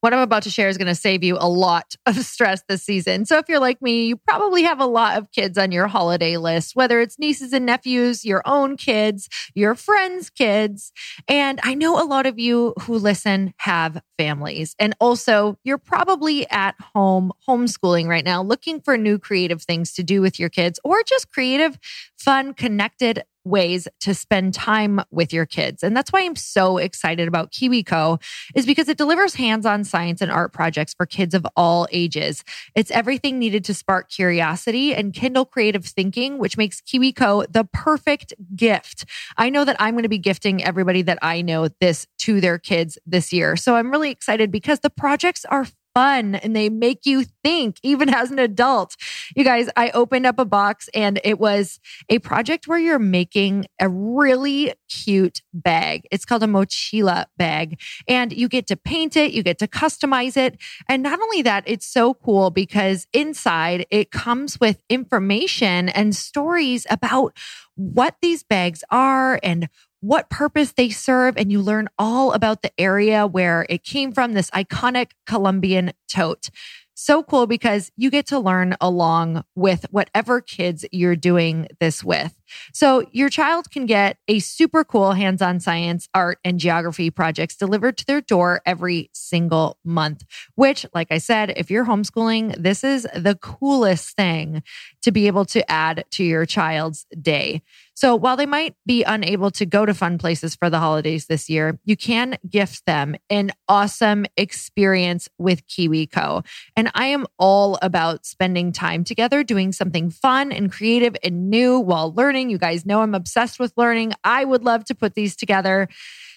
What 0.00 0.14
I'm 0.14 0.20
about 0.20 0.44
to 0.44 0.50
share 0.50 0.68
is 0.68 0.78
going 0.78 0.88
to 0.88 0.94
save 0.94 1.22
you 1.22 1.36
a 1.38 1.48
lot 1.48 1.94
of 2.06 2.16
stress 2.24 2.62
this 2.68 2.82
season. 2.82 3.26
So, 3.26 3.38
if 3.38 3.48
you're 3.48 3.60
like 3.60 3.82
me, 3.82 4.06
you 4.06 4.16
probably 4.16 4.62
have 4.62 4.80
a 4.80 4.86
lot 4.86 5.18
of 5.18 5.30
kids 5.32 5.58
on 5.58 5.72
your 5.72 5.88
holiday 5.88 6.36
list, 6.36 6.74
whether 6.74 7.00
it's 7.00 7.18
nieces 7.18 7.52
and 7.52 7.66
nephews, 7.66 8.24
your 8.24 8.42
own 8.46 8.76
kids, 8.76 9.28
your 9.54 9.74
friends' 9.74 10.30
kids. 10.30 10.92
And 11.28 11.60
I 11.62 11.74
know 11.74 12.02
a 12.02 12.06
lot 12.06 12.26
of 12.26 12.38
you 12.38 12.74
who 12.82 12.98
listen 12.98 13.52
have 13.58 14.02
families. 14.16 14.74
And 14.78 14.94
also, 15.00 15.58
you're 15.64 15.78
probably 15.78 16.48
at 16.50 16.74
home 16.94 17.32
homeschooling 17.48 18.06
right 18.06 18.24
now, 18.24 18.42
looking 18.42 18.80
for 18.80 18.96
new 18.96 19.18
creative 19.18 19.62
things 19.62 19.92
to 19.94 20.02
do 20.02 20.22
with 20.22 20.38
your 20.38 20.48
kids 20.48 20.80
or 20.84 21.02
just 21.02 21.30
creative, 21.30 21.78
fun, 22.16 22.54
connected 22.54 23.22
ways 23.44 23.88
to 24.00 24.14
spend 24.14 24.54
time 24.54 25.00
with 25.10 25.32
your 25.32 25.46
kids. 25.46 25.82
And 25.82 25.96
that's 25.96 26.12
why 26.12 26.22
I'm 26.22 26.36
so 26.36 26.78
excited 26.78 27.28
about 27.28 27.52
KiwiCo 27.52 28.20
is 28.54 28.66
because 28.66 28.88
it 28.88 28.98
delivers 28.98 29.34
hands-on 29.34 29.84
science 29.84 30.20
and 30.20 30.30
art 30.30 30.52
projects 30.52 30.94
for 30.94 31.06
kids 31.06 31.34
of 31.34 31.46
all 31.56 31.86
ages. 31.92 32.44
It's 32.74 32.90
everything 32.90 33.38
needed 33.38 33.64
to 33.64 33.74
spark 33.74 34.10
curiosity 34.10 34.94
and 34.94 35.12
kindle 35.12 35.44
creative 35.44 35.84
thinking, 35.84 36.38
which 36.38 36.56
makes 36.56 36.80
KiwiCo 36.80 37.52
the 37.52 37.64
perfect 37.64 38.34
gift. 38.54 39.04
I 39.36 39.50
know 39.50 39.64
that 39.64 39.76
I'm 39.80 39.94
going 39.94 40.02
to 40.02 40.08
be 40.08 40.18
gifting 40.18 40.62
everybody 40.62 41.02
that 41.02 41.18
I 41.22 41.42
know 41.42 41.68
this 41.80 42.06
to 42.18 42.40
their 42.40 42.58
kids 42.58 42.98
this 43.06 43.32
year. 43.32 43.56
So 43.56 43.76
I'm 43.76 43.90
really 43.90 44.10
excited 44.10 44.50
because 44.50 44.80
the 44.80 44.90
projects 44.90 45.44
are 45.46 45.66
fun 45.94 46.34
and 46.36 46.54
they 46.54 46.68
make 46.68 47.04
you 47.04 47.24
think 47.42 47.76
even 47.82 48.08
as 48.08 48.30
an 48.30 48.38
adult. 48.38 48.96
You 49.34 49.44
guys, 49.44 49.68
I 49.76 49.90
opened 49.90 50.26
up 50.26 50.38
a 50.38 50.44
box 50.44 50.88
and 50.94 51.20
it 51.24 51.38
was 51.38 51.80
a 52.08 52.18
project 52.20 52.68
where 52.68 52.78
you're 52.78 52.98
making 52.98 53.66
a 53.80 53.88
really 53.88 54.74
cute 54.88 55.42
bag. 55.52 56.06
It's 56.10 56.24
called 56.24 56.42
a 56.42 56.46
mochila 56.46 57.26
bag 57.36 57.80
and 58.08 58.32
you 58.32 58.48
get 58.48 58.66
to 58.68 58.76
paint 58.76 59.16
it, 59.16 59.32
you 59.32 59.42
get 59.42 59.58
to 59.58 59.68
customize 59.68 60.36
it. 60.36 60.58
And 60.88 61.02
not 61.02 61.20
only 61.20 61.42
that, 61.42 61.64
it's 61.66 61.86
so 61.86 62.14
cool 62.14 62.50
because 62.50 63.06
inside 63.12 63.86
it 63.90 64.10
comes 64.10 64.60
with 64.60 64.82
information 64.88 65.88
and 65.88 66.14
stories 66.14 66.86
about 66.90 67.36
what 67.76 68.16
these 68.20 68.42
bags 68.42 68.84
are 68.90 69.40
and 69.42 69.68
what 70.00 70.30
purpose 70.30 70.72
they 70.72 70.90
serve, 70.90 71.36
and 71.36 71.52
you 71.52 71.60
learn 71.60 71.88
all 71.98 72.32
about 72.32 72.62
the 72.62 72.72
area 72.80 73.26
where 73.26 73.66
it 73.68 73.84
came 73.84 74.12
from, 74.12 74.32
this 74.32 74.50
iconic 74.50 75.10
Colombian 75.26 75.92
tote. 76.08 76.48
So 76.94 77.22
cool 77.22 77.46
because 77.46 77.90
you 77.96 78.10
get 78.10 78.26
to 78.26 78.38
learn 78.38 78.76
along 78.80 79.44
with 79.54 79.86
whatever 79.90 80.40
kids 80.40 80.84
you're 80.92 81.16
doing 81.16 81.68
this 81.80 82.04
with. 82.04 82.34
So 82.72 83.06
your 83.12 83.28
child 83.28 83.70
can 83.70 83.86
get 83.86 84.18
a 84.28 84.38
super 84.38 84.84
cool 84.84 85.12
hands-on 85.12 85.60
science, 85.60 86.08
art, 86.14 86.38
and 86.44 86.58
geography 86.58 87.10
projects 87.10 87.56
delivered 87.56 87.96
to 87.98 88.06
their 88.06 88.20
door 88.20 88.60
every 88.66 89.10
single 89.12 89.78
month, 89.84 90.24
which, 90.54 90.86
like 90.94 91.08
I 91.10 91.18
said, 91.18 91.52
if 91.56 91.70
you're 91.70 91.86
homeschooling, 91.86 92.60
this 92.62 92.84
is 92.84 93.06
the 93.14 93.38
coolest 93.40 94.16
thing 94.16 94.62
to 95.02 95.10
be 95.10 95.26
able 95.26 95.44
to 95.46 95.70
add 95.70 96.04
to 96.12 96.24
your 96.24 96.46
child's 96.46 97.06
day. 97.20 97.62
So 97.94 98.16
while 98.16 98.38
they 98.38 98.46
might 98.46 98.76
be 98.86 99.04
unable 99.04 99.50
to 99.50 99.66
go 99.66 99.84
to 99.84 99.92
fun 99.92 100.16
places 100.16 100.54
for 100.54 100.70
the 100.70 100.78
holidays 100.78 101.26
this 101.26 101.50
year, 101.50 101.78
you 101.84 101.98
can 101.98 102.38
gift 102.48 102.86
them 102.86 103.14
an 103.28 103.50
awesome 103.68 104.24
experience 104.38 105.28
with 105.36 105.66
KiwiCo. 105.66 106.46
And 106.76 106.90
I 106.94 107.08
am 107.08 107.26
all 107.38 107.78
about 107.82 108.24
spending 108.24 108.72
time 108.72 109.04
together 109.04 109.44
doing 109.44 109.72
something 109.72 110.08
fun 110.08 110.50
and 110.50 110.72
creative 110.72 111.14
and 111.22 111.50
new 111.50 111.78
while 111.78 112.14
learning. 112.14 112.39
You 112.48 112.58
guys 112.58 112.86
know 112.86 113.02
I'm 113.02 113.14
obsessed 113.14 113.58
with 113.58 113.74
learning. 113.76 114.14
I 114.24 114.44
would 114.44 114.64
love 114.64 114.84
to 114.86 114.94
put 114.94 115.14
these 115.14 115.36
together. 115.36 115.88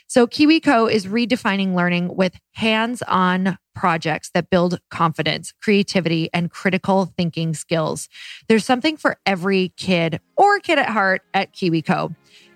So 0.07 0.27
KiwiCo 0.27 0.91
is 0.91 1.07
redefining 1.07 1.73
learning 1.73 2.15
with 2.15 2.37
hands-on 2.53 3.57
projects 3.73 4.29
that 4.33 4.49
build 4.49 4.79
confidence, 4.91 5.53
creativity, 5.61 6.29
and 6.33 6.51
critical 6.51 7.05
thinking 7.17 7.53
skills. 7.53 8.09
There's 8.47 8.65
something 8.65 8.97
for 8.97 9.17
every 9.25 9.69
kid 9.77 10.19
or 10.35 10.59
kid 10.59 10.77
at 10.77 10.89
heart 10.89 11.23
at 11.33 11.53
KiwiCo. 11.53 12.15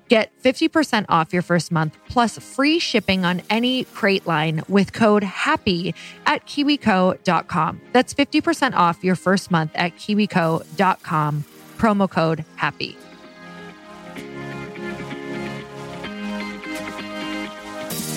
Get 0.10 0.32
50% 0.42 1.06
off 1.10 1.34
your 1.34 1.42
first 1.42 1.72
month 1.72 1.98
plus 2.08 2.38
free 2.38 2.80
shipping 2.80 3.26
on 3.26 3.42
any 3.50 3.84
crate 3.86 4.26
line 4.26 4.62
with 4.70 4.94
code 4.94 5.24
HAPPY 5.24 5.94
at 6.26 6.46
kiwico.com. 6.46 7.82
That's 7.92 8.14
50% 8.14 8.74
off 8.74 9.04
your 9.04 9.16
first 9.16 9.52
month 9.52 9.72
at 9.76 9.96
kiwico.com. 9.98 11.44
Promo 11.78 12.10
code 12.10 12.46
HAPPY. 12.58 13.07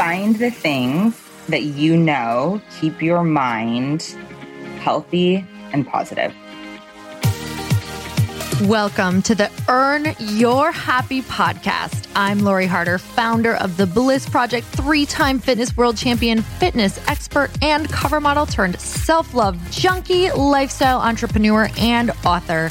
Find 0.01 0.37
the 0.37 0.51
things 0.51 1.15
that 1.51 1.63
you 1.63 1.95
know 1.95 2.59
keep 2.81 3.03
your 3.03 3.23
mind 3.23 4.17
healthy 4.81 5.47
and 5.75 5.87
positive. 5.87 6.35
Welcome 8.63 9.21
to 9.21 9.35
the 9.35 9.51
Earn 9.69 10.15
Your 10.19 10.73
Happy 10.73 11.21
podcast. 11.21 12.09
I'm 12.17 12.39
Lori 12.39 12.65
Harder, 12.65 12.97
founder 12.97 13.57
of 13.57 13.77
the 13.77 13.87
Bliss 13.87 14.27
Project, 14.27 14.67
three 14.69 15.05
time 15.05 15.39
fitness 15.39 15.77
world 15.77 15.99
champion, 15.99 16.41
fitness 16.41 16.99
expert, 17.07 17.51
and 17.61 17.87
cover 17.91 18.23
model 18.23 18.47
turned 18.47 18.81
self 18.81 19.35
love 19.35 19.59
junkie, 19.71 20.31
lifestyle 20.31 20.99
entrepreneur, 20.99 21.69
and 21.77 22.11
author. 22.25 22.71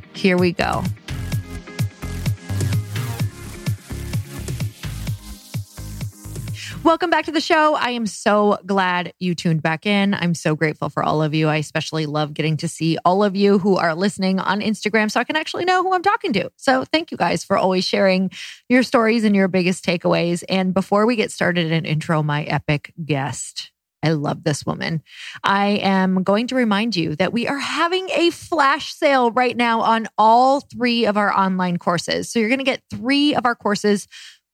Here 0.21 0.37
we 0.37 0.51
go. 0.51 0.83
Welcome 6.83 7.09
back 7.09 7.25
to 7.25 7.31
the 7.31 7.41
show. 7.41 7.73
I 7.73 7.89
am 7.91 8.05
so 8.05 8.59
glad 8.63 9.13
you 9.17 9.33
tuned 9.33 9.63
back 9.63 9.87
in. 9.87 10.13
I'm 10.13 10.35
so 10.35 10.55
grateful 10.55 10.89
for 10.89 11.01
all 11.01 11.23
of 11.23 11.33
you. 11.33 11.47
I 11.47 11.55
especially 11.55 12.05
love 12.05 12.35
getting 12.35 12.57
to 12.57 12.67
see 12.67 12.99
all 13.03 13.23
of 13.23 13.35
you 13.35 13.57
who 13.57 13.77
are 13.77 13.95
listening 13.95 14.39
on 14.39 14.61
Instagram 14.61 15.09
so 15.09 15.19
I 15.19 15.23
can 15.23 15.35
actually 15.35 15.65
know 15.65 15.81
who 15.81 15.91
I'm 15.91 16.03
talking 16.03 16.33
to. 16.33 16.51
So 16.55 16.85
thank 16.85 17.09
you 17.09 17.17
guys 17.17 17.43
for 17.43 17.57
always 17.57 17.83
sharing 17.83 18.29
your 18.69 18.83
stories 18.83 19.23
and 19.23 19.35
your 19.35 19.47
biggest 19.47 19.83
takeaways. 19.83 20.43
And 20.47 20.71
before 20.71 21.07
we 21.07 21.15
get 21.15 21.31
started 21.31 21.71
and 21.71 21.87
intro 21.87 22.21
my 22.21 22.43
epic 22.43 22.93
guest, 23.03 23.70
I 24.03 24.11
love 24.11 24.43
this 24.43 24.65
woman. 24.65 25.03
I 25.43 25.79
am 25.81 26.23
going 26.23 26.47
to 26.47 26.55
remind 26.55 26.95
you 26.95 27.15
that 27.17 27.33
we 27.33 27.47
are 27.47 27.59
having 27.59 28.09
a 28.09 28.31
flash 28.31 28.93
sale 28.93 29.31
right 29.31 29.55
now 29.55 29.81
on 29.81 30.07
all 30.17 30.61
three 30.61 31.05
of 31.05 31.17
our 31.17 31.31
online 31.37 31.77
courses. 31.77 32.31
So 32.31 32.39
you're 32.39 32.49
going 32.49 32.59
to 32.59 32.65
get 32.65 32.81
three 32.89 33.35
of 33.35 33.45
our 33.45 33.55
courses 33.55 34.07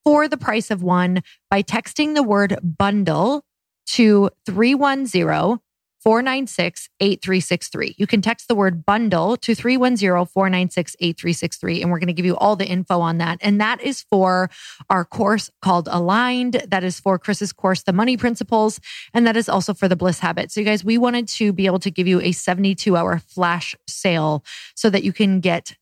for 0.03 0.27
the 0.27 0.37
price 0.37 0.71
of 0.71 0.83
one 0.83 1.21
by 1.49 1.63
texting 1.63 2.15
the 2.15 2.23
word 2.23 2.57
bundle 2.61 3.43
to 3.87 4.29
310 4.45 5.59
496 5.99 6.89
8363. 6.99 7.95
You 7.97 8.07
can 8.07 8.21
text 8.21 8.47
the 8.47 8.55
word 8.55 8.85
bundle 8.85 9.37
to 9.37 9.55
310 9.55 10.25
496 10.25 10.95
8363, 10.99 11.81
and 11.81 11.91
we're 11.91 11.99
going 11.99 12.07
to 12.07 12.13
give 12.13 12.25
you 12.25 12.37
all 12.37 12.55
the 12.55 12.65
info 12.65 12.99
on 12.99 13.17
that. 13.17 13.39
And 13.41 13.59
that 13.59 13.81
is 13.81 14.03
for 14.03 14.49
our 14.89 15.05
course 15.05 15.49
called 15.61 15.87
Aligned. 15.91 16.65
That 16.67 16.83
is 16.83 16.99
for 16.99 17.17
Chris's 17.19 17.53
course, 17.53 17.83
The 17.83 17.93
Money 17.93 18.17
Principles. 18.17 18.79
And 19.13 19.25
that 19.27 19.37
is 19.37 19.49
also 19.49 19.73
for 19.73 19.87
the 19.87 19.95
Bliss 19.95 20.19
Habit. 20.19 20.51
So, 20.51 20.61
you 20.61 20.65
guys, 20.65 20.83
we 20.83 20.97
wanted 20.97 21.27
to 21.29 21.53
be 21.53 21.65
able 21.65 21.79
to 21.79 21.91
give 21.91 22.07
you 22.07 22.21
a 22.21 22.31
72 22.31 22.95
hour 22.95 23.19
flash 23.19 23.75
sale 23.87 24.43
so 24.75 24.89
that 24.89 25.03
you 25.03 25.13
can 25.13 25.39
get 25.39 25.75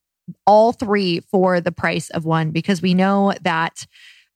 all 0.46 0.72
three 0.72 1.20
for 1.20 1.60
the 1.60 1.72
price 1.72 2.10
of 2.10 2.24
one 2.24 2.50
because 2.50 2.82
we 2.82 2.94
know 2.94 3.32
that 3.42 3.86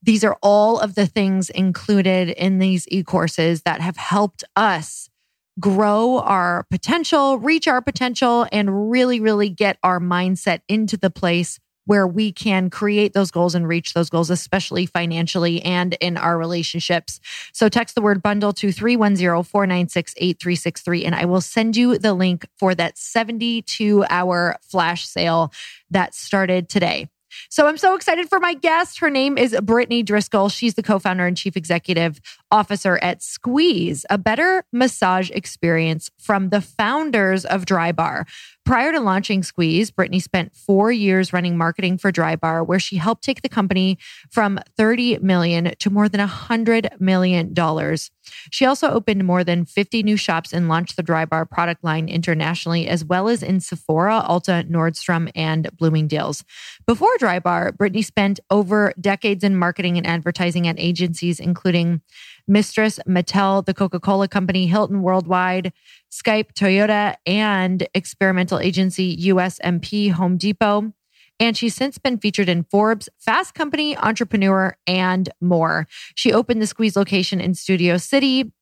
these 0.03 0.25
are 0.25 0.39
all 0.43 0.79
of 0.79 0.95
the 0.95 1.07
things 1.07 1.51
included 1.51 2.31
in 2.31 2.59
these 2.59 2.87
e 2.89 3.03
courses 3.03 3.63
that 3.63 3.81
have 3.81 3.97
helped 3.97 4.45
us 4.57 5.10
grow 5.59 6.19
our 6.21 6.65
potential, 6.71 7.39
reach 7.39 7.67
our 7.67 7.83
potential, 7.83 8.47
and 8.53 8.91
really, 8.91 9.21
really 9.21 9.49
get 9.49 9.79
our 9.83 10.01
mindset 10.01 10.61
into 10.69 10.97
the 10.97 11.11
place 11.11 11.59
where 11.87 12.07
we 12.07 12.31
can 12.31 12.71
create 12.71 13.15
those 13.15 13.33
goals 13.33 13.55
and 13.55 13.67
reach 13.67 13.95
those 13.95 14.11
goals, 14.11 14.31
especially 14.31 14.87
financially 14.87 15.61
and 15.63 15.95
in 16.01 16.17
our 16.17 16.39
relationships. 16.39 17.19
So 17.53 17.69
text 17.69 17.97
the 17.97 18.01
word 18.01 18.23
bundle 18.23 18.53
to 18.53 18.71
310 18.71 19.43
496 19.43 20.15
8363, 20.17 21.05
and 21.05 21.15
I 21.17 21.25
will 21.25 21.41
send 21.41 21.77
you 21.77 21.99
the 21.99 22.15
link 22.15 22.47
for 22.57 22.75
that 22.77 22.97
72 22.97 24.05
hour 24.09 24.57
flash 24.63 25.07
sale 25.07 25.53
that 25.91 26.15
started 26.15 26.69
today. 26.69 27.09
So 27.49 27.67
I'm 27.67 27.77
so 27.77 27.95
excited 27.95 28.29
for 28.29 28.41
my 28.41 28.55
guest. 28.55 28.99
Her 29.01 29.11
name 29.11 29.39
is 29.39 29.57
Brittany 29.63 30.03
Driscoll. 30.03 30.49
She's 30.49 30.75
the 30.75 30.83
co-founder 30.83 31.27
and 31.27 31.37
chief 31.37 31.57
executive 31.57 32.21
officer 32.51 32.99
at 33.03 33.23
Squeeze, 33.23 34.05
a 34.11 34.19
better 34.19 34.65
massage 34.73 35.31
experience 35.31 36.11
from 36.19 36.51
the 36.51 36.61
founders 36.61 37.45
of 37.45 37.65
Drybar. 37.65 38.27
Prior 38.71 38.93
to 38.93 39.01
launching 39.01 39.43
Squeeze, 39.43 39.91
Brittany 39.91 40.21
spent 40.21 40.55
four 40.55 40.93
years 40.93 41.33
running 41.33 41.59
marketing 41.59 41.99
for 41.99 42.13
Drybar, 42.13 42.65
where 42.65 42.79
she 42.79 42.99
helped 42.99 43.25
take 43.25 43.43
the 43.43 43.49
company 43.49 43.99
from 44.31 44.61
30 44.77 45.19
million 45.19 45.73
to 45.81 45.91
more 45.91 46.09
than 46.09 46.21
100 46.21 46.89
million 47.01 47.53
dollars. 47.53 48.13
She 48.53 48.65
also 48.65 48.89
opened 48.89 49.25
more 49.25 49.43
than 49.43 49.65
50 49.65 50.05
new 50.05 50.17
shops 50.17 50.53
and 50.53 50.69
launched 50.69 50.95
the 50.95 51.03
Drybar 51.03 51.51
product 51.51 51.83
line 51.83 52.09
internationally, 52.09 52.87
as 52.87 53.05
well 53.05 53.29
as 53.29 53.43
in 53.43 53.59
Sephora, 53.59 54.25
Ulta, 54.29 54.71
Nordstrom, 54.71 55.33
and 55.35 55.69
Bloomingdale's. 55.77 56.45
Before 56.87 57.17
Drybar, 57.19 57.77
Brittany 57.77 58.03
spent 58.03 58.39
over 58.53 58.93
decades 59.01 59.43
in 59.43 59.57
marketing 59.57 59.97
and 59.97 60.07
advertising 60.07 60.69
at 60.69 60.79
agencies, 60.79 61.41
including 61.41 62.03
Mistress, 62.47 62.99
Mattel, 63.07 63.65
the 63.65 63.75
Coca 63.75 64.01
Cola 64.01 64.29
Company, 64.29 64.67
Hilton 64.67 65.03
Worldwide, 65.03 65.73
Skype, 66.11 66.53
Toyota, 66.53 67.17
and 67.27 67.87
experimental 67.95 68.59
agency 68.59 69.17
USMP 69.17 70.13
Home 70.13 70.37
Depot. 70.37 70.93
And 71.39 71.57
she's 71.57 71.75
since 71.75 71.97
been 71.97 72.19
featured 72.19 72.51
in 72.51 72.65
Forbes, 72.65 73.09
Fast 73.19 73.55
Company, 73.55 73.97
Entrepreneur, 73.97 74.77
and 74.87 75.31
more. 75.41 75.87
She 76.15 76.33
opened 76.33 76.61
the 76.61 76.67
Squeeze 76.67 76.97
location 76.97 77.41
in 77.41 77.55
Studio 77.55 77.97
City 77.97 78.53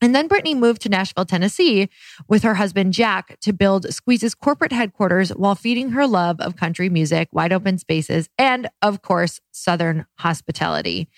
and 0.00 0.14
then 0.14 0.28
Brittany 0.28 0.54
moved 0.54 0.82
to 0.82 0.88
Nashville, 0.88 1.24
Tennessee 1.24 1.88
with 2.28 2.42
her 2.42 2.54
husband 2.54 2.92
Jack 2.92 3.38
to 3.40 3.52
build 3.52 3.92
Squeeze's 3.92 4.34
corporate 4.34 4.72
headquarters 4.72 5.30
while 5.30 5.54
feeding 5.54 5.90
her 5.90 6.06
love 6.06 6.40
of 6.40 6.56
country 6.56 6.88
music, 6.88 7.28
wide 7.32 7.52
open 7.52 7.78
spaces, 7.78 8.28
and 8.38 8.68
of 8.82 9.02
course, 9.02 9.40
Southern 9.52 10.06
hospitality. 10.18 11.08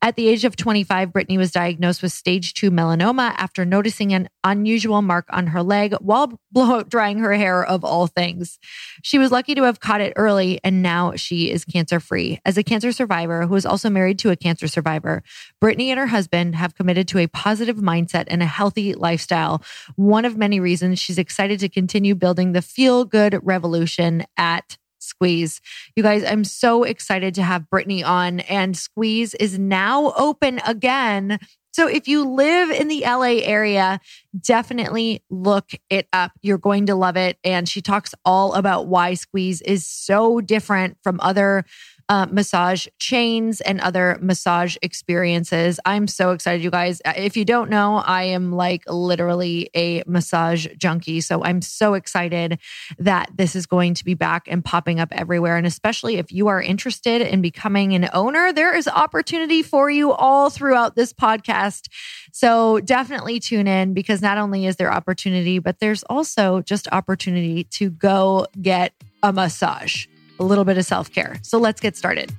At 0.00 0.16
the 0.16 0.28
age 0.28 0.44
of 0.44 0.56
25, 0.56 1.12
Brittany 1.12 1.38
was 1.38 1.52
diagnosed 1.52 2.02
with 2.02 2.12
stage 2.12 2.54
two 2.54 2.70
melanoma 2.70 3.34
after 3.36 3.64
noticing 3.64 4.12
an 4.12 4.28
unusual 4.42 5.02
mark 5.02 5.26
on 5.30 5.48
her 5.48 5.62
leg 5.62 5.94
while 6.00 6.40
blow 6.52 6.82
drying 6.82 7.18
her 7.18 7.34
hair 7.34 7.64
of 7.64 7.84
all 7.84 8.06
things. 8.06 8.58
She 9.02 9.18
was 9.18 9.30
lucky 9.30 9.54
to 9.54 9.62
have 9.62 9.80
caught 9.80 10.00
it 10.00 10.12
early 10.16 10.60
and 10.64 10.82
now 10.82 11.14
she 11.16 11.50
is 11.50 11.64
cancer 11.64 12.00
free. 12.00 12.40
As 12.44 12.58
a 12.58 12.62
cancer 12.62 12.92
survivor 12.92 13.46
who 13.46 13.54
is 13.54 13.64
also 13.64 13.88
married 13.88 14.18
to 14.20 14.30
a 14.30 14.36
cancer 14.36 14.68
survivor, 14.68 15.22
Brittany 15.60 15.90
and 15.90 15.98
her 15.98 16.08
husband 16.08 16.56
have 16.56 16.74
committed 16.74 17.08
to 17.08 17.18
a 17.18 17.28
positive 17.28 17.76
mindset 17.76 18.24
and 18.32 18.42
a 18.42 18.46
healthy 18.46 18.94
lifestyle. 18.94 19.62
One 19.94 20.24
of 20.24 20.36
many 20.36 20.58
reasons 20.58 20.98
she's 20.98 21.18
excited 21.18 21.60
to 21.60 21.68
continue 21.68 22.16
building 22.16 22.52
the 22.52 22.62
feel 22.62 23.04
good 23.04 23.38
revolution 23.42 24.24
at 24.36 24.76
Squeeze. 24.98 25.60
You 25.94 26.02
guys, 26.02 26.24
I'm 26.24 26.44
so 26.44 26.84
excited 26.84 27.34
to 27.34 27.42
have 27.42 27.68
Brittany 27.68 28.02
on, 28.02 28.40
and 28.40 28.76
Squeeze 28.76 29.34
is 29.34 29.58
now 29.58 30.12
open 30.12 30.60
again. 30.66 31.38
So 31.72 31.88
if 31.88 32.06
you 32.06 32.28
live 32.28 32.70
in 32.70 32.88
the 32.88 33.00
LA 33.00 33.40
area, 33.42 33.98
definitely 34.38 35.22
look 35.30 35.70
it 35.88 36.06
up. 36.12 36.32
You're 36.42 36.58
going 36.58 36.86
to 36.86 36.94
love 36.94 37.16
it. 37.16 37.38
And 37.42 37.66
she 37.66 37.80
talks 37.80 38.14
all 38.24 38.52
about 38.52 38.88
why 38.88 39.14
Squeeze 39.14 39.62
is 39.62 39.86
so 39.86 40.42
different 40.42 40.98
from 41.02 41.18
other 41.22 41.64
uh, 42.12 42.26
massage 42.30 42.86
chains 42.98 43.62
and 43.62 43.80
other 43.80 44.18
massage 44.20 44.76
experiences. 44.82 45.80
I'm 45.86 46.06
so 46.06 46.32
excited, 46.32 46.62
you 46.62 46.70
guys. 46.70 47.00
Uh, 47.06 47.14
if 47.16 47.38
you 47.38 47.46
don't 47.46 47.70
know, 47.70 48.02
I 48.04 48.24
am 48.24 48.52
like 48.52 48.82
literally 48.86 49.70
a 49.74 50.02
massage 50.06 50.66
junkie. 50.76 51.22
So 51.22 51.42
I'm 51.42 51.62
so 51.62 51.94
excited 51.94 52.58
that 52.98 53.30
this 53.34 53.56
is 53.56 53.64
going 53.64 53.94
to 53.94 54.04
be 54.04 54.12
back 54.12 54.46
and 54.46 54.62
popping 54.62 55.00
up 55.00 55.08
everywhere. 55.12 55.56
And 55.56 55.66
especially 55.66 56.16
if 56.16 56.30
you 56.30 56.48
are 56.48 56.60
interested 56.60 57.22
in 57.22 57.40
becoming 57.40 57.94
an 57.94 58.10
owner, 58.12 58.52
there 58.52 58.76
is 58.76 58.86
opportunity 58.88 59.62
for 59.62 59.88
you 59.88 60.12
all 60.12 60.50
throughout 60.50 60.96
this 60.96 61.14
podcast. 61.14 61.88
So 62.30 62.78
definitely 62.80 63.40
tune 63.40 63.66
in 63.66 63.94
because 63.94 64.20
not 64.20 64.36
only 64.36 64.66
is 64.66 64.76
there 64.76 64.92
opportunity, 64.92 65.60
but 65.60 65.78
there's 65.80 66.02
also 66.10 66.60
just 66.60 66.88
opportunity 66.92 67.64
to 67.64 67.88
go 67.88 68.48
get 68.60 68.92
a 69.22 69.32
massage 69.32 70.04
a 70.42 70.44
little 70.44 70.64
bit 70.64 70.76
of 70.76 70.84
self 70.84 71.10
care. 71.10 71.36
So 71.42 71.58
let's 71.58 71.80
get 71.80 71.96
started. 71.96 72.32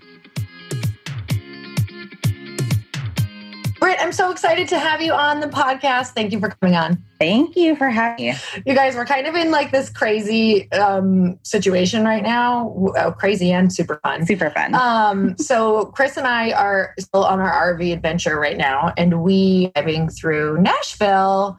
Britt, 3.79 3.97
I'm 3.99 4.13
so 4.13 4.31
excited 4.31 4.69
to 4.69 4.79
have 4.79 5.01
you 5.01 5.11
on 5.11 5.41
the 5.41 5.47
podcast. 5.47 6.09
Thank 6.09 6.31
you 6.31 6.39
for 6.39 6.49
coming 6.49 6.75
on. 6.75 7.03
Thank 7.19 7.57
you 7.57 7.75
for 7.75 7.89
having 7.89 8.27
me. 8.27 8.33
You 8.65 8.75
guys, 8.75 8.95
we're 8.95 9.05
kind 9.05 9.27
of 9.27 9.35
in 9.35 9.51
like 9.51 9.71
this 9.71 9.89
crazy 9.89 10.71
um, 10.71 11.37
situation 11.43 12.05
right 12.05 12.23
now. 12.23 12.73
Oh, 12.97 13.11
crazy 13.11 13.51
and 13.51 13.73
super 13.73 13.99
fun. 14.01 14.25
Super 14.25 14.49
fun. 14.51 14.73
Um, 14.73 15.37
so 15.37 15.87
Chris 15.87 16.15
and 16.15 16.25
I 16.25 16.51
are 16.51 16.93
still 16.97 17.25
on 17.25 17.41
our 17.41 17.75
RV 17.75 17.91
adventure 17.91 18.39
right 18.39 18.55
now, 18.55 18.93
and 18.97 19.21
we 19.21 19.69
driving 19.75 20.07
through 20.07 20.61
Nashville. 20.61 21.57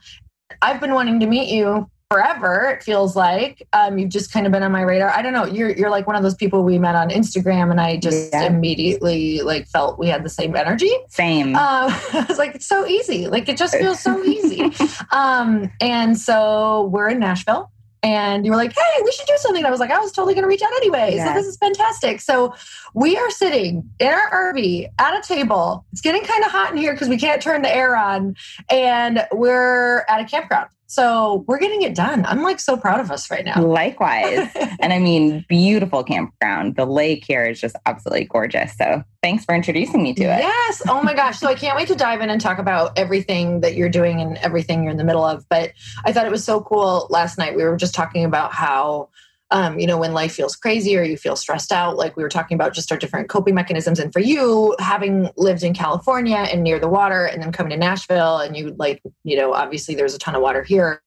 I've 0.63 0.81
been 0.81 0.95
wanting 0.95 1.21
to 1.21 1.27
meet 1.27 1.51
you 1.51 1.91
forever 2.11 2.69
it 2.69 2.83
feels 2.83 3.17
like 3.17 3.67
um, 3.73 3.99
you've 3.99 4.11
just 4.11 4.33
kind 4.33 4.47
of 4.47 4.53
been 4.53 4.63
on 4.63 4.71
my 4.71 4.83
radar 4.83 5.11
i 5.11 5.23
don't 5.23 5.33
know 5.33 5.47
you're 5.47 5.71
you're 5.71 5.91
like 5.91 6.07
one 6.07 6.15
of 6.15 6.23
those 6.23 6.35
people 6.35 6.63
we 6.63 6.79
met 6.79 6.95
on 6.95 7.09
instagram 7.09 7.71
and 7.71 7.81
i 7.81 7.97
just 7.97 8.31
yeah. 8.33 8.45
immediately 8.45 9.41
like 9.41 9.67
felt 9.67 9.99
we 9.99 10.07
had 10.07 10.23
the 10.23 10.29
same 10.29 10.55
energy 10.55 10.93
same 11.09 11.57
um, 11.57 11.91
i 12.13 12.25
was 12.29 12.39
like 12.39 12.55
it's 12.55 12.67
so 12.67 12.87
easy 12.87 13.27
like 13.27 13.49
it 13.49 13.57
just 13.57 13.75
feels 13.75 14.01
so 14.01 14.23
easy 14.25 14.71
um, 15.13 15.71
and 15.81 16.19
so 16.19 16.85
we're 16.93 17.09
in 17.09 17.19
nashville 17.19 17.71
and 18.05 18.45
you 18.45 18.51
were 18.51 18.59
like, 18.59 18.75
hey, 18.75 19.03
we 19.03 19.11
should 19.13 19.27
do 19.27 19.37
something. 19.39 19.65
I 19.65 19.71
was 19.71 19.81
like, 19.81 19.91
I 19.91 19.99
was 19.99 20.13
totally 20.13 20.35
going 20.35 20.43
to 20.43 20.49
reach 20.49 20.61
out 20.61 20.71
anyway. 20.77 21.15
Yeah. 21.17 21.29
So 21.29 21.41
this 21.41 21.47
is 21.47 21.57
fantastic. 21.57 22.21
So 22.21 22.55
we 22.93 23.17
are 23.17 23.31
sitting 23.31 23.89
in 23.99 24.09
our 24.09 24.53
RV 24.53 24.89
at 24.99 25.19
a 25.19 25.27
table. 25.27 25.87
It's 25.91 26.03
getting 26.03 26.23
kind 26.23 26.45
of 26.45 26.51
hot 26.51 26.71
in 26.71 26.77
here 26.77 26.93
because 26.93 27.09
we 27.09 27.17
can't 27.17 27.41
turn 27.41 27.63
the 27.63 27.75
air 27.75 27.97
on. 27.97 28.37
And 28.69 29.27
we're 29.33 30.05
at 30.07 30.21
a 30.21 30.27
campground. 30.27 30.69
So 30.87 31.45
we're 31.49 31.59
getting 31.59 31.83
it 31.83 31.95
done. 31.95 32.25
I'm 32.27 32.43
like 32.43 32.61
so 32.61 32.77
proud 32.77 33.01
of 33.01 33.11
us 33.11 33.31
right 33.31 33.45
now. 33.45 33.63
Likewise. 33.63 34.49
and 34.81 34.93
I 34.93 34.99
mean, 34.99 35.45
beautiful 35.49 36.05
campground. 36.05 36.77
The 36.77 36.85
lake 36.85 37.25
here 37.27 37.45
is 37.45 37.61
just 37.61 37.77
absolutely 37.87 38.27
gorgeous. 38.27 38.77
So 38.77 39.03
thanks 39.23 39.45
for 39.45 39.55
introducing 39.55 40.03
me 40.03 40.15
to 40.15 40.25
it. 40.25 40.39
Yes. 40.41 40.83
Oh 40.89 41.03
my 41.03 41.15
gosh. 41.15 41.39
So 41.39 41.49
I 41.49 41.55
can't 41.55 41.77
wait 41.77 41.89
to 41.89 41.95
dive 41.95 42.21
in 42.21 42.31
and 42.31 42.41
talk 42.41 42.59
about 42.59 42.99
everything 42.99 43.61
that 43.61 43.75
you're 43.75 43.89
doing 43.89 44.21
and 44.21 44.37
everything 44.39 44.83
you're 44.83 44.93
in 44.93 44.99
the 44.99 45.05
middle 45.05 45.25
of. 45.25 45.49
But 45.49 45.73
I 46.05 46.13
thought 46.13 46.27
it 46.27 46.33
was 46.33 46.45
so 46.45 46.61
cool 46.61 47.07
last 47.11 47.39
night. 47.39 47.57
We 47.57 47.65
were 47.65 47.77
just 47.77 47.95
talking 47.95 48.25
about 48.25 48.53
how 48.53 49.09
um, 49.51 49.79
you 49.79 49.87
know, 49.87 49.99
when 49.99 50.15
life 50.15 50.33
feels 50.33 50.57
crazy 50.57 50.97
or 50.97 51.03
you 51.03 51.17
feel 51.17 51.37
stressed 51.37 51.71
out, 51.71 51.97
like 51.97 52.17
we 52.17 52.23
were 52.23 52.29
talking 52.29 52.55
about 52.55 52.73
just 52.73 52.91
our 52.91 52.99
different 52.99 53.29
coping 53.29 53.55
mechanisms. 53.55 53.99
And 53.99 54.13
for 54.13 54.21
you, 54.21 54.75
having 54.79 55.31
lived 55.37 55.63
in 55.63 55.75
California 55.75 56.37
and 56.37 56.63
near 56.63 56.79
the 56.79 56.89
water 56.89 57.27
and 57.27 57.43
then 57.43 57.53
coming 57.53 57.71
to 57.71 57.77
Nashville 57.77 58.39
and 58.39 58.57
you 58.57 58.75
like, 58.79 59.03
you 59.23 59.37
know, 59.37 59.53
obviously 59.53 59.95
there's 59.95 60.15
a 60.15 60.19
ton 60.19 60.35
of 60.35 60.43
water 60.43 60.63
here. 60.63 61.03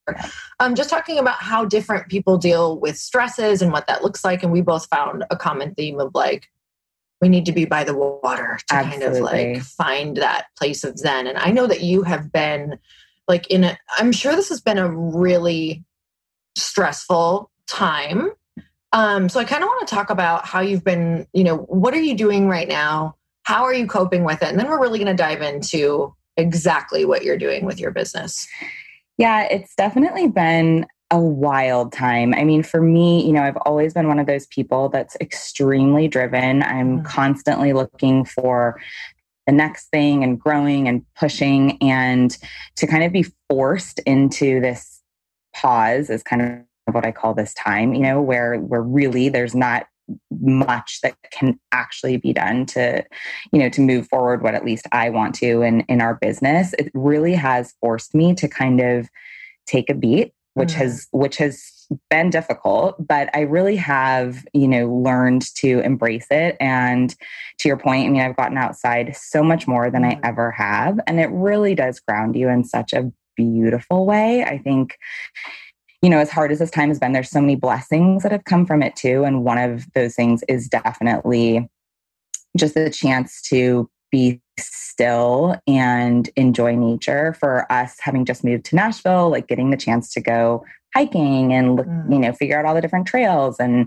Um, 0.59 0.75
just 0.75 0.89
talking 0.89 1.17
about 1.17 1.39
how 1.39 1.65
different 1.65 2.09
people 2.09 2.37
deal 2.37 2.79
with 2.79 2.97
stresses 2.97 3.61
and 3.61 3.71
what 3.71 3.87
that 3.87 4.03
looks 4.03 4.23
like. 4.23 4.43
And 4.43 4.51
we 4.51 4.61
both 4.61 4.87
found 4.87 5.25
a 5.29 5.35
common 5.35 5.73
theme 5.73 5.99
of 5.99 6.11
like, 6.13 6.47
we 7.19 7.29
need 7.29 7.47
to 7.47 7.51
be 7.51 7.65
by 7.65 7.83
the 7.83 7.95
water 7.97 8.59
to 8.67 8.75
Absolutely. 8.75 9.07
kind 9.07 9.17
of 9.17 9.23
like 9.23 9.63
find 9.63 10.17
that 10.17 10.45
place 10.57 10.83
of 10.83 10.97
zen. 10.97 11.25
And 11.25 11.37
I 11.39 11.49
know 11.49 11.65
that 11.65 11.81
you 11.81 12.03
have 12.03 12.31
been 12.31 12.77
like 13.27 13.47
in 13.47 13.63
a, 13.63 13.77
I'm 13.97 14.11
sure 14.11 14.35
this 14.35 14.49
has 14.49 14.61
been 14.61 14.77
a 14.77 14.89
really 14.89 15.83
stressful 16.55 17.49
time. 17.67 18.31
Um, 18.93 19.29
so 19.29 19.39
I 19.39 19.43
kind 19.43 19.63
of 19.63 19.67
want 19.67 19.87
to 19.87 19.93
talk 19.93 20.09
about 20.09 20.45
how 20.45 20.61
you've 20.61 20.83
been, 20.83 21.27
you 21.33 21.43
know, 21.43 21.57
what 21.57 21.93
are 21.93 22.01
you 22.01 22.15
doing 22.15 22.47
right 22.47 22.67
now? 22.67 23.15
How 23.43 23.63
are 23.63 23.73
you 23.73 23.87
coping 23.87 24.23
with 24.23 24.41
it? 24.41 24.49
And 24.49 24.59
then 24.59 24.67
we're 24.67 24.81
really 24.81 24.99
going 24.99 25.15
to 25.15 25.21
dive 25.21 25.41
into 25.41 26.15
exactly 26.37 27.05
what 27.05 27.23
you're 27.23 27.37
doing 27.37 27.65
with 27.65 27.79
your 27.79 27.91
business. 27.91 28.47
Yeah, 29.17 29.43
it's 29.43 29.75
definitely 29.75 30.27
been 30.27 30.85
a 31.09 31.19
wild 31.19 31.93
time. 31.93 32.33
I 32.33 32.43
mean, 32.43 32.63
for 32.63 32.81
me, 32.81 33.25
you 33.25 33.31
know, 33.31 33.41
I've 33.41 33.57
always 33.57 33.93
been 33.93 34.07
one 34.07 34.19
of 34.19 34.27
those 34.27 34.45
people 34.47 34.89
that's 34.89 35.15
extremely 35.21 36.07
driven. 36.07 36.63
I'm 36.63 36.97
mm-hmm. 36.97 37.05
constantly 37.05 37.73
looking 37.73 38.25
for 38.25 38.79
the 39.45 39.53
next 39.53 39.87
thing 39.87 40.23
and 40.23 40.39
growing 40.39 40.87
and 40.87 41.05
pushing 41.15 41.77
and 41.81 42.37
to 42.75 42.85
kind 42.85 43.03
of 43.03 43.13
be 43.13 43.25
forced 43.49 43.99
into 43.99 44.59
this 44.59 45.01
pause 45.55 46.09
is 46.09 46.21
kind 46.21 46.41
of 46.41 46.66
what 46.93 47.05
I 47.05 47.11
call 47.11 47.33
this 47.33 47.53
time, 47.53 47.93
you 47.93 48.01
know, 48.01 48.21
where 48.21 48.57
where 48.57 48.81
really 48.81 49.29
there's 49.29 49.55
not 49.55 49.87
much 50.31 50.99
that 51.01 51.15
can 51.31 51.59
actually 51.71 52.17
be 52.17 52.31
done 52.31 52.65
to 52.65 53.03
you 53.51 53.59
know 53.59 53.69
to 53.69 53.81
move 53.81 54.07
forward 54.07 54.41
what 54.41 54.55
at 54.55 54.63
least 54.63 54.87
i 54.93 55.09
want 55.09 55.35
to 55.35 55.61
in 55.61 55.81
in 55.81 56.01
our 56.01 56.15
business. 56.15 56.73
It 56.79 56.91
really 56.93 57.33
has 57.33 57.73
forced 57.81 58.15
me 58.15 58.33
to 58.35 58.47
kind 58.47 58.79
of 58.79 59.09
take 59.65 59.89
a 59.89 59.93
beat 59.93 60.33
which 60.53 60.69
mm. 60.69 60.75
has 60.75 61.07
which 61.11 61.37
has 61.37 61.87
been 62.09 62.29
difficult 62.29 62.95
but 63.05 63.29
i 63.33 63.41
really 63.41 63.75
have 63.75 64.45
you 64.53 64.67
know 64.67 64.87
learned 64.87 65.53
to 65.55 65.81
embrace 65.81 66.27
it. 66.31 66.55
And 66.61 67.13
to 67.59 67.67
your 67.67 67.77
point 67.77 68.07
i 68.07 68.09
mean 68.09 68.21
i've 68.21 68.37
gotten 68.37 68.57
outside 68.57 69.13
so 69.15 69.43
much 69.43 69.67
more 69.67 69.91
than 69.91 70.03
mm. 70.03 70.15
i 70.15 70.19
ever 70.23 70.51
have 70.51 70.99
and 71.05 71.19
it 71.19 71.29
really 71.31 71.75
does 71.75 71.99
ground 71.99 72.37
you 72.37 72.47
in 72.47 72.63
such 72.63 72.93
a 72.93 73.11
beautiful 73.37 74.05
way. 74.05 74.43
I 74.43 74.57
think 74.57 74.97
you 76.01 76.09
know, 76.09 76.19
as 76.19 76.29
hard 76.29 76.51
as 76.51 76.59
this 76.59 76.71
time 76.71 76.89
has 76.89 76.99
been, 76.99 77.13
there's 77.13 77.29
so 77.29 77.41
many 77.41 77.55
blessings 77.55 78.23
that 78.23 78.31
have 78.31 78.45
come 78.45 78.65
from 78.65 78.83
it 78.83 78.95
too. 78.95 79.23
And 79.23 79.43
one 79.43 79.57
of 79.57 79.85
those 79.93 80.15
things 80.15 80.43
is 80.47 80.67
definitely 80.67 81.67
just 82.55 82.75
the 82.75 82.89
chance 82.89 83.41
to 83.49 83.89
be 84.11 84.41
still 84.59 85.55
and 85.67 86.29
enjoy 86.35 86.75
nature 86.75 87.33
for 87.39 87.71
us 87.71 87.97
having 87.99 88.25
just 88.25 88.43
moved 88.43 88.65
to 88.65 88.75
Nashville, 88.75 89.29
like 89.29 89.47
getting 89.47 89.69
the 89.69 89.77
chance 89.77 90.11
to 90.13 90.21
go 90.21 90.63
hiking 90.95 91.53
and 91.53 91.75
look, 91.75 91.85
mm. 91.85 92.11
you 92.11 92.17
know, 92.17 92.33
figure 92.33 92.57
out 92.57 92.65
all 92.65 92.73
the 92.73 92.81
different 92.81 93.05
trails. 93.05 93.57
And 93.59 93.83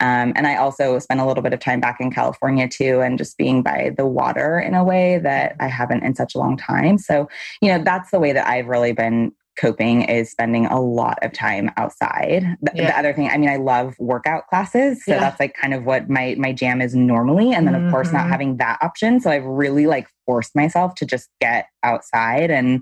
um, 0.00 0.32
and 0.34 0.46
I 0.46 0.56
also 0.56 0.98
spent 0.98 1.20
a 1.20 1.26
little 1.26 1.42
bit 1.42 1.52
of 1.52 1.60
time 1.60 1.80
back 1.80 2.00
in 2.00 2.10
California 2.10 2.68
too, 2.68 3.00
and 3.00 3.18
just 3.18 3.36
being 3.36 3.62
by 3.62 3.92
the 3.96 4.06
water 4.06 4.58
in 4.58 4.74
a 4.74 4.82
way 4.82 5.18
that 5.18 5.54
I 5.60 5.68
haven't 5.68 6.02
in 6.02 6.14
such 6.14 6.34
a 6.34 6.38
long 6.38 6.56
time. 6.56 6.98
So, 6.98 7.28
you 7.60 7.68
know, 7.68 7.82
that's 7.82 8.10
the 8.10 8.18
way 8.18 8.32
that 8.32 8.48
I've 8.48 8.66
really 8.66 8.92
been 8.92 9.32
coping 9.58 10.02
is 10.02 10.30
spending 10.30 10.66
a 10.66 10.80
lot 10.80 11.18
of 11.22 11.32
time 11.32 11.70
outside. 11.76 12.56
The, 12.62 12.72
yeah. 12.74 12.86
the, 12.86 12.98
other 12.98 13.12
thing, 13.12 13.28
I 13.28 13.36
mean, 13.36 13.48
I 13.48 13.56
love 13.56 13.94
workout 13.98 14.46
classes, 14.46 15.04
so 15.04 15.12
yeah. 15.12 15.20
that's 15.20 15.40
like 15.40 15.54
kind 15.54 15.74
of 15.74 15.84
what 15.84 16.08
my 16.08 16.36
my 16.38 16.52
jam 16.52 16.80
is 16.80 16.94
normally. 16.94 17.52
And 17.52 17.66
then 17.66 17.74
of 17.74 17.82
mm-hmm. 17.82 17.90
course 17.90 18.12
not 18.12 18.22
mm-hmm. 18.22 18.30
having 18.30 18.56
that 18.58 18.78
option, 18.80 19.20
so 19.20 19.30
I've 19.30 19.44
really 19.44 19.86
like 19.86 20.08
forced 20.24 20.54
myself 20.54 20.94
to 20.96 21.06
just 21.06 21.28
get 21.40 21.66
outside, 21.82 22.50
and 22.50 22.76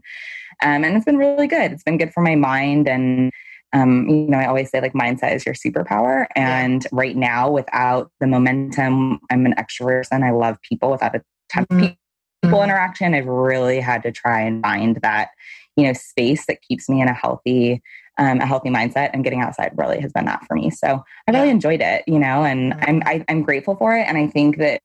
um, 0.62 0.85
and 0.85 0.97
it's 0.97 1.04
been 1.04 1.18
really 1.18 1.47
good. 1.47 1.73
It's 1.73 1.83
been 1.83 1.99
good 1.99 2.12
for 2.12 2.23
my 2.23 2.35
mind 2.35 2.88
and. 2.88 3.33
Um, 3.73 4.09
you 4.09 4.28
know, 4.28 4.38
I 4.38 4.47
always 4.47 4.71
say 4.71 4.80
like 4.80 4.95
mindset 4.95 5.35
is 5.35 5.45
your 5.45 5.54
superpower. 5.54 6.28
And 6.35 6.85
yeah. 6.85 6.88
right 6.92 7.16
now, 7.16 7.50
without 7.50 8.11
the 8.21 8.26
momentum, 8.26 9.18
I'm 9.28 9.45
an 9.45 9.54
extrovert 9.59 10.06
and 10.11 10.25
I 10.25 10.30
love 10.30 10.56
people. 10.62 10.92
Without 10.92 11.16
a 11.16 11.23
ton 11.52 11.66
of 11.68 11.76
mm-hmm. 11.76 11.95
people 12.42 12.62
interaction, 12.62 13.12
I've 13.12 13.26
really 13.26 13.80
had 13.80 14.04
to 14.04 14.12
try 14.12 14.40
and 14.40 14.62
find 14.62 14.97
that 15.02 15.30
you 15.76 15.85
know 15.85 15.92
space 15.92 16.47
that 16.47 16.62
keeps 16.62 16.88
me 16.88 17.00
in 17.00 17.09
a 17.09 17.14
healthy 17.14 17.83
um, 18.18 18.40
a 18.40 18.47
healthy 18.47 18.71
mindset 18.71 19.11
and 19.12 19.25
getting 19.25 19.40
outside 19.42 19.73
really 19.76 20.00
has 20.00 20.12
been 20.12 20.25
that 20.25 20.42
for 20.47 20.54
me. 20.54 20.71
So 20.71 21.04
i 21.28 21.30
really 21.33 21.50
enjoyed 21.50 21.80
it 21.80 22.02
you 22.06 22.18
know 22.18 22.45
and 22.45 22.75
i'm 22.75 23.02
I, 23.06 23.12
am 23.12 23.25
i 23.28 23.33
am 23.33 23.42
grateful 23.42 23.76
for 23.76 23.95
it 23.97 24.02
and 24.02 24.16
i 24.16 24.26
think 24.26 24.59
that 24.59 24.80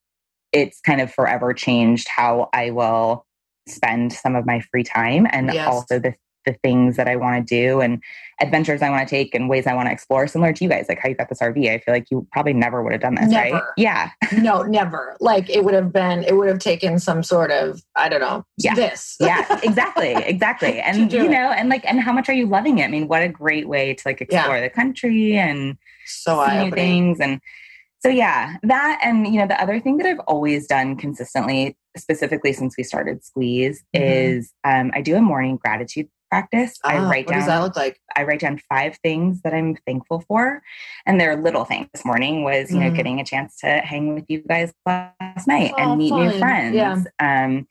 it's 0.51 0.81
kind 0.81 1.00
of 1.00 1.13
forever 1.13 1.53
changed 1.53 2.07
how 2.10 2.50
i 2.53 2.71
will 2.71 3.25
spend 3.67 4.12
some 4.12 4.36
of 4.36 4.45
my 4.45 4.60
free 4.60 4.83
time 4.83 5.27
and 5.31 5.53
yes. 5.53 5.67
also 5.67 6.00
the 6.00 6.13
the 6.45 6.53
things 6.63 6.95
that 6.98 7.07
I 7.07 7.15
want 7.15 7.48
to 7.48 7.55
do 7.55 7.81
and 7.81 8.01
adventures 8.41 8.81
I 8.81 8.89
want 8.89 9.07
to 9.07 9.10
take 9.10 9.36
and 9.36 9.50
ways 9.50 9.67
I 9.67 9.74
want 9.74 9.88
to 9.88 9.91
explore, 9.93 10.27
similar 10.27 10.53
to 10.53 10.63
you 10.63 10.69
guys, 10.69 10.88
like 10.89 11.00
how 11.00 11.10
you 11.10 11.15
got 11.15 11.29
this 11.29 11.39
RV. 11.39 11.69
I 11.69 11.79
feel 11.79 11.93
like 11.93 12.10
you 12.10 12.27
probably 12.31 12.53
never 12.53 12.81
would 12.81 12.91
have 12.91 13.01
done 13.01 13.15
this, 13.15 13.29
never. 13.29 13.55
right? 13.55 13.63
Yeah. 13.77 14.10
no, 14.38 14.63
never. 14.63 15.15
Like 15.19 15.50
it 15.50 15.63
would 15.63 15.74
have 15.74 15.93
been, 15.93 16.24
it 16.24 16.36
would 16.36 16.48
have 16.48 16.60
taken 16.60 17.00
some 17.00 17.24
sort 17.24 17.51
of, 17.51 17.83
I 17.95 18.10
don't 18.10 18.21
know, 18.21 18.45
yeah. 18.57 18.74
this. 18.74 19.15
yeah, 19.19 19.60
exactly. 19.63 20.13
Exactly. 20.13 20.79
And 20.79 21.12
you 21.12 21.27
know, 21.27 21.51
it. 21.51 21.57
and 21.57 21.69
like, 21.69 21.86
and 21.86 22.00
how 22.00 22.12
much 22.12 22.29
are 22.29 22.33
you 22.33 22.48
loving 22.48 22.79
it? 22.79 22.86
I 22.86 22.88
mean, 22.88 23.07
what 23.07 23.21
a 23.21 23.29
great 23.29 23.67
way 23.67 23.93
to 23.93 24.01
like 24.05 24.21
explore 24.21 24.55
yeah. 24.55 24.62
the 24.62 24.69
country 24.69 25.38
and 25.38 25.77
so 26.05 26.45
see 26.48 26.63
new 26.63 26.71
things. 26.71 27.19
And 27.19 27.39
so, 28.00 28.10
yeah, 28.10 28.55
that, 28.63 29.00
and 29.03 29.27
you 29.27 29.39
know, 29.39 29.48
the 29.48 29.62
other 29.62 29.79
thing 29.79 29.98
that 29.98 30.07
I've 30.07 30.19
always 30.21 30.65
done 30.67 30.95
consistently, 30.95 31.77
specifically 31.95 32.53
since 32.53 32.75
we 32.75 32.83
started 32.83 33.24
Squeeze, 33.24 33.83
mm-hmm. 33.95 34.03
is 34.03 34.53
um, 34.63 34.91
I 34.95 35.01
do 35.01 35.15
a 35.15 35.21
morning 35.21 35.57
gratitude 35.57 36.10
practice. 36.31 36.79
I 36.83 36.97
ah, 36.97 37.09
write 37.09 37.27
down. 37.27 37.35
What 37.35 37.39
does 37.41 37.47
that 37.47 37.59
look 37.59 37.75
like? 37.75 38.00
I 38.15 38.23
write 38.23 38.39
down 38.39 38.59
five 38.69 38.97
things 39.03 39.41
that 39.43 39.53
I'm 39.53 39.75
thankful 39.85 40.23
for, 40.27 40.63
and 41.05 41.19
they're 41.19 41.35
little 41.35 41.65
things. 41.65 41.89
This 41.93 42.05
morning 42.05 42.43
was, 42.43 42.71
you 42.71 42.79
know, 42.79 42.89
mm. 42.89 42.95
getting 42.95 43.19
a 43.19 43.25
chance 43.25 43.57
to 43.57 43.67
hang 43.67 44.15
with 44.15 44.25
you 44.29 44.39
guys 44.39 44.73
last 44.85 45.47
night 45.47 45.73
oh, 45.77 45.81
and 45.83 45.97
meet 45.97 46.09
fun. 46.09 46.27
new 46.27 46.39
friends. 46.39 46.75
Yeah. 46.75 47.03
Um, 47.19 47.67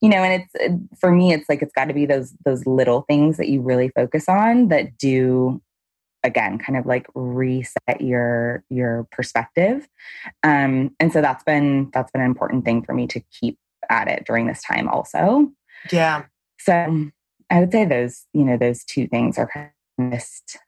you 0.00 0.08
know, 0.08 0.22
and 0.22 0.42
it's 0.42 1.00
for 1.00 1.10
me, 1.10 1.32
it's 1.32 1.48
like 1.48 1.60
it's 1.60 1.72
got 1.72 1.86
to 1.86 1.94
be 1.94 2.06
those 2.06 2.34
those 2.44 2.64
little 2.66 3.02
things 3.02 3.36
that 3.36 3.48
you 3.48 3.60
really 3.60 3.88
focus 3.88 4.28
on 4.28 4.68
that 4.68 4.96
do 4.96 5.60
again 6.22 6.58
kind 6.58 6.78
of 6.78 6.86
like 6.86 7.06
reset 7.14 8.00
your 8.00 8.64
your 8.70 9.06
perspective 9.12 9.86
um 10.42 10.90
and 10.98 11.12
so 11.12 11.20
that's 11.20 11.44
been 11.44 11.90
that's 11.92 12.10
been 12.12 12.22
an 12.22 12.26
important 12.26 12.64
thing 12.64 12.82
for 12.82 12.94
me 12.94 13.06
to 13.06 13.20
keep 13.38 13.58
at 13.90 14.08
it 14.08 14.24
during 14.24 14.46
this 14.46 14.62
time 14.62 14.88
also 14.88 15.52
yeah 15.92 16.24
so 16.58 17.10
I 17.50 17.60
would 17.60 17.72
say 17.72 17.84
those, 17.84 18.24
you 18.32 18.44
know, 18.44 18.56
those 18.56 18.84
two 18.84 19.06
things 19.06 19.38
are 19.38 19.48
kind 19.48 19.70
of 19.98 20.12
just 20.12 20.58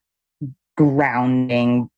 grounding 0.76 1.88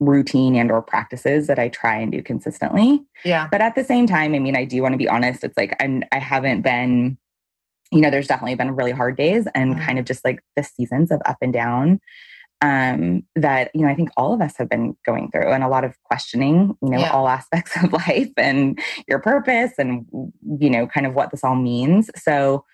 routine 0.00 0.56
and 0.56 0.70
or 0.70 0.80
practices 0.80 1.46
that 1.46 1.58
I 1.58 1.68
try 1.68 1.98
and 1.98 2.10
do 2.10 2.22
consistently. 2.22 3.04
Yeah. 3.24 3.48
But 3.50 3.60
at 3.60 3.74
the 3.74 3.84
same 3.84 4.06
time, 4.06 4.34
I 4.34 4.38
mean, 4.38 4.56
I 4.56 4.64
do 4.64 4.80
want 4.82 4.94
to 4.94 4.98
be 4.98 5.08
honest. 5.08 5.44
It's 5.44 5.56
like 5.56 5.76
I'm 5.80 6.02
I 6.10 6.18
haven't 6.18 6.62
been, 6.62 7.18
you 7.92 8.00
know, 8.00 8.10
there's 8.10 8.26
definitely 8.26 8.54
been 8.54 8.74
really 8.74 8.92
hard 8.92 9.16
days 9.16 9.46
and 9.54 9.74
mm-hmm. 9.74 9.84
kind 9.84 9.98
of 9.98 10.06
just 10.06 10.24
like 10.24 10.40
the 10.56 10.64
seasons 10.64 11.10
of 11.10 11.20
up 11.26 11.36
and 11.42 11.52
down 11.52 12.00
um 12.62 13.22
that 13.36 13.70
you 13.74 13.80
know 13.80 13.88
i 13.88 13.94
think 13.94 14.10
all 14.16 14.34
of 14.34 14.42
us 14.42 14.56
have 14.58 14.68
been 14.68 14.94
going 15.06 15.30
through 15.30 15.50
and 15.50 15.64
a 15.64 15.68
lot 15.68 15.84
of 15.84 15.96
questioning 16.04 16.76
you 16.82 16.90
know 16.90 16.98
yeah. 16.98 17.10
all 17.10 17.26
aspects 17.26 17.74
of 17.82 17.92
life 17.92 18.30
and 18.36 18.78
your 19.08 19.18
purpose 19.18 19.72
and 19.78 20.06
you 20.58 20.68
know 20.68 20.86
kind 20.86 21.06
of 21.06 21.14
what 21.14 21.30
this 21.30 21.42
all 21.42 21.56
means 21.56 22.10
so 22.16 22.64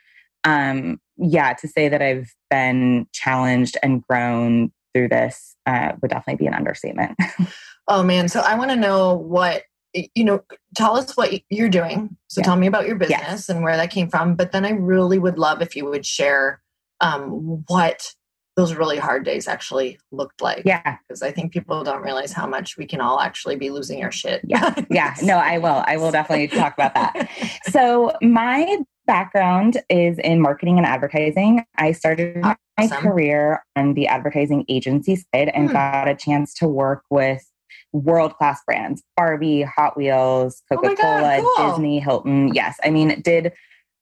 um, 0.47 0.99
yeah, 1.19 1.53
to 1.55 1.69
say 1.69 1.89
that 1.89 2.01
I've 2.01 2.33
been 2.49 3.07
challenged 3.13 3.77
and 3.83 4.03
grown 4.03 4.73
through 4.95 5.09
this 5.09 5.57
uh, 5.67 5.93
would 6.01 6.11
definitely 6.11 6.43
be 6.43 6.47
an 6.47 6.55
understatement. 6.55 7.19
oh 7.89 8.03
man, 8.03 8.29
so 8.29 8.41
I 8.41 8.57
want 8.57 8.71
to 8.71 8.77
know 8.77 9.15
what 9.15 9.65
you 9.93 10.25
know. 10.25 10.43
Tell 10.75 10.97
us 10.97 11.17
what 11.17 11.33
you're 11.51 11.69
doing. 11.69 12.17
So 12.29 12.41
yeah. 12.41 12.45
tell 12.45 12.57
me 12.57 12.67
about 12.67 12.87
your 12.87 12.97
business 12.97 13.21
yes. 13.21 13.49
and 13.49 13.63
where 13.63 13.77
that 13.77 13.91
came 13.91 14.09
from. 14.09 14.37
But 14.37 14.53
then 14.53 14.65
I 14.65 14.71
really 14.71 15.19
would 15.19 15.39
love 15.39 15.61
if 15.63 15.75
you 15.75 15.85
would 15.87 16.07
share 16.07 16.63
um, 17.01 17.65
what 17.67 18.15
those 18.57 18.75
really 18.75 18.97
hard 18.97 19.25
days 19.25 19.49
actually 19.49 19.99
looked 20.13 20.41
like. 20.41 20.63
Yeah. 20.65 20.97
Because 21.07 21.23
I 21.23 21.31
think 21.31 21.53
people 21.53 21.83
don't 21.85 22.03
realize 22.03 22.33
how 22.33 22.47
much 22.47 22.79
we 22.79 22.87
can 22.87 23.03
all 23.03 23.21
actually 23.21 23.57
be 23.57 23.69
losing 23.69 24.03
our 24.03 24.11
shit. 24.11 24.41
Yeah. 24.45 24.75
Yeah. 24.91 25.15
No, 25.23 25.37
I 25.37 25.59
will. 25.59 25.85
I 25.87 25.99
will 25.99 26.11
definitely 26.11 26.49
talk 26.49 26.75
about 26.75 26.95
that. 26.95 27.31
So 27.71 28.13
my 28.23 28.79
background 29.07 29.79
is 29.89 30.19
in 30.19 30.41
marketing 30.41 30.79
and 30.79 30.87
advertising. 30.87 31.65
I 31.77 31.93
started 31.93 32.39
awesome. 32.43 32.57
my 32.79 32.89
career 32.89 33.65
on 33.77 33.95
the 33.95 34.07
advertising 34.07 34.65
agency 34.69 35.17
side 35.17 35.51
and 35.55 35.69
hmm. 35.69 35.73
got 35.73 36.09
a 36.09 36.15
chance 36.15 36.55
to 36.55 36.69
work 36.69 37.03
with 37.11 37.45
world 37.93 38.37
class 38.37 38.61
brands 38.67 39.03
Barbie, 39.17 39.63
Hot 39.63 39.97
Wheels, 39.97 40.63
Coca 40.71 40.95
Cola, 40.97 41.39
oh 41.39 41.55
cool. 41.57 41.71
Disney, 41.71 42.01
Hilton. 42.01 42.53
Yes. 42.55 42.79
I 42.85 42.91
mean, 42.91 43.21
did 43.23 43.53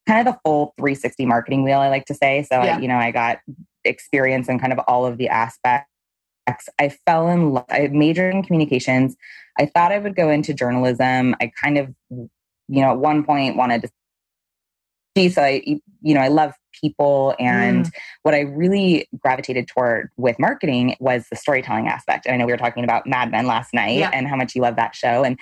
kind 0.07 0.27
of 0.27 0.35
the 0.35 0.41
full 0.45 0.75
360 0.79 1.27
marketing 1.27 1.63
wheel, 1.63 1.79
I 1.79 1.89
like 1.89 2.07
to 2.07 2.15
say. 2.15 2.47
So, 2.51 2.63
yeah. 2.63 2.77
I, 2.77 2.81
you 2.81 2.89
know, 2.89 2.97
I 2.97 3.11
got 3.11 3.39
experience 3.85 4.49
in 4.49 4.59
kind 4.59 4.73
of 4.73 4.79
all 4.81 5.07
of 5.07 5.19
the 5.19 5.29
aspects. 5.29 5.89
I 6.79 6.91
fell 7.07 7.29
in 7.29 7.53
love, 7.53 7.65
I 7.71 7.89
majored 7.89 8.35
in 8.35 8.43
communications. 8.43 9.17
I 9.59 9.67
thought 9.67 9.93
I 9.93 9.99
would 9.99 10.15
go 10.15 10.29
into 10.29 10.53
journalism. 10.53 11.35
I 11.41 11.51
kind 11.63 11.79
of, 11.79 11.95
you 12.11 12.29
know, 12.69 12.91
at 12.91 12.99
one 12.99 13.25
point 13.25 13.57
wanted 13.57 13.83
to 13.83 13.89
so 15.17 15.43
I, 15.43 15.63
you 16.03 16.15
know, 16.15 16.21
I 16.21 16.29
love 16.29 16.55
people. 16.81 17.35
And 17.39 17.87
mm. 17.87 17.93
what 18.23 18.35
I 18.35 18.41
really 18.41 19.09
gravitated 19.19 19.69
toward 19.69 20.11
with 20.17 20.39
marketing 20.39 20.97
was 20.99 21.27
the 21.31 21.37
storytelling 21.37 21.87
aspect. 21.87 22.27
And 22.27 22.35
I 22.35 22.37
know 22.37 22.47
we 22.47 22.53
were 22.53 22.59
talking 22.59 22.85
about 22.85 23.07
Mad 23.07 23.31
Men 23.31 23.47
last 23.47 23.73
night 23.73 23.99
yeah. 23.99 24.11
and 24.13 24.27
how 24.27 24.37
much 24.37 24.55
you 24.55 24.63
love 24.63 24.77
that 24.77 24.95
show. 24.95 25.23
And, 25.25 25.39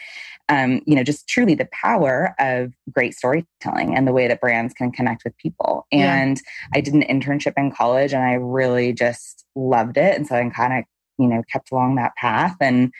um, 0.50 0.83
you 0.87 0.95
know, 0.95 1.02
just 1.02 1.26
truly 1.26 1.55
the 1.55 1.69
power 1.73 2.35
of 2.38 2.73
great 2.91 3.14
storytelling 3.14 3.97
and 3.97 4.07
the 4.07 4.12
way 4.12 4.29
that 4.29 4.41
brands 4.41 4.75
can 4.75 4.93
connect 4.93 5.25
with 5.25 5.37
people. 5.38 5.87
And 5.91 6.37
yeah. 6.37 6.79
I 6.79 6.81
did 6.83 6.95
an 6.95 7.02
internship 7.02 7.55
in 7.57 7.73
college 7.73 8.12
and 8.12 8.23
I 8.23 8.35
really 8.35 8.93
just 8.93 9.45
loved 9.55 9.97
it. 9.97 10.17
And 10.17 10.26
so 10.26 10.37
I 10.37 10.49
kind 10.50 10.81
of, 10.81 10.85
you 11.19 11.29
know, 11.29 11.43
kept 11.50 11.73
along 11.73 11.97
that 11.97 12.14
path 12.17 12.57
and 12.61 12.93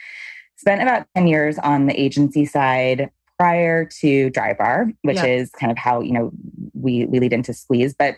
spent 0.57 0.81
about 0.81 1.05
10 1.15 1.27
years 1.27 1.59
on 1.59 1.85
the 1.85 1.99
agency 1.99 2.45
side 2.45 3.11
prior 3.37 3.85
to 4.01 4.29
Drybar, 4.31 4.95
which 5.01 5.17
yeah. 5.17 5.25
is 5.25 5.51
kind 5.51 5.71
of 5.71 5.77
how, 5.77 6.01
you 6.01 6.13
know, 6.13 6.31
we 6.73 7.05
we 7.05 7.19
lead 7.19 7.33
into 7.33 7.53
squeeze. 7.53 7.93
But 7.97 8.15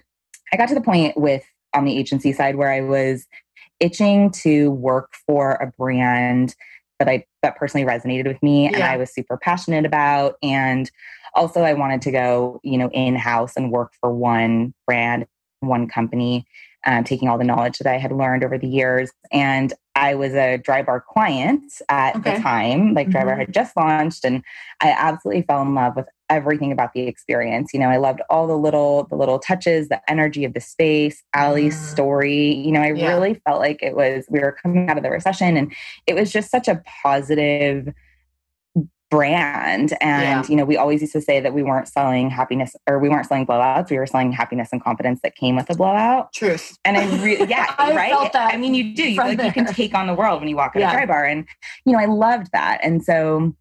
I 0.53 0.57
got 0.57 0.69
to 0.69 0.75
the 0.75 0.81
point 0.81 1.17
with 1.17 1.43
on 1.73 1.85
the 1.85 1.97
agency 1.97 2.33
side 2.33 2.55
where 2.55 2.71
I 2.71 2.81
was 2.81 3.25
itching 3.79 4.31
to 4.31 4.71
work 4.71 5.13
for 5.27 5.53
a 5.53 5.67
brand 5.77 6.55
that 6.99 7.09
I 7.09 7.25
that 7.41 7.57
personally 7.57 7.85
resonated 7.85 8.27
with 8.27 8.41
me 8.41 8.63
yeah. 8.63 8.75
and 8.75 8.83
I 8.83 8.97
was 8.97 9.13
super 9.13 9.37
passionate 9.37 9.85
about. 9.85 10.35
And 10.41 10.89
also 11.33 11.61
I 11.61 11.73
wanted 11.73 12.01
to 12.03 12.11
go, 12.11 12.59
you 12.63 12.77
know, 12.77 12.89
in-house 12.91 13.57
and 13.57 13.71
work 13.71 13.91
for 13.99 14.13
one 14.13 14.73
brand, 14.87 15.27
one 15.59 15.87
company, 15.87 16.45
um, 16.85 17.03
taking 17.03 17.27
all 17.27 17.37
the 17.37 17.43
knowledge 17.43 17.77
that 17.79 17.91
I 17.91 17.97
had 17.97 18.11
learned 18.11 18.43
over 18.43 18.57
the 18.57 18.67
years. 18.67 19.11
And 19.31 19.73
I 20.05 20.13
was 20.13 20.33
a 20.33 20.59
Drybar 20.59 21.03
client 21.03 21.81
at 21.89 22.15
okay. 22.17 22.35
the 22.35 22.41
time, 22.41 22.93
like 22.93 23.07
mm-hmm. 23.07 23.27
Drybar 23.27 23.37
had 23.39 23.51
just 23.51 23.75
launched, 23.75 24.23
and 24.23 24.43
I 24.79 24.91
absolutely 24.91 25.41
fell 25.41 25.63
in 25.63 25.73
love 25.73 25.95
with 25.95 26.05
everything 26.29 26.71
about 26.71 26.93
the 26.93 27.01
experience. 27.07 27.73
You 27.73 27.79
know, 27.79 27.89
I 27.89 27.97
loved 27.97 28.21
all 28.29 28.45
the 28.45 28.57
little 28.57 29.07
the 29.09 29.15
little 29.15 29.39
touches, 29.39 29.89
the 29.89 29.99
energy 30.07 30.45
of 30.45 30.53
the 30.53 30.61
space, 30.61 31.23
Alli's 31.33 31.75
mm. 31.75 31.91
story. 31.91 32.53
You 32.53 32.71
know, 32.71 32.81
I 32.81 32.93
yeah. 32.93 33.07
really 33.07 33.41
felt 33.45 33.59
like 33.59 33.81
it 33.81 33.95
was 33.95 34.25
we 34.29 34.39
were 34.39 34.51
coming 34.51 34.87
out 34.89 34.97
of 34.97 35.03
the 35.03 35.09
recession, 35.09 35.57
and 35.57 35.73
it 36.05 36.13
was 36.13 36.31
just 36.31 36.51
such 36.51 36.67
a 36.67 36.83
positive 37.01 37.91
brand. 39.09 39.93
And 40.01 40.43
yeah. 40.43 40.43
you 40.47 40.55
know 40.55 40.65
we 40.65 40.77
always 40.77 41.01
used 41.01 41.13
to 41.13 41.21
say 41.21 41.39
that 41.39 41.53
we 41.53 41.63
weren't 41.63 41.87
selling 41.87 42.29
happiness 42.29 42.75
or 42.87 42.99
we 42.99 43.09
weren't 43.09 43.25
selling 43.27 43.45
blowouts. 43.45 43.89
We 43.89 43.97
were 43.97 44.07
selling 44.07 44.31
happiness 44.31 44.69
and 44.71 44.83
confidence 44.83 45.19
that 45.23 45.35
came 45.35 45.55
with 45.55 45.69
a 45.69 45.75
blowout. 45.75 46.33
Truth 46.33 46.77
and 46.85 46.97
i 46.97 47.23
really 47.23 47.47
yeah 47.49 47.73
I 47.77 47.95
right? 47.95 48.31
i 48.35 48.57
mean 48.57 48.73
you 48.73 48.95
do. 48.95 49.03
You, 49.03 49.17
like, 49.17 49.41
you 49.41 49.51
can 49.51 49.65
take 49.65 49.93
on 49.93 50.07
the 50.07 50.13
world 50.13 50.39
when 50.39 50.49
you 50.49 50.55
walk 50.55 50.75
in 50.75 50.81
yeah. 50.81 50.91
a 50.91 51.07
Drybar. 51.07 51.31
And 51.31 51.47
you 51.85 51.93
know 51.93 51.99
i 51.99 52.05
loved 52.05 52.51
that. 52.53 52.79
And 52.83 53.03
so 53.03 53.55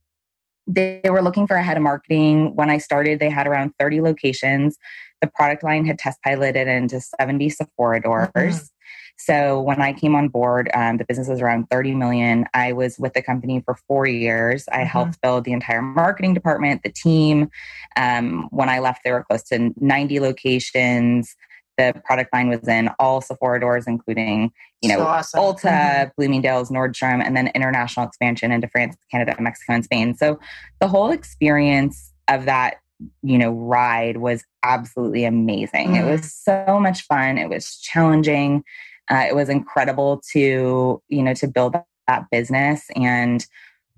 they, 0.66 1.00
they 1.04 1.10
were 1.10 1.22
looking 1.22 1.46
for 1.46 1.56
a 1.56 1.62
head 1.62 1.76
of 1.76 1.82
marketing. 1.82 2.54
When 2.56 2.70
i 2.70 2.78
started 2.78 3.18
they 3.18 3.30
had 3.30 3.46
around 3.46 3.72
30 3.78 4.00
locations. 4.00 4.76
The 5.20 5.30
product 5.34 5.62
line 5.62 5.86
had 5.86 5.98
test 5.98 6.20
piloted 6.22 6.68
into 6.68 7.00
70 7.00 7.48
sephora 7.50 8.02
doors. 8.02 8.30
Mm-hmm. 8.34 8.73
So 9.16 9.60
when 9.60 9.80
I 9.80 9.92
came 9.92 10.14
on 10.14 10.28
board, 10.28 10.70
um, 10.74 10.96
the 10.96 11.04
business 11.04 11.28
was 11.28 11.40
around 11.40 11.70
30 11.70 11.94
million. 11.94 12.46
I 12.52 12.72
was 12.72 12.98
with 12.98 13.14
the 13.14 13.22
company 13.22 13.62
for 13.64 13.76
four 13.86 14.06
years. 14.06 14.66
I 14.70 14.78
mm-hmm. 14.78 14.86
helped 14.86 15.20
build 15.20 15.44
the 15.44 15.52
entire 15.52 15.82
marketing 15.82 16.34
department, 16.34 16.82
the 16.82 16.90
team. 16.90 17.50
Um, 17.96 18.48
when 18.50 18.68
I 18.68 18.80
left, 18.80 19.02
there 19.04 19.14
were 19.14 19.24
close 19.24 19.42
to 19.44 19.72
90 19.80 20.20
locations. 20.20 21.36
The 21.78 22.00
product 22.04 22.32
line 22.32 22.48
was 22.48 22.68
in 22.68 22.90
all 22.98 23.20
Sephora 23.20 23.60
doors, 23.60 23.86
including, 23.86 24.52
you 24.80 24.88
know, 24.88 24.98
so 24.98 25.06
awesome. 25.06 25.40
Ulta, 25.40 25.62
mm-hmm. 25.62 26.10
Bloomingdale's, 26.16 26.70
Nordstrom, 26.70 27.24
and 27.24 27.36
then 27.36 27.50
international 27.54 28.06
expansion 28.06 28.52
into 28.52 28.68
France, 28.68 28.96
Canada, 29.10 29.36
Mexico, 29.40 29.74
and 29.74 29.84
Spain. 29.84 30.14
So 30.14 30.38
the 30.80 30.88
whole 30.88 31.10
experience 31.10 32.12
of 32.28 32.44
that 32.46 32.76
you 33.22 33.36
know 33.36 33.50
ride 33.50 34.18
was 34.18 34.44
absolutely 34.62 35.24
amazing 35.24 35.88
mm. 35.88 36.00
it 36.00 36.08
was 36.08 36.32
so 36.32 36.78
much 36.80 37.02
fun 37.02 37.36
it 37.36 37.50
was 37.50 37.76
challenging 37.78 38.62
uh, 39.10 39.24
it 39.28 39.34
was 39.34 39.48
incredible 39.48 40.22
to, 40.32 41.02
you 41.08 41.22
know, 41.22 41.34
to 41.34 41.46
build 41.46 41.76
that 42.08 42.24
business 42.30 42.86
and 42.96 43.46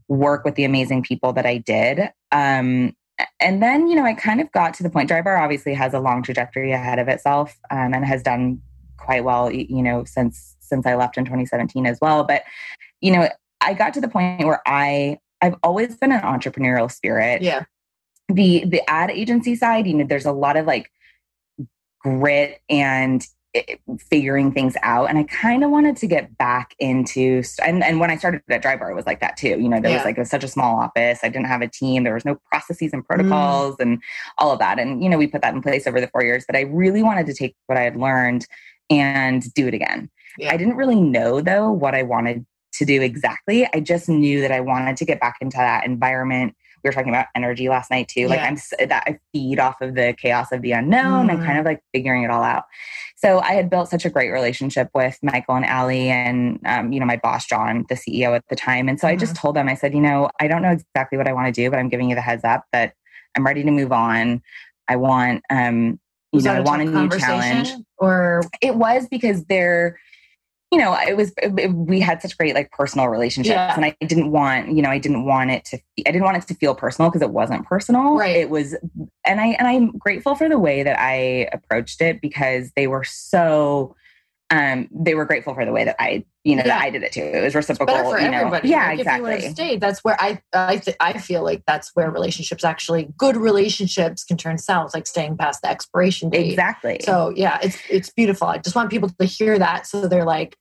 work 0.08 0.44
with 0.44 0.54
the 0.54 0.64
amazing 0.64 1.02
people 1.02 1.32
that 1.32 1.46
I 1.46 1.58
did. 1.58 2.10
Um, 2.32 2.94
and 3.40 3.62
then, 3.62 3.88
you 3.88 3.96
know, 3.96 4.04
I 4.04 4.14
kind 4.14 4.40
of 4.40 4.50
got 4.52 4.74
to 4.74 4.82
the 4.82 4.90
point. 4.90 5.10
Drybar 5.10 5.40
obviously 5.40 5.74
has 5.74 5.94
a 5.94 6.00
long 6.00 6.22
trajectory 6.22 6.72
ahead 6.72 6.98
of 6.98 7.08
itself 7.08 7.58
um, 7.70 7.94
and 7.94 8.04
has 8.04 8.22
done 8.22 8.60
quite 8.98 9.24
well, 9.24 9.50
you 9.50 9.82
know, 9.82 10.04
since 10.04 10.56
since 10.60 10.84
I 10.84 10.96
left 10.96 11.16
in 11.16 11.24
2017 11.24 11.86
as 11.86 11.98
well. 12.02 12.24
But, 12.24 12.42
you 13.00 13.12
know, 13.12 13.28
I 13.60 13.72
got 13.74 13.94
to 13.94 14.00
the 14.00 14.08
point 14.08 14.44
where 14.44 14.60
I 14.66 15.18
I've 15.40 15.54
always 15.62 15.96
been 15.96 16.12
an 16.12 16.20
entrepreneurial 16.22 16.90
spirit. 16.90 17.42
Yeah. 17.42 17.64
The 18.28 18.64
the 18.66 18.82
ad 18.88 19.10
agency 19.10 19.54
side, 19.54 19.86
you 19.86 19.94
know, 19.94 20.04
there's 20.04 20.26
a 20.26 20.32
lot 20.32 20.56
of 20.56 20.66
like 20.66 20.90
grit 22.00 22.60
and 22.68 23.26
figuring 24.10 24.52
things 24.52 24.76
out 24.82 25.08
and 25.08 25.18
i 25.18 25.22
kind 25.24 25.64
of 25.64 25.70
wanted 25.70 25.96
to 25.96 26.06
get 26.06 26.36
back 26.38 26.74
into 26.78 27.42
and, 27.64 27.82
and 27.82 28.00
when 28.00 28.10
i 28.10 28.16
started 28.16 28.42
at 28.48 28.62
drybar 28.62 28.90
it 28.90 28.94
was 28.94 29.06
like 29.06 29.20
that 29.20 29.36
too 29.36 29.58
you 29.60 29.68
know 29.68 29.80
there 29.80 29.90
yeah. 29.90 29.96
was 29.96 30.04
like 30.04 30.16
it 30.16 30.20
was 30.20 30.30
such 30.30 30.44
a 30.44 30.48
small 30.48 30.78
office 30.78 31.20
i 31.22 31.28
didn't 31.28 31.46
have 31.46 31.62
a 31.62 31.68
team 31.68 32.04
there 32.04 32.14
was 32.14 32.24
no 32.24 32.36
processes 32.50 32.92
and 32.92 33.02
mm. 33.02 33.06
protocols 33.06 33.76
mm. 33.76 33.82
and 33.82 34.02
all 34.38 34.50
of 34.50 34.58
that 34.58 34.78
and 34.78 35.02
you 35.02 35.08
know 35.08 35.18
we 35.18 35.26
put 35.26 35.42
that 35.42 35.54
in 35.54 35.62
place 35.62 35.86
over 35.86 36.00
the 36.00 36.08
four 36.08 36.22
years 36.22 36.44
but 36.46 36.56
i 36.56 36.62
really 36.62 37.02
wanted 37.02 37.26
to 37.26 37.34
take 37.34 37.54
what 37.66 37.78
i 37.78 37.82
had 37.82 37.96
learned 37.96 38.46
and 38.90 39.52
do 39.54 39.66
it 39.66 39.74
again 39.74 40.10
yeah. 40.38 40.52
i 40.52 40.56
didn't 40.56 40.76
really 40.76 41.00
know 41.00 41.40
though 41.40 41.70
what 41.70 41.94
i 41.94 42.02
wanted 42.02 42.44
to 42.72 42.84
do 42.84 43.00
exactly 43.02 43.68
i 43.72 43.80
just 43.80 44.08
knew 44.08 44.40
that 44.40 44.52
i 44.52 44.60
wanted 44.60 44.96
to 44.96 45.04
get 45.04 45.20
back 45.20 45.36
into 45.40 45.56
that 45.56 45.84
environment 45.84 46.54
we 46.86 46.88
were 46.88 46.92
talking 46.92 47.12
about 47.12 47.26
energy 47.34 47.68
last 47.68 47.90
night 47.90 48.06
too. 48.06 48.28
Like 48.28 48.38
I'm 48.38 48.54
that 48.78 49.02
I 49.06 49.18
feed 49.32 49.58
off 49.58 49.80
of 49.80 49.96
the 49.96 50.14
chaos 50.16 50.52
of 50.52 50.62
the 50.62 50.70
unknown 50.70 51.26
mm. 51.26 51.32
and 51.32 51.44
kind 51.44 51.58
of 51.58 51.64
like 51.64 51.80
figuring 51.92 52.22
it 52.22 52.30
all 52.30 52.44
out. 52.44 52.62
So 53.16 53.40
I 53.40 53.54
had 53.54 53.68
built 53.68 53.88
such 53.88 54.04
a 54.04 54.10
great 54.10 54.30
relationship 54.30 54.88
with 54.94 55.18
Michael 55.20 55.56
and 55.56 55.64
Alli 55.64 56.10
and 56.10 56.60
um, 56.64 56.92
you 56.92 57.00
know 57.00 57.06
my 57.06 57.16
boss 57.16 57.44
John, 57.44 57.86
the 57.88 57.96
CEO 57.96 58.36
at 58.36 58.44
the 58.48 58.54
time. 58.54 58.88
And 58.88 59.00
so 59.00 59.08
mm. 59.08 59.10
I 59.10 59.16
just 59.16 59.34
mm-hmm. 59.34 59.40
told 59.40 59.56
them, 59.56 59.68
I 59.68 59.74
said, 59.74 59.94
you 59.94 60.00
know, 60.00 60.30
I 60.40 60.46
don't 60.46 60.62
know 60.62 60.70
exactly 60.70 61.18
what 61.18 61.26
I 61.26 61.32
want 61.32 61.52
to 61.52 61.60
do, 61.60 61.68
but 61.70 61.80
I'm 61.80 61.88
giving 61.88 62.08
you 62.08 62.14
the 62.14 62.22
heads 62.22 62.44
up 62.44 62.64
that 62.72 62.94
I'm 63.36 63.44
ready 63.44 63.64
to 63.64 63.70
move 63.72 63.90
on. 63.90 64.42
I 64.86 64.94
want 64.94 65.42
um 65.50 65.98
you 66.32 66.38
was 66.38 66.44
know, 66.44 66.52
I 66.52 66.60
want 66.60 66.82
a 66.82 66.84
new 66.84 67.08
challenge. 67.18 67.70
Or 67.98 68.42
it 68.62 68.76
was 68.76 69.08
because 69.08 69.44
they're 69.46 69.98
you 70.76 70.82
know, 70.82 70.94
it 71.08 71.16
was 71.16 71.32
it, 71.38 71.72
we 71.72 72.00
had 72.00 72.20
such 72.20 72.36
great 72.36 72.54
like 72.54 72.70
personal 72.70 73.08
relationships, 73.08 73.54
yeah. 73.54 73.74
and 73.74 73.82
I 73.82 73.96
didn't 74.04 74.30
want 74.30 74.76
you 74.76 74.82
know 74.82 74.90
I 74.90 74.98
didn't 74.98 75.24
want 75.24 75.50
it 75.50 75.64
to 75.66 75.78
I 76.06 76.10
didn't 76.10 76.24
want 76.24 76.36
it 76.36 76.46
to 76.48 76.54
feel 76.54 76.74
personal 76.74 77.10
because 77.10 77.22
it 77.22 77.30
wasn't 77.30 77.64
personal. 77.64 78.14
Right. 78.14 78.36
It 78.36 78.50
was, 78.50 78.76
and 79.24 79.40
I 79.40 79.46
and 79.58 79.66
I'm 79.66 79.96
grateful 79.96 80.34
for 80.34 80.50
the 80.50 80.58
way 80.58 80.82
that 80.82 81.00
I 81.00 81.48
approached 81.50 82.02
it 82.02 82.20
because 82.20 82.72
they 82.76 82.88
were 82.88 83.04
so 83.04 83.96
um 84.50 84.86
they 84.92 85.14
were 85.14 85.24
grateful 85.24 85.54
for 85.54 85.64
the 85.64 85.72
way 85.72 85.84
that 85.84 85.96
I 85.98 86.24
you 86.44 86.54
know 86.56 86.62
yeah. 86.64 86.78
that 86.78 86.82
I 86.82 86.90
did 86.90 87.02
it 87.02 87.12
too. 87.12 87.22
It 87.22 87.42
was 87.42 87.54
reciprocal. 87.54 87.96
It's 87.96 88.10
for 88.10 88.20
you 88.20 88.30
know? 88.30 88.36
everybody. 88.36 88.68
Yeah, 88.68 88.88
like 88.88 88.98
exactly. 88.98 89.14
If 89.14 89.16
you 89.16 89.22
would 89.22 89.44
have 89.44 89.52
stayed, 89.52 89.80
that's 89.80 90.04
where 90.04 90.20
I 90.20 90.42
I 90.52 90.76
th- 90.76 90.96
I 91.00 91.14
feel 91.14 91.42
like 91.42 91.62
that's 91.66 91.90
where 91.96 92.10
relationships 92.10 92.64
actually 92.64 93.08
good 93.16 93.38
relationships 93.38 94.24
can 94.24 94.36
turn 94.36 94.58
south, 94.58 94.92
like 94.92 95.06
staying 95.06 95.38
past 95.38 95.62
the 95.62 95.70
expiration 95.70 96.28
date. 96.28 96.50
Exactly. 96.50 97.00
So 97.02 97.32
yeah, 97.34 97.60
it's 97.62 97.78
it's 97.88 98.10
beautiful. 98.10 98.46
I 98.46 98.58
just 98.58 98.76
want 98.76 98.90
people 98.90 99.08
to 99.08 99.24
hear 99.24 99.58
that 99.58 99.86
so 99.86 100.06
they're 100.06 100.26
like, 100.26 100.58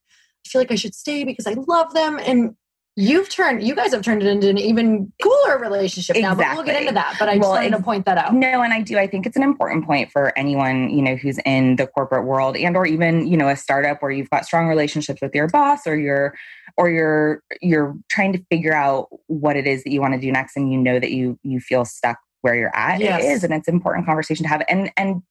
feel 0.47 0.61
like 0.61 0.71
I 0.71 0.75
should 0.75 0.95
stay 0.95 1.23
because 1.23 1.47
I 1.47 1.53
love 1.53 1.93
them. 1.93 2.19
And 2.19 2.55
you've 2.95 3.29
turned, 3.29 3.61
you 3.61 3.75
guys 3.75 3.93
have 3.93 4.01
turned 4.01 4.23
it 4.23 4.27
into 4.27 4.49
an 4.49 4.57
even 4.57 5.11
cooler 5.21 5.57
relationship 5.59 6.15
now, 6.15 6.31
exactly. 6.31 6.45
but 6.45 6.55
we'll 6.55 6.65
get 6.65 6.81
into 6.81 6.93
that. 6.93 7.15
But 7.19 7.27
I 7.27 7.37
just 7.37 7.49
wanted 7.49 7.71
to 7.71 7.81
point 7.81 8.05
that 8.05 8.17
out. 8.17 8.33
No, 8.33 8.61
and 8.61 8.73
I 8.73 8.81
do. 8.81 8.97
I 8.97 9.07
think 9.07 9.25
it's 9.25 9.35
an 9.35 9.43
important 9.43 9.85
point 9.85 10.11
for 10.11 10.37
anyone, 10.37 10.89
you 10.89 11.01
know, 11.01 11.15
who's 11.15 11.37
in 11.45 11.75
the 11.75 11.87
corporate 11.87 12.25
world 12.25 12.55
and 12.55 12.77
or 12.77 12.85
even, 12.85 13.27
you 13.27 13.35
know, 13.35 13.49
a 13.49 13.55
startup 13.55 14.01
where 14.01 14.11
you've 14.11 14.29
got 14.29 14.45
strong 14.45 14.67
relationships 14.67 15.21
with 15.21 15.35
your 15.35 15.47
boss 15.47 15.85
or 15.85 15.97
you're 15.97 16.35
or 16.77 16.89
you're 16.89 17.41
you're 17.61 17.95
trying 18.09 18.33
to 18.33 18.43
figure 18.49 18.73
out 18.73 19.07
what 19.27 19.55
it 19.55 19.67
is 19.67 19.83
that 19.83 19.91
you 19.91 20.01
want 20.01 20.13
to 20.13 20.19
do 20.19 20.31
next 20.31 20.55
and 20.55 20.71
you 20.71 20.77
know 20.77 20.99
that 20.99 21.11
you 21.11 21.37
you 21.43 21.59
feel 21.59 21.83
stuck 21.85 22.17
where 22.41 22.55
you're 22.55 22.75
at. 22.75 22.99
Yes. 22.99 23.23
It 23.23 23.27
is 23.27 23.43
and 23.43 23.53
it's 23.53 23.67
an 23.67 23.73
important 23.73 24.05
conversation 24.05 24.43
to 24.43 24.49
have. 24.49 24.63
And 24.69 24.91
and 24.95 25.21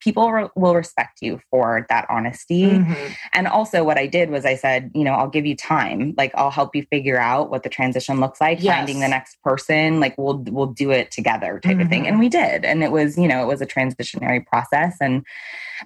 people 0.00 0.32
re- 0.32 0.48
will 0.56 0.74
respect 0.74 1.18
you 1.20 1.40
for 1.50 1.86
that 1.88 2.06
honesty. 2.10 2.70
Mm-hmm. 2.70 3.12
And 3.34 3.46
also, 3.46 3.84
what 3.84 3.98
I 3.98 4.06
did 4.06 4.30
was 4.30 4.44
I 4.44 4.56
said, 4.56 4.90
you 4.94 5.04
know, 5.04 5.12
I'll 5.12 5.28
give 5.28 5.46
you 5.46 5.54
time. 5.54 6.14
Like, 6.16 6.32
I'll 6.34 6.50
help 6.50 6.74
you 6.74 6.84
figure 6.90 7.18
out 7.18 7.50
what 7.50 7.62
the 7.62 7.68
transition 7.68 8.20
looks 8.20 8.40
like, 8.40 8.62
yes. 8.62 8.76
finding 8.76 9.00
the 9.00 9.08
next 9.08 9.40
person. 9.42 10.00
Like, 10.00 10.16
we'll 10.18 10.38
we'll 10.48 10.66
do 10.66 10.90
it 10.90 11.10
together, 11.10 11.60
type 11.60 11.72
mm-hmm. 11.72 11.80
of 11.82 11.88
thing. 11.88 12.06
And 12.06 12.14
mm-hmm. 12.14 12.20
we 12.20 12.28
did, 12.28 12.64
and 12.64 12.82
it 12.82 12.90
was, 12.90 13.16
you 13.16 13.28
know, 13.28 13.42
it 13.42 13.46
was 13.46 13.60
a 13.60 13.66
transitionary 13.66 14.44
process. 14.46 14.96
And 15.00 15.24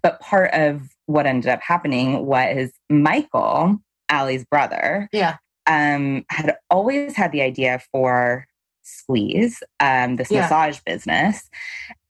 but 0.02 0.20
part 0.20 0.50
of 0.52 0.82
what 1.06 1.26
ended 1.26 1.50
up 1.50 1.60
happening 1.62 2.24
was 2.24 2.70
Michael, 2.88 3.78
Alli's 4.08 4.44
brother, 4.44 5.08
yeah, 5.12 5.36
um, 5.66 6.24
had 6.30 6.56
always 6.70 7.16
had 7.16 7.32
the 7.32 7.42
idea 7.42 7.80
for 7.92 8.46
Squeeze, 8.84 9.62
um, 9.80 10.16
this 10.16 10.30
yeah. 10.30 10.42
massage 10.42 10.78
business, 10.86 11.48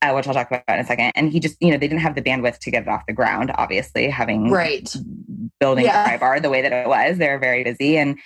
uh, 0.02 0.12
which 0.12 0.26
I'll 0.26 0.34
talk 0.34 0.48
about 0.48 0.62
in 0.68 0.80
a 0.80 0.84
second. 0.84 1.12
And 1.14 1.32
he 1.32 1.40
just, 1.40 1.56
you 1.60 1.70
know, 1.70 1.78
they 1.78 1.88
didn't 1.88 2.02
have 2.02 2.14
the 2.14 2.22
bandwidth 2.22 2.58
to 2.58 2.70
get 2.70 2.82
it 2.82 2.88
off 2.88 3.06
the 3.06 3.12
ground, 3.12 3.52
obviously, 3.56 4.08
having 4.08 4.50
right 4.50 4.94
building 5.60 5.86
yeah. 5.86 6.14
a 6.14 6.18
bar 6.18 6.40
the 6.40 6.50
way 6.50 6.62
that 6.62 6.72
it 6.72 6.88
was. 6.88 7.18
They 7.18 7.28
were 7.28 7.38
very 7.38 7.64
busy. 7.64 7.96
And 7.96 8.18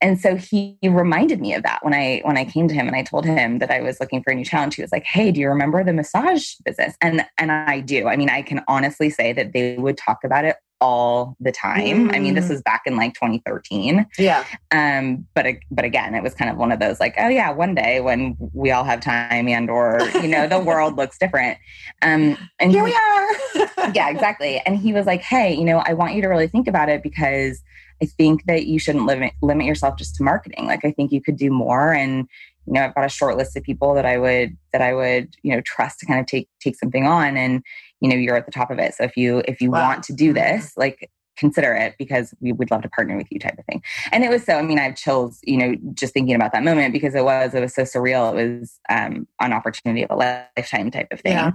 and 0.00 0.20
so 0.20 0.36
he 0.36 0.76
reminded 0.82 1.40
me 1.40 1.54
of 1.54 1.62
that 1.62 1.82
when 1.82 1.94
I 1.94 2.20
when 2.24 2.36
I 2.36 2.44
came 2.44 2.68
to 2.68 2.74
him 2.74 2.86
and 2.86 2.94
I 2.94 3.02
told 3.02 3.24
him 3.24 3.60
that 3.60 3.70
I 3.70 3.80
was 3.80 3.98
looking 3.98 4.22
for 4.22 4.30
a 4.30 4.34
new 4.34 4.44
challenge. 4.44 4.74
He 4.74 4.82
was 4.82 4.92
like, 4.92 5.04
"Hey, 5.04 5.32
do 5.32 5.40
you 5.40 5.48
remember 5.48 5.82
the 5.82 5.94
massage 5.94 6.54
business?" 6.64 6.96
And 7.00 7.24
and 7.38 7.50
I 7.50 7.80
do. 7.80 8.06
I 8.06 8.16
mean, 8.16 8.28
I 8.28 8.42
can 8.42 8.62
honestly 8.68 9.08
say 9.08 9.32
that 9.32 9.52
they 9.52 9.76
would 9.78 9.96
talk 9.96 10.22
about 10.22 10.44
it 10.44 10.56
all 10.80 11.36
the 11.40 11.52
time. 11.52 12.08
Mm. 12.08 12.14
I 12.14 12.18
mean, 12.18 12.34
this 12.34 12.46
mm. 12.46 12.50
was 12.50 12.62
back 12.62 12.82
in 12.86 12.96
like 12.96 13.14
2013. 13.14 14.06
Yeah. 14.18 14.44
Um, 14.72 15.26
but 15.34 15.46
but 15.70 15.84
again, 15.84 16.14
it 16.14 16.22
was 16.22 16.34
kind 16.34 16.50
of 16.50 16.56
one 16.56 16.72
of 16.72 16.80
those 16.80 17.00
like, 17.00 17.14
oh 17.18 17.28
yeah, 17.28 17.50
one 17.50 17.74
day 17.74 18.00
when 18.00 18.36
we 18.52 18.70
all 18.70 18.84
have 18.84 19.00
time 19.00 19.48
and 19.48 19.70
or 19.70 19.98
you 20.14 20.28
know 20.28 20.46
the 20.46 20.58
world 20.58 20.96
looks 20.98 21.18
different. 21.18 21.58
Um, 22.02 22.36
and 22.60 22.70
here 22.70 22.86
he, 22.86 22.92
we 22.92 22.96
are. 22.96 23.92
yeah, 23.94 24.10
exactly. 24.10 24.60
And 24.66 24.76
he 24.76 24.92
was 24.92 25.06
like, 25.06 25.22
hey, 25.22 25.54
you 25.54 25.64
know, 25.64 25.82
I 25.84 25.94
want 25.94 26.14
you 26.14 26.22
to 26.22 26.28
really 26.28 26.48
think 26.48 26.68
about 26.68 26.88
it 26.88 27.02
because 27.02 27.62
I 28.02 28.06
think 28.06 28.44
that 28.44 28.66
you 28.66 28.78
shouldn't 28.78 29.06
limit 29.06 29.32
limit 29.42 29.66
yourself 29.66 29.96
just 29.96 30.16
to 30.16 30.22
marketing. 30.22 30.66
Like 30.66 30.84
I 30.84 30.92
think 30.92 31.12
you 31.12 31.22
could 31.22 31.36
do 31.36 31.50
more 31.50 31.92
and 31.92 32.28
you 32.66 32.72
know, 32.72 32.82
I've 32.82 32.94
got 32.94 33.04
a 33.04 33.08
short 33.08 33.36
list 33.36 33.56
of 33.56 33.62
people 33.62 33.94
that 33.94 34.04
I 34.04 34.18
would 34.18 34.56
that 34.72 34.82
I 34.82 34.92
would, 34.92 35.34
you 35.42 35.54
know, 35.54 35.60
trust 35.60 36.00
to 36.00 36.06
kind 36.06 36.20
of 36.20 36.26
take 36.26 36.48
take 36.60 36.76
something 36.76 37.06
on 37.06 37.36
and 37.36 37.62
you 38.00 38.08
know 38.08 38.16
you're 38.16 38.36
at 38.36 38.46
the 38.46 38.52
top 38.52 38.70
of 38.70 38.78
it 38.78 38.94
so 38.94 39.04
if 39.04 39.16
you 39.16 39.42
if 39.46 39.60
you 39.60 39.70
wow. 39.70 39.88
want 39.88 40.02
to 40.02 40.12
do 40.12 40.32
mm-hmm. 40.32 40.56
this 40.56 40.72
like 40.76 41.10
consider 41.36 41.74
it 41.74 41.94
because 41.98 42.34
we 42.40 42.52
would 42.52 42.70
love 42.70 42.82
to 42.82 42.88
partner 42.88 43.16
with 43.16 43.26
you 43.30 43.38
type 43.38 43.58
of 43.58 43.64
thing 43.66 43.82
and 44.10 44.24
it 44.24 44.30
was 44.30 44.44
so 44.44 44.54
i 44.54 44.62
mean 44.62 44.78
i 44.78 44.82
have 44.82 44.96
chills 44.96 45.38
you 45.42 45.56
know 45.56 45.74
just 45.92 46.14
thinking 46.14 46.34
about 46.34 46.52
that 46.52 46.64
moment 46.64 46.92
because 46.92 47.14
it 47.14 47.24
was 47.24 47.54
it 47.54 47.60
was 47.60 47.74
so 47.74 47.82
surreal 47.82 48.38
it 48.38 48.60
was 48.60 48.78
um, 48.88 49.26
an 49.40 49.52
opportunity 49.52 50.02
of 50.02 50.10
a 50.10 50.16
lifetime 50.16 50.90
type 50.90 51.08
of 51.10 51.20
thing 51.20 51.32
yeah. 51.32 51.52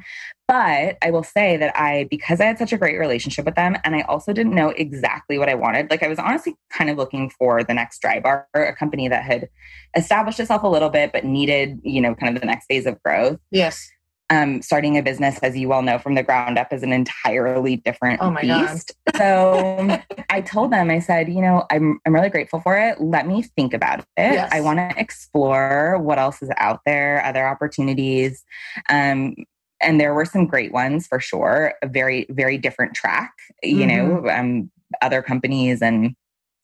but 0.48 0.98
i 1.02 1.10
will 1.10 1.24
say 1.24 1.58
that 1.58 1.76
i 1.76 2.08
because 2.10 2.40
i 2.40 2.46
had 2.46 2.58
such 2.58 2.72
a 2.72 2.78
great 2.78 3.00
relationship 3.00 3.46
with 3.46 3.56
them 3.56 3.76
and 3.84 3.96
i 3.96 4.02
also 4.02 4.32
didn't 4.32 4.54
know 4.54 4.70
exactly 4.70 5.38
what 5.38 5.50
i 5.50 5.56
wanted 5.56 5.90
like 5.90 6.04
i 6.04 6.08
was 6.08 6.20
honestly 6.20 6.56
kind 6.72 6.90
of 6.90 6.98
looking 6.98 7.30
for 7.30 7.64
the 7.64 7.74
next 7.74 8.02
Drybar 8.02 8.46
a 8.56 8.74
company 8.74 9.08
that 9.08 9.24
had 9.24 9.50
established 9.96 10.40
itself 10.40 10.64
a 10.64 10.68
little 10.68 10.90
bit 10.90 11.12
but 11.12 11.26
needed 11.26 11.80
you 11.84 12.02
know 12.02 12.14
kind 12.14 12.36
of 12.36 12.40
the 12.40 12.48
next 12.48 12.68
phase 12.68 12.86
of 12.86 13.02
growth 13.02 13.40
yes 13.50 13.90
um, 14.32 14.62
starting 14.62 14.98
a 14.98 15.04
business, 15.04 15.38
as 15.40 15.58
you 15.58 15.68
well 15.68 15.82
know 15.82 16.00
from 16.00 16.16
the 16.16 16.24
ground 16.24 16.58
up, 16.58 16.72
is 16.72 16.84
an 16.84 16.94
entirely 16.94 17.76
different 17.76 18.22
oh 18.22 18.32
my 18.32 18.42
beast. 18.42 18.94
so 19.18 20.00
I 20.30 20.40
told 20.40 20.72
them, 20.72 20.90
I 20.90 21.00
said, 21.00 21.28
you 21.28 21.42
know, 21.42 21.66
I'm, 21.70 22.00
I'm 22.06 22.16
really 22.16 22.30
grateful 22.30 22.62
for 22.62 22.78
it. 22.78 23.02
Let 23.02 23.28
me 23.28 23.44
think 23.44 23.74
about 23.74 24.00
it. 24.00 24.06
Yes. 24.18 24.50
I 24.54 24.62
want 24.62 24.80
to 24.80 24.98
explore 24.98 26.00
what 26.00 26.18
else 26.18 26.42
is 26.42 26.50
out 26.56 26.80
there, 26.86 27.24
other 27.26 27.46
opportunities. 27.46 28.44
Um, 28.90 29.36
and 29.82 30.00
there 30.00 30.14
were 30.14 30.26
some 30.26 30.48
great 30.48 30.72
ones 30.72 31.08
for 31.08 31.20
sure. 31.20 31.74
A 31.82 31.88
very, 31.88 32.26
very 32.30 32.58
different 32.58 32.94
track, 32.94 33.34
you 33.62 33.86
mm-hmm. 33.86 34.26
know, 34.26 34.30
um, 34.32 34.72
other 35.02 35.22
companies 35.22 35.82
and 35.82 36.16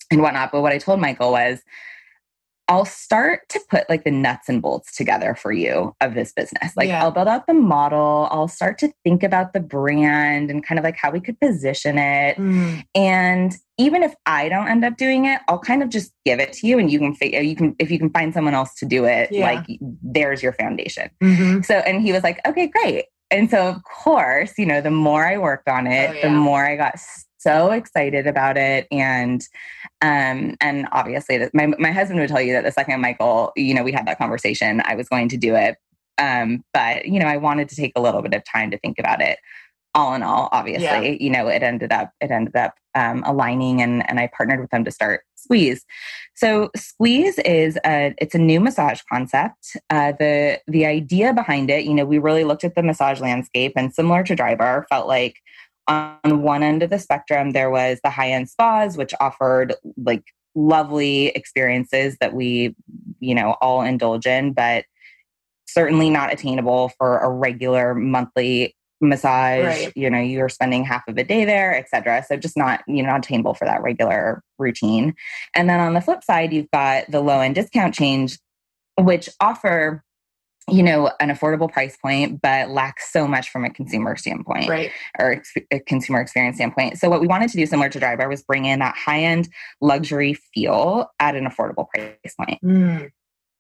and 0.10 0.22
whatnot. 0.22 0.54
But 0.54 0.62
what 0.62 0.72
I 0.72 0.78
told 0.78 1.02
Michael 1.02 1.34
was, 1.34 1.60
I'll 2.70 2.86
start 2.86 3.48
to 3.50 3.62
put 3.70 3.90
like 3.90 4.04
the 4.04 4.12
nuts 4.12 4.50
and 4.50 4.62
bolts 4.62 4.96
together 4.96 5.36
for 5.36 5.52
you 5.52 5.96
of 6.02 6.14
this 6.16 6.34
business. 6.34 6.76
Like 6.76 6.90
yeah. 6.90 7.04
I'll 7.04 7.12
build 7.12 7.28
out 7.28 7.48
the 7.48 7.54
model, 7.54 8.28
I'll 8.30 8.48
start 8.48 8.78
to 8.80 8.92
think 9.04 9.24
about 9.24 9.54
the 9.54 9.60
brand 9.60 10.52
and 10.52 10.66
kind 10.66 10.78
of 10.78 10.84
like 10.84 10.98
how 10.98 11.12
we 11.12 11.22
could 11.22 11.40
position 11.40 11.98
it. 11.98 12.38
Mm. 12.38 12.84
And 12.94 13.56
even 13.78 14.04
if 14.04 14.14
I 14.26 14.50
don't 14.50 14.68
end 14.68 14.84
up 14.84 14.98
doing 14.98 15.26
it, 15.26 15.40
I'll 15.48 15.60
kind 15.60 15.82
of 15.82 15.90
just 15.90 16.12
give 16.26 16.40
it 16.40 16.54
to 16.54 16.68
you 16.68 16.78
and 16.80 16.92
you 16.92 17.00
can 17.00 17.14
figure 17.16 17.42
you 17.42 17.56
can 17.56 17.76
if 17.80 17.90
you 17.90 18.00
can 18.00 18.10
find 18.10 18.34
someone 18.34 18.54
else 18.54 18.74
to 18.76 18.86
do 18.86 19.06
it, 19.06 19.32
yeah. 19.32 19.46
like 19.46 19.80
there's 20.02 20.44
your 20.44 20.54
foundation. 20.54 21.10
Mm-hmm. 21.24 21.62
So 21.62 21.76
and 21.76 22.02
he 22.02 22.12
was 22.12 22.24
like, 22.24 22.40
"Okay, 22.46 22.68
great." 22.68 23.06
And 23.30 23.50
so 23.50 23.68
of 23.68 23.84
course, 23.84 24.54
you 24.58 24.66
know, 24.66 24.82
the 24.82 24.92
more 24.92 25.26
I 25.26 25.38
worked 25.38 25.68
on 25.68 25.88
it, 25.88 26.10
oh, 26.10 26.14
yeah. 26.14 26.22
the 26.24 26.30
more 26.30 26.66
I 26.66 26.76
got 26.76 27.00
so 27.38 27.72
excited 27.72 28.28
about 28.28 28.58
it 28.58 28.88
and 28.92 29.42
um 30.02 30.56
and 30.62 30.88
obviously 30.92 31.48
my 31.54 31.68
my 31.68 31.92
husband 31.92 32.20
would 32.20 32.30
tell 32.30 32.42
you 32.42 32.54
that 32.54 32.64
the 32.64 32.72
second 32.72 33.02
Michael 33.02 33.52
you 33.56 33.74
know 33.74 33.84
we 33.84 33.92
had 33.92 34.08
that 34.08 34.18
conversation 34.18 34.82
I 34.86 34.96
was 34.96 35.10
going 35.10 35.30
to 35.30 35.38
do 35.38 35.56
it 35.56 35.78
um 36.18 36.64
but 36.74 37.06
you 37.06 37.20
know 37.20 37.28
I 37.28 37.38
wanted 37.38 37.70
to 37.70 37.76
take 37.76 37.94
a 37.96 38.02
little 38.02 38.22
bit 38.22 38.34
of 38.34 38.44
time 38.44 38.72
to 38.72 38.80
think 38.80 39.00
about 39.00 39.22
it 39.22 39.40
all 39.96 40.14
in 40.14 40.24
all 40.24 40.50
obviously 40.52 40.86
yeah. 40.86 41.18
you 41.20 41.30
know 41.30 41.48
it 41.48 41.64
ended 41.64 41.92
up 41.92 42.12
it 42.22 42.32
ended 42.32 42.56
up 42.56 42.76
um, 42.98 43.24
aligning 43.26 43.82
and 43.82 44.08
and 44.10 44.20
I 44.20 44.30
partnered 44.36 44.60
with 44.60 44.72
them 44.72 44.84
to 44.84 44.92
start 44.92 45.22
Squeeze. 45.36 45.86
So 46.36 46.70
Squeeze 46.76 47.38
is 47.40 47.78
a 47.86 48.14
it's 48.18 48.36
a 48.36 48.40
new 48.40 48.60
massage 48.60 49.02
concept. 49.12 49.78
Uh, 49.90 50.14
the 50.20 50.60
the 50.68 50.86
idea 50.86 51.34
behind 51.34 51.70
it, 51.70 51.86
you 51.86 51.94
know, 51.94 52.06
we 52.06 52.18
really 52.18 52.44
looked 52.44 52.64
at 52.64 52.76
the 52.76 52.84
massage 52.84 53.22
landscape 53.22 53.74
and 53.76 53.94
similar 53.94 54.24
to 54.24 54.36
Drybar, 54.36 54.86
felt 54.90 55.08
like 55.08 55.38
on 55.88 56.42
one 56.44 56.64
end 56.64 56.84
of 56.84 56.90
the 56.90 57.00
spectrum, 57.00 57.52
there 57.52 57.70
was 57.70 58.00
the 58.04 58.10
high 58.10 58.32
end 58.32 58.50
spas, 58.50 58.98
which 58.98 59.14
offered 59.20 59.74
like 59.98 60.24
lovely 60.56 61.28
experiences 61.28 62.18
that 62.20 62.34
we, 62.34 62.76
you 63.20 63.36
know, 63.36 63.56
all 63.62 63.82
indulge 63.82 64.26
in, 64.26 64.54
but 64.54 64.86
certainly 65.68 66.10
not 66.10 66.34
attainable 66.34 66.90
for 66.98 67.20
a 67.20 67.30
regular 67.30 67.94
monthly 67.94 68.76
massage. 69.00 69.64
Right. 69.64 69.94
you 69.96 70.10
know 70.10 70.20
you're 70.20 70.50
spending 70.50 70.84
half 70.84 71.08
of 71.08 71.18
a 71.18 71.24
day 71.24 71.46
there 71.46 71.78
etc 71.78 72.26
so 72.28 72.36
just 72.36 72.58
not 72.58 72.82
you 72.88 73.04
know 73.04 73.10
not 73.10 73.20
attainable 73.20 73.54
for 73.54 73.66
that 73.66 73.84
regular 73.84 74.42
routine. 74.58 75.14
And 75.54 75.70
then 75.70 75.80
on 75.80 75.94
the 75.94 76.02
flip 76.02 76.24
side 76.24 76.52
you've 76.52 76.72
got 76.72 77.06
the 77.12 77.22
low 77.22 77.40
end 77.40 77.56
discount 77.56 77.94
change 77.94 78.40
which 79.00 79.30
offer 79.40 80.04
you 80.70 80.84
know 80.84 81.12
an 81.20 81.30
affordable 81.30 81.72
price 81.72 81.98
point 81.98 82.42
but 82.42 82.70
lacks 82.70 83.12
so 83.12 83.28
much 83.28 83.50
from 83.50 83.64
a 83.64 83.70
consumer 83.70 84.16
standpoint 84.16 84.68
right. 84.68 84.92
or 85.20 85.32
ex- 85.32 85.54
a 85.72 85.80
consumer 85.80 86.20
experience 86.20 86.58
standpoint. 86.58 86.98
So 86.98 87.10
what 87.10 87.22
we 87.22 87.28
wanted 87.28 87.50
to 87.52 87.58
do 87.58 87.66
similar 87.66 87.90
to 87.90 88.00
Drybar 88.00 88.28
was 88.28 88.44
bring 88.44 88.66
in 88.66 88.80
that 88.80 88.96
high 88.96 89.24
end 89.24 89.50
luxury 89.82 90.34
feel 90.34 91.10
at 91.20 91.36
an 91.36 91.46
affordable 91.46 91.88
price 91.90 92.36
point. 92.38 92.62
Mm. 92.62 93.12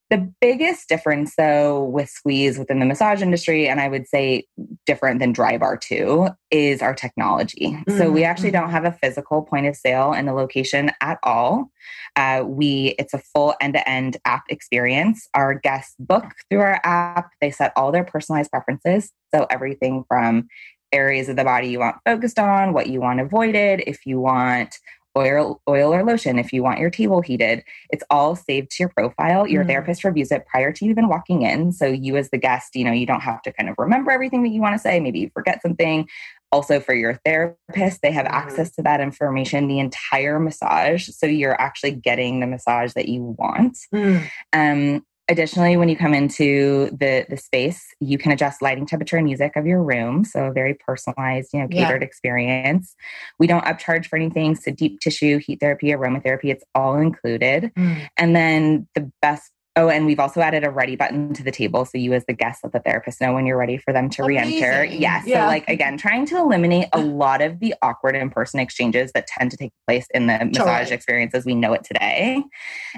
The 0.09 0.31
biggest 0.39 0.87
difference, 0.87 1.35
though, 1.35 1.83
with 1.83 2.09
Squeeze 2.09 2.57
within 2.57 2.79
the 2.79 2.85
massage 2.85 3.21
industry, 3.21 3.67
and 3.67 3.81
I 3.81 3.89
would 3.89 4.07
say 4.07 4.45
different 4.85 5.19
than 5.19 5.33
Drybar 5.33 5.81
too, 5.81 6.29
is 6.49 6.81
our 6.81 6.93
technology. 6.93 7.71
Mm-hmm. 7.71 7.97
So 7.97 8.09
we 8.09 8.21
mm-hmm, 8.21 8.29
actually 8.29 8.51
don't 8.51 8.69
have 8.69 8.85
a 8.85 8.93
physical 8.93 9.41
point 9.41 9.67
of 9.67 9.75
sale 9.75 10.13
in 10.13 10.25
the 10.25 10.33
location 10.33 10.91
at 11.01 11.19
all. 11.23 11.71
Uh, 12.15 12.43
we 12.47 12.95
it's 12.97 13.13
a 13.13 13.19
full 13.19 13.53
end-to-end 13.59 14.15
app 14.23 14.43
experience. 14.49 15.27
Our 15.33 15.53
guests 15.53 15.95
book 15.99 16.23
through 16.49 16.61
our 16.61 16.79
app. 16.85 17.31
They 17.41 17.51
set 17.51 17.73
all 17.75 17.91
their 17.91 18.05
personalized 18.05 18.51
preferences. 18.51 19.11
So 19.35 19.45
everything 19.49 20.05
from 20.07 20.47
areas 20.93 21.27
of 21.27 21.35
the 21.35 21.43
body 21.43 21.67
you 21.67 21.79
want 21.79 21.97
focused 22.05 22.39
on, 22.39 22.71
what 22.71 22.87
you 22.87 23.01
want 23.01 23.19
avoided, 23.19 23.83
if 23.85 24.05
you 24.05 24.21
want 24.21 24.77
oil, 25.17 25.61
oil 25.67 25.93
or 25.93 26.03
lotion 26.03 26.37
if 26.37 26.53
you 26.53 26.63
want 26.63 26.79
your 26.79 26.89
table 26.89 27.21
heated. 27.21 27.63
It's 27.89 28.03
all 28.09 28.35
saved 28.35 28.71
to 28.71 28.83
your 28.83 28.89
profile. 28.89 29.47
Your 29.47 29.63
mm. 29.63 29.67
therapist 29.67 30.03
reviews 30.03 30.31
it 30.31 30.45
prior 30.45 30.71
to 30.71 30.85
even 30.85 31.07
walking 31.07 31.41
in. 31.41 31.71
So 31.71 31.87
you 31.87 32.15
as 32.15 32.29
the 32.29 32.37
guest, 32.37 32.75
you 32.75 32.85
know, 32.85 32.91
you 32.91 33.05
don't 33.05 33.21
have 33.21 33.41
to 33.41 33.51
kind 33.51 33.69
of 33.69 33.75
remember 33.77 34.11
everything 34.11 34.43
that 34.43 34.49
you 34.49 34.61
want 34.61 34.75
to 34.75 34.79
say. 34.79 34.99
Maybe 34.99 35.19
you 35.19 35.31
forget 35.33 35.61
something. 35.61 36.07
Also 36.51 36.79
for 36.79 36.93
your 36.93 37.19
therapist, 37.25 38.01
they 38.01 38.11
have 38.11 38.25
mm. 38.25 38.31
access 38.31 38.71
to 38.75 38.83
that 38.83 39.01
information 39.01 39.67
the 39.67 39.79
entire 39.79 40.39
massage. 40.39 41.09
So 41.09 41.25
you're 41.25 41.59
actually 41.59 41.91
getting 41.91 42.39
the 42.39 42.47
massage 42.47 42.93
that 42.93 43.09
you 43.09 43.35
want. 43.37 43.77
Mm. 43.93 44.29
Um, 44.53 45.05
Additionally, 45.29 45.75
when 45.75 45.89
you 45.89 45.97
come 45.97 46.13
into 46.13 46.89
the 46.91 47.25
the 47.29 47.37
space, 47.37 47.85
you 47.99 48.17
can 48.17 48.31
adjust 48.31 48.61
lighting, 48.61 48.85
temperature, 48.85 49.17
and 49.17 49.25
music 49.25 49.55
of 49.55 49.65
your 49.65 49.83
room. 49.83 50.23
So 50.23 50.45
a 50.45 50.53
very 50.53 50.73
personalized, 50.73 51.49
you 51.53 51.59
know, 51.59 51.67
catered 51.67 52.01
yeah. 52.01 52.07
experience. 52.07 52.95
We 53.37 53.47
don't 53.47 53.65
upcharge 53.65 54.05
for 54.05 54.15
anything. 54.15 54.55
So 54.55 54.71
deep 54.71 54.99
tissue, 55.01 55.39
heat 55.39 55.59
therapy, 55.59 55.87
aromatherapy, 55.87 56.45
it's 56.45 56.63
all 56.73 56.95
included. 56.97 57.71
Mm. 57.75 58.07
And 58.17 58.35
then 58.35 58.87
the 58.95 59.11
best 59.21 59.51
Oh, 59.77 59.89
and 59.89 60.07
we've 60.07 60.19
also 60.19 60.41
added 60.41 60.63
a 60.63 60.71
ready 60.71 60.95
button 60.95 61.35
to 61.35 61.43
the 61.43 61.51
table. 61.51 61.85
So 61.85 61.99
you, 61.99 62.13
as 62.13 62.25
the 62.25 62.33
guest, 62.33 62.61
let 62.63 62.73
the 62.73 62.79
therapist 62.79 63.21
know 63.21 63.33
when 63.33 63.45
you're 63.45 63.57
ready 63.57 63.77
for 63.77 63.93
them 63.93 64.09
to 64.09 64.23
Amazing. 64.23 64.45
re 64.45 64.59
enter. 64.59 64.83
Yes. 64.85 65.27
Yeah. 65.27 65.43
So, 65.43 65.47
like, 65.47 65.69
again, 65.69 65.97
trying 65.97 66.25
to 66.27 66.37
eliminate 66.37 66.87
a 66.93 66.99
lot 66.99 67.41
of 67.43 67.59
the 67.59 67.75
awkward 67.83 68.15
in 68.15 68.31
person 68.31 68.59
exchanges 68.59 69.11
that 69.13 69.27
tend 69.27 69.51
to 69.51 69.57
take 69.57 69.71
place 69.87 70.07
in 70.15 70.25
the 70.25 70.33
totally. 70.33 70.51
massage 70.51 70.91
experience 70.91 71.35
as 71.35 71.45
we 71.45 71.53
know 71.53 71.73
it 71.73 71.83
today. 71.83 72.43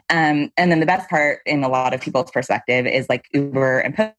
Um, 0.10 0.52
and 0.56 0.72
then 0.72 0.80
the 0.80 0.86
best 0.86 1.10
part, 1.10 1.42
in 1.46 1.66
a 1.66 1.70
lot 1.70 1.94
of 1.94 2.00
people's 2.00 2.32
perspective, 2.32 2.88
is 2.88 3.10
like 3.10 3.26
Uber 3.34 3.80
and 3.80 4.14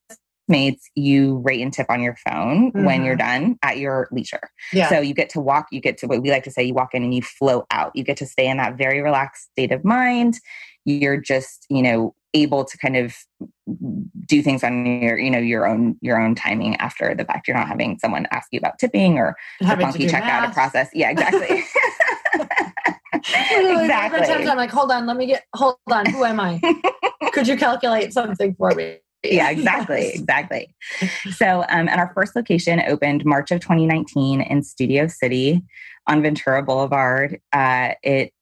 Postmates, 0.50 0.82
you 0.94 1.38
rate 1.38 1.62
and 1.62 1.72
tip 1.72 1.86
on 1.88 2.02
your 2.02 2.16
phone 2.28 2.72
mm-hmm. 2.72 2.84
when 2.84 3.04
you're 3.04 3.16
mm-hmm. 3.16 3.44
done 3.46 3.58
at 3.62 3.78
your 3.78 4.06
leisure. 4.12 4.50
Yeah. 4.72 4.90
So 4.90 5.00
you 5.00 5.14
get 5.14 5.30
to 5.30 5.40
walk, 5.40 5.68
you 5.72 5.80
get 5.80 5.96
to 5.98 6.06
what 6.06 6.20
we 6.20 6.30
like 6.30 6.44
to 6.44 6.50
say, 6.50 6.62
you 6.62 6.74
walk 6.74 6.94
in 6.94 7.02
and 7.02 7.14
you 7.14 7.22
flow 7.22 7.64
out. 7.70 7.92
You 7.94 8.04
get 8.04 8.18
to 8.18 8.26
stay 8.26 8.46
in 8.48 8.58
that 8.58 8.76
very 8.76 9.00
relaxed 9.00 9.50
state 9.52 9.72
of 9.72 9.82
mind. 9.82 10.40
You're 10.84 11.18
just, 11.18 11.66
you 11.70 11.82
know, 11.82 12.14
able 12.34 12.64
to 12.64 12.78
kind 12.78 12.96
of 12.96 13.14
do 14.26 14.42
things 14.42 14.62
on 14.62 14.86
your 14.86 15.18
you 15.18 15.30
know 15.30 15.38
your 15.38 15.66
own 15.66 15.96
your 16.00 16.20
own 16.20 16.34
timing 16.34 16.76
after 16.76 17.14
the 17.14 17.24
fact. 17.24 17.48
You're 17.48 17.56
not 17.56 17.68
having 17.68 17.98
someone 17.98 18.26
ask 18.30 18.48
you 18.52 18.58
about 18.58 18.78
tipping 18.78 19.18
or 19.18 19.36
having 19.60 19.86
monkey 19.86 20.06
check 20.06 20.24
math. 20.24 20.44
out 20.44 20.50
a 20.50 20.52
process. 20.52 20.88
Yeah 20.94 21.10
exactly. 21.10 21.64
Exactly 23.12 24.26
times 24.26 24.48
i'm 24.48 24.56
like 24.56 24.70
hold 24.70 24.90
on 24.90 25.04
let 25.04 25.16
me 25.16 25.26
get 25.26 25.44
hold 25.54 25.76
on 25.90 26.06
who 26.06 26.24
am 26.24 26.40
i? 26.40 26.60
Could 27.32 27.48
you 27.48 27.56
calculate 27.56 28.12
something 28.12 28.54
for 28.54 28.70
me? 28.74 28.98
Yeah 29.22 29.50
exactly 29.50 30.06
yes. 30.06 30.20
exactly. 30.20 30.74
So 31.32 31.60
um, 31.68 31.88
and 31.88 32.00
our 32.00 32.12
first 32.14 32.34
location 32.34 32.80
opened 32.86 33.24
march 33.24 33.50
of 33.50 33.60
2019 33.60 34.40
in 34.40 34.62
studio 34.62 35.06
city 35.08 35.62
on 36.06 36.22
ventura 36.22 36.62
boulevard. 36.62 37.40
Uh, 37.52 37.90
it 38.02 38.32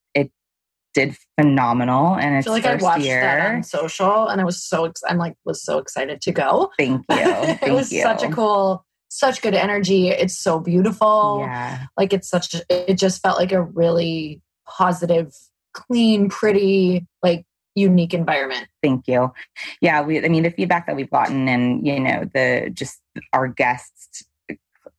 did 0.99 1.17
phenomenal 1.39 2.17
and 2.17 2.37
it's 2.37 2.47
I 2.47 2.49
feel 2.49 2.53
like 2.55 2.65
first 2.65 2.85
I 2.85 2.89
watched 2.89 3.05
year. 3.05 3.21
that 3.21 3.55
on 3.55 3.63
social 3.63 4.29
and 4.29 4.41
I 4.41 4.45
was 4.45 4.63
so 4.63 4.85
ex- 4.87 5.03
I'm 5.09 5.19
like 5.19 5.35
was 5.45 5.63
so 5.63 5.79
excited 5.79 6.21
to 6.23 6.33
go. 6.33 6.71
Thank 6.79 7.05
you. 7.11 7.17
Thank 7.17 7.63
it 7.63 7.73
was 7.73 7.93
you. 7.93 8.03
such 8.03 8.23
a 8.23 8.29
cool 8.31 8.85
such 9.11 9.41
good 9.43 9.55
energy. 9.55 10.09
It's 10.09 10.39
so 10.39 10.61
beautiful. 10.61 11.39
Yeah. 11.41 11.87
Like 11.97 12.13
it's 12.13 12.29
such 12.29 12.55
it 12.69 12.95
just 12.95 13.23
felt 13.23 13.39
like 13.39 13.53
a 13.53 13.63
really 13.63 14.43
positive, 14.67 15.33
clean, 15.73 16.29
pretty, 16.29 17.07
like 17.23 17.47
unique 17.75 18.13
environment. 18.13 18.69
Thank 18.83 19.09
you. 19.09 19.33
Yeah, 19.81 20.03
we 20.03 20.25
I 20.25 20.29
mean 20.29 20.43
the 20.43 20.51
feedback 20.51 20.87
that 20.87 20.97
we've 20.97 21.11
gotten 21.11 21.49
and 21.49 21.87
you 21.87 22.01
know 22.01 22.29
the 22.35 22.71
just 22.73 23.01
our 23.33 23.49
guests 23.49 24.25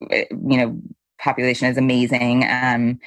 you 0.09 0.27
know 0.31 0.79
population 1.19 1.67
is 1.67 1.77
amazing 1.77 2.45
um 2.49 2.97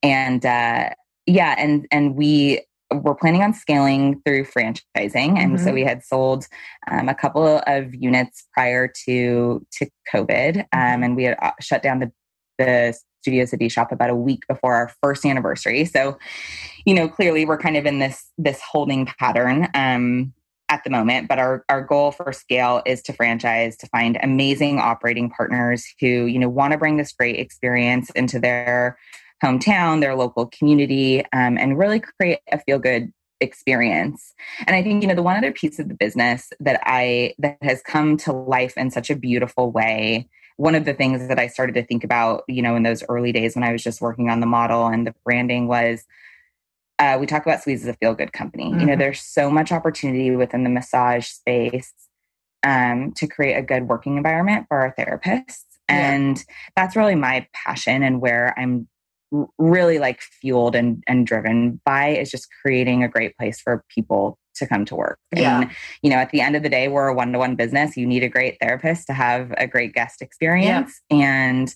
and 0.00 0.46
uh 0.46 0.90
yeah 1.26 1.54
and 1.58 1.86
and 1.90 2.16
we 2.16 2.60
were 2.92 3.14
planning 3.14 3.42
on 3.42 3.52
scaling 3.52 4.20
through 4.24 4.44
franchising 4.44 5.36
and 5.38 5.56
mm-hmm. 5.56 5.64
so 5.64 5.72
we 5.72 5.82
had 5.82 6.04
sold 6.04 6.46
um, 6.90 7.08
a 7.08 7.14
couple 7.14 7.60
of 7.66 7.94
units 7.94 8.46
prior 8.52 8.88
to 9.04 9.64
to 9.72 9.86
covid 10.12 10.58
um, 10.58 10.64
mm-hmm. 10.72 11.02
and 11.02 11.16
we 11.16 11.24
had 11.24 11.36
uh, 11.42 11.52
shut 11.60 11.82
down 11.82 11.98
the 11.98 12.12
the 12.58 12.96
studio 13.20 13.44
city 13.44 13.68
shop 13.68 13.90
about 13.90 14.08
a 14.08 14.14
week 14.14 14.44
before 14.48 14.74
our 14.74 14.92
first 15.02 15.26
anniversary 15.26 15.84
so 15.84 16.16
you 16.84 16.94
know 16.94 17.08
clearly 17.08 17.44
we're 17.44 17.58
kind 17.58 17.76
of 17.76 17.86
in 17.86 17.98
this 17.98 18.24
this 18.38 18.60
holding 18.60 19.06
pattern 19.18 19.66
um, 19.74 20.32
at 20.68 20.82
the 20.84 20.90
moment 20.90 21.28
but 21.28 21.38
our, 21.38 21.64
our 21.68 21.82
goal 21.82 22.12
for 22.12 22.32
scale 22.32 22.82
is 22.86 23.02
to 23.02 23.12
franchise 23.12 23.76
to 23.76 23.86
find 23.88 24.16
amazing 24.22 24.78
operating 24.78 25.28
partners 25.28 25.86
who 26.00 26.06
you 26.06 26.38
know 26.38 26.48
want 26.48 26.72
to 26.72 26.78
bring 26.78 26.96
this 26.96 27.12
great 27.12 27.36
experience 27.36 28.10
into 28.10 28.38
their 28.38 28.96
hometown, 29.44 30.00
their 30.00 30.14
local 30.14 30.46
community, 30.46 31.24
um, 31.32 31.58
and 31.58 31.78
really 31.78 32.00
create 32.00 32.40
a 32.50 32.58
feel 32.60 32.78
good 32.78 33.12
experience. 33.40 34.34
And 34.66 34.74
I 34.74 34.82
think, 34.82 35.02
you 35.02 35.08
know, 35.08 35.14
the 35.14 35.22
one 35.22 35.36
other 35.36 35.52
piece 35.52 35.78
of 35.78 35.88
the 35.88 35.94
business 35.94 36.50
that 36.60 36.80
I 36.84 37.34
that 37.38 37.58
has 37.62 37.82
come 37.82 38.16
to 38.18 38.32
life 38.32 38.76
in 38.76 38.90
such 38.90 39.10
a 39.10 39.16
beautiful 39.16 39.70
way. 39.70 40.28
One 40.56 40.74
of 40.74 40.86
the 40.86 40.94
things 40.94 41.28
that 41.28 41.38
I 41.38 41.48
started 41.48 41.74
to 41.74 41.84
think 41.84 42.02
about, 42.02 42.44
you 42.48 42.62
know, 42.62 42.76
in 42.76 42.82
those 42.82 43.04
early 43.10 43.32
days 43.32 43.54
when 43.54 43.64
I 43.64 43.72
was 43.72 43.82
just 43.82 44.00
working 44.00 44.30
on 44.30 44.40
the 44.40 44.46
model 44.46 44.86
and 44.86 45.06
the 45.06 45.14
branding 45.24 45.68
was 45.68 46.04
uh, 46.98 47.18
we 47.20 47.26
talk 47.26 47.44
about 47.44 47.60
Squeeze 47.60 47.82
as 47.82 47.88
a 47.88 47.94
feel 47.94 48.14
good 48.14 48.32
company. 48.32 48.64
Mm-hmm. 48.64 48.80
You 48.80 48.86
know, 48.86 48.92
mm-hmm. 48.92 49.00
there's 49.00 49.20
so 49.20 49.50
much 49.50 49.70
opportunity 49.70 50.34
within 50.34 50.64
the 50.64 50.70
massage 50.70 51.26
space 51.26 51.92
um, 52.62 53.12
to 53.12 53.26
create 53.26 53.54
a 53.54 53.62
good 53.62 53.88
working 53.88 54.16
environment 54.16 54.66
for 54.68 54.80
our 54.80 54.94
therapists. 54.98 55.64
Yeah. 55.88 56.14
And 56.14 56.44
that's 56.74 56.96
really 56.96 57.14
my 57.14 57.46
passion 57.52 58.02
and 58.02 58.20
where 58.20 58.58
I'm 58.58 58.88
really 59.58 59.98
like 59.98 60.20
fueled 60.20 60.74
and, 60.74 61.02
and 61.06 61.26
driven 61.26 61.80
by 61.84 62.08
is 62.08 62.30
just 62.30 62.48
creating 62.62 63.02
a 63.02 63.08
great 63.08 63.36
place 63.36 63.60
for 63.60 63.84
people 63.88 64.38
to 64.56 64.66
come 64.66 64.84
to 64.86 64.94
work. 64.94 65.18
Yeah. 65.34 65.62
And, 65.62 65.70
you 66.02 66.10
know, 66.10 66.16
at 66.16 66.30
the 66.30 66.40
end 66.40 66.56
of 66.56 66.62
the 66.62 66.68
day, 66.68 66.88
we're 66.88 67.08
a 67.08 67.14
one 67.14 67.32
to 67.32 67.38
one 67.38 67.56
business. 67.56 67.96
You 67.96 68.06
need 68.06 68.22
a 68.22 68.28
great 68.28 68.56
therapist 68.60 69.06
to 69.08 69.12
have 69.12 69.52
a 69.58 69.66
great 69.66 69.92
guest 69.92 70.22
experience. 70.22 70.98
Yeah. 71.10 71.16
And, 71.18 71.74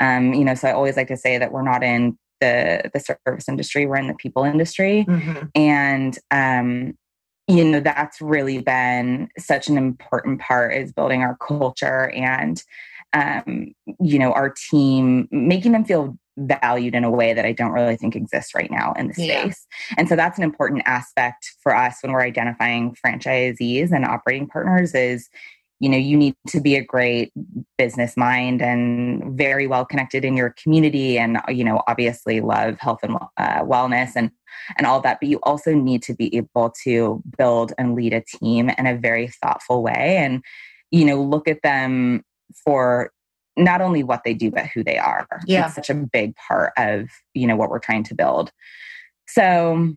um, 0.00 0.32
you 0.32 0.44
know, 0.44 0.54
so 0.54 0.68
I 0.68 0.72
always 0.72 0.96
like 0.96 1.08
to 1.08 1.16
say 1.16 1.38
that 1.38 1.52
we're 1.52 1.62
not 1.62 1.82
in 1.82 2.18
the, 2.40 2.90
the 2.92 3.00
service 3.00 3.48
industry, 3.48 3.86
we're 3.86 3.96
in 3.96 4.08
the 4.08 4.14
people 4.14 4.44
industry. 4.44 5.04
Mm-hmm. 5.06 5.46
And, 5.54 6.18
um, 6.30 6.94
you 7.48 7.64
know, 7.64 7.80
that's 7.80 8.20
really 8.20 8.62
been 8.62 9.28
such 9.38 9.68
an 9.68 9.76
important 9.76 10.40
part 10.40 10.74
is 10.74 10.92
building 10.92 11.22
our 11.22 11.36
culture 11.36 12.10
and, 12.10 12.62
um, 13.12 13.74
you 14.00 14.18
know, 14.18 14.32
our 14.32 14.54
team, 14.70 15.28
making 15.30 15.72
them 15.72 15.84
feel 15.84 16.16
valued 16.36 16.94
in 16.94 17.04
a 17.04 17.10
way 17.10 17.32
that 17.34 17.44
I 17.44 17.52
don't 17.52 17.72
really 17.72 17.96
think 17.96 18.16
exists 18.16 18.54
right 18.54 18.70
now 18.70 18.92
in 18.98 19.08
the 19.08 19.14
space. 19.14 19.66
Yeah. 19.90 19.94
And 19.98 20.08
so 20.08 20.16
that's 20.16 20.38
an 20.38 20.44
important 20.44 20.82
aspect 20.86 21.52
for 21.62 21.74
us 21.74 21.98
when 22.02 22.12
we're 22.12 22.22
identifying 22.22 22.96
franchisees 23.04 23.92
and 23.92 24.04
operating 24.04 24.48
partners 24.48 24.94
is 24.94 25.28
you 25.82 25.88
know 25.88 25.98
you 25.98 26.16
need 26.16 26.36
to 26.46 26.60
be 26.60 26.76
a 26.76 26.84
great 26.84 27.32
business 27.76 28.16
mind 28.16 28.62
and 28.62 29.36
very 29.36 29.66
well 29.66 29.84
connected 29.84 30.24
in 30.24 30.36
your 30.36 30.54
community 30.62 31.18
and 31.18 31.38
you 31.48 31.64
know 31.64 31.82
obviously 31.88 32.40
love 32.40 32.78
health 32.78 33.00
and 33.02 33.16
uh, 33.36 33.62
wellness 33.64 34.12
and 34.14 34.30
and 34.78 34.86
all 34.86 35.00
that 35.00 35.18
but 35.20 35.28
you 35.28 35.40
also 35.42 35.74
need 35.74 36.00
to 36.00 36.14
be 36.14 36.34
able 36.36 36.72
to 36.84 37.20
build 37.36 37.72
and 37.78 37.96
lead 37.96 38.12
a 38.12 38.22
team 38.22 38.70
in 38.78 38.86
a 38.86 38.96
very 38.96 39.26
thoughtful 39.26 39.82
way 39.82 40.16
and 40.18 40.40
you 40.92 41.04
know 41.04 41.20
look 41.20 41.48
at 41.48 41.62
them 41.62 42.22
for 42.64 43.10
not 43.56 43.80
only 43.80 44.02
what 44.02 44.22
they 44.24 44.34
do 44.34 44.50
but 44.50 44.66
who 44.66 44.82
they 44.82 44.98
are. 44.98 45.26
Yeah. 45.46 45.66
it's 45.66 45.74
such 45.74 45.90
a 45.90 45.94
big 45.94 46.34
part 46.36 46.72
of 46.76 47.08
you 47.34 47.46
know 47.46 47.56
what 47.56 47.70
we're 47.70 47.78
trying 47.78 48.04
to 48.04 48.14
build. 48.14 48.52
So 49.28 49.94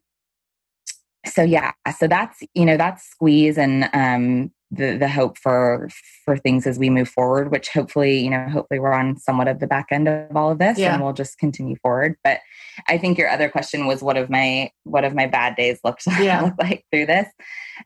so 1.26 1.42
yeah 1.42 1.72
so 1.98 2.08
that's 2.08 2.40
you 2.54 2.66
know 2.66 2.78
that's 2.78 3.04
squeeze 3.04 3.58
and 3.58 3.90
um 3.94 4.52
the 4.72 4.98
the 4.98 5.08
hope 5.08 5.38
for 5.38 5.90
for 6.24 6.38
things 6.38 6.66
as 6.68 6.80
we 6.80 6.90
move 6.90 7.08
forward 7.08 7.52
which 7.52 7.70
hopefully 7.70 8.20
you 8.20 8.30
know 8.30 8.48
hopefully 8.50 8.80
we're 8.80 8.94
on 8.94 9.18
somewhat 9.18 9.48
of 9.48 9.60
the 9.60 9.68
back 9.68 9.88
end 9.92 10.08
of 10.08 10.36
all 10.36 10.52
of 10.52 10.60
this 10.60 10.78
yeah. 10.78 10.94
and 10.94 11.04
we'll 11.04 11.14
just 11.14 11.38
continue 11.38 11.76
forward. 11.82 12.16
But 12.24 12.40
i 12.88 12.98
think 12.98 13.18
your 13.18 13.30
other 13.30 13.50
question 13.50 13.86
was 13.86 14.02
what 14.02 14.18
of 14.18 14.30
my 14.30 14.72
what 14.84 15.04
of 15.04 15.14
my 15.14 15.28
bad 15.28 15.56
days 15.56 15.80
looked 15.84 16.04
yeah. 16.20 16.42
look 16.42 16.56
like 16.60 16.86
through 16.92 17.06
this? 17.06 17.28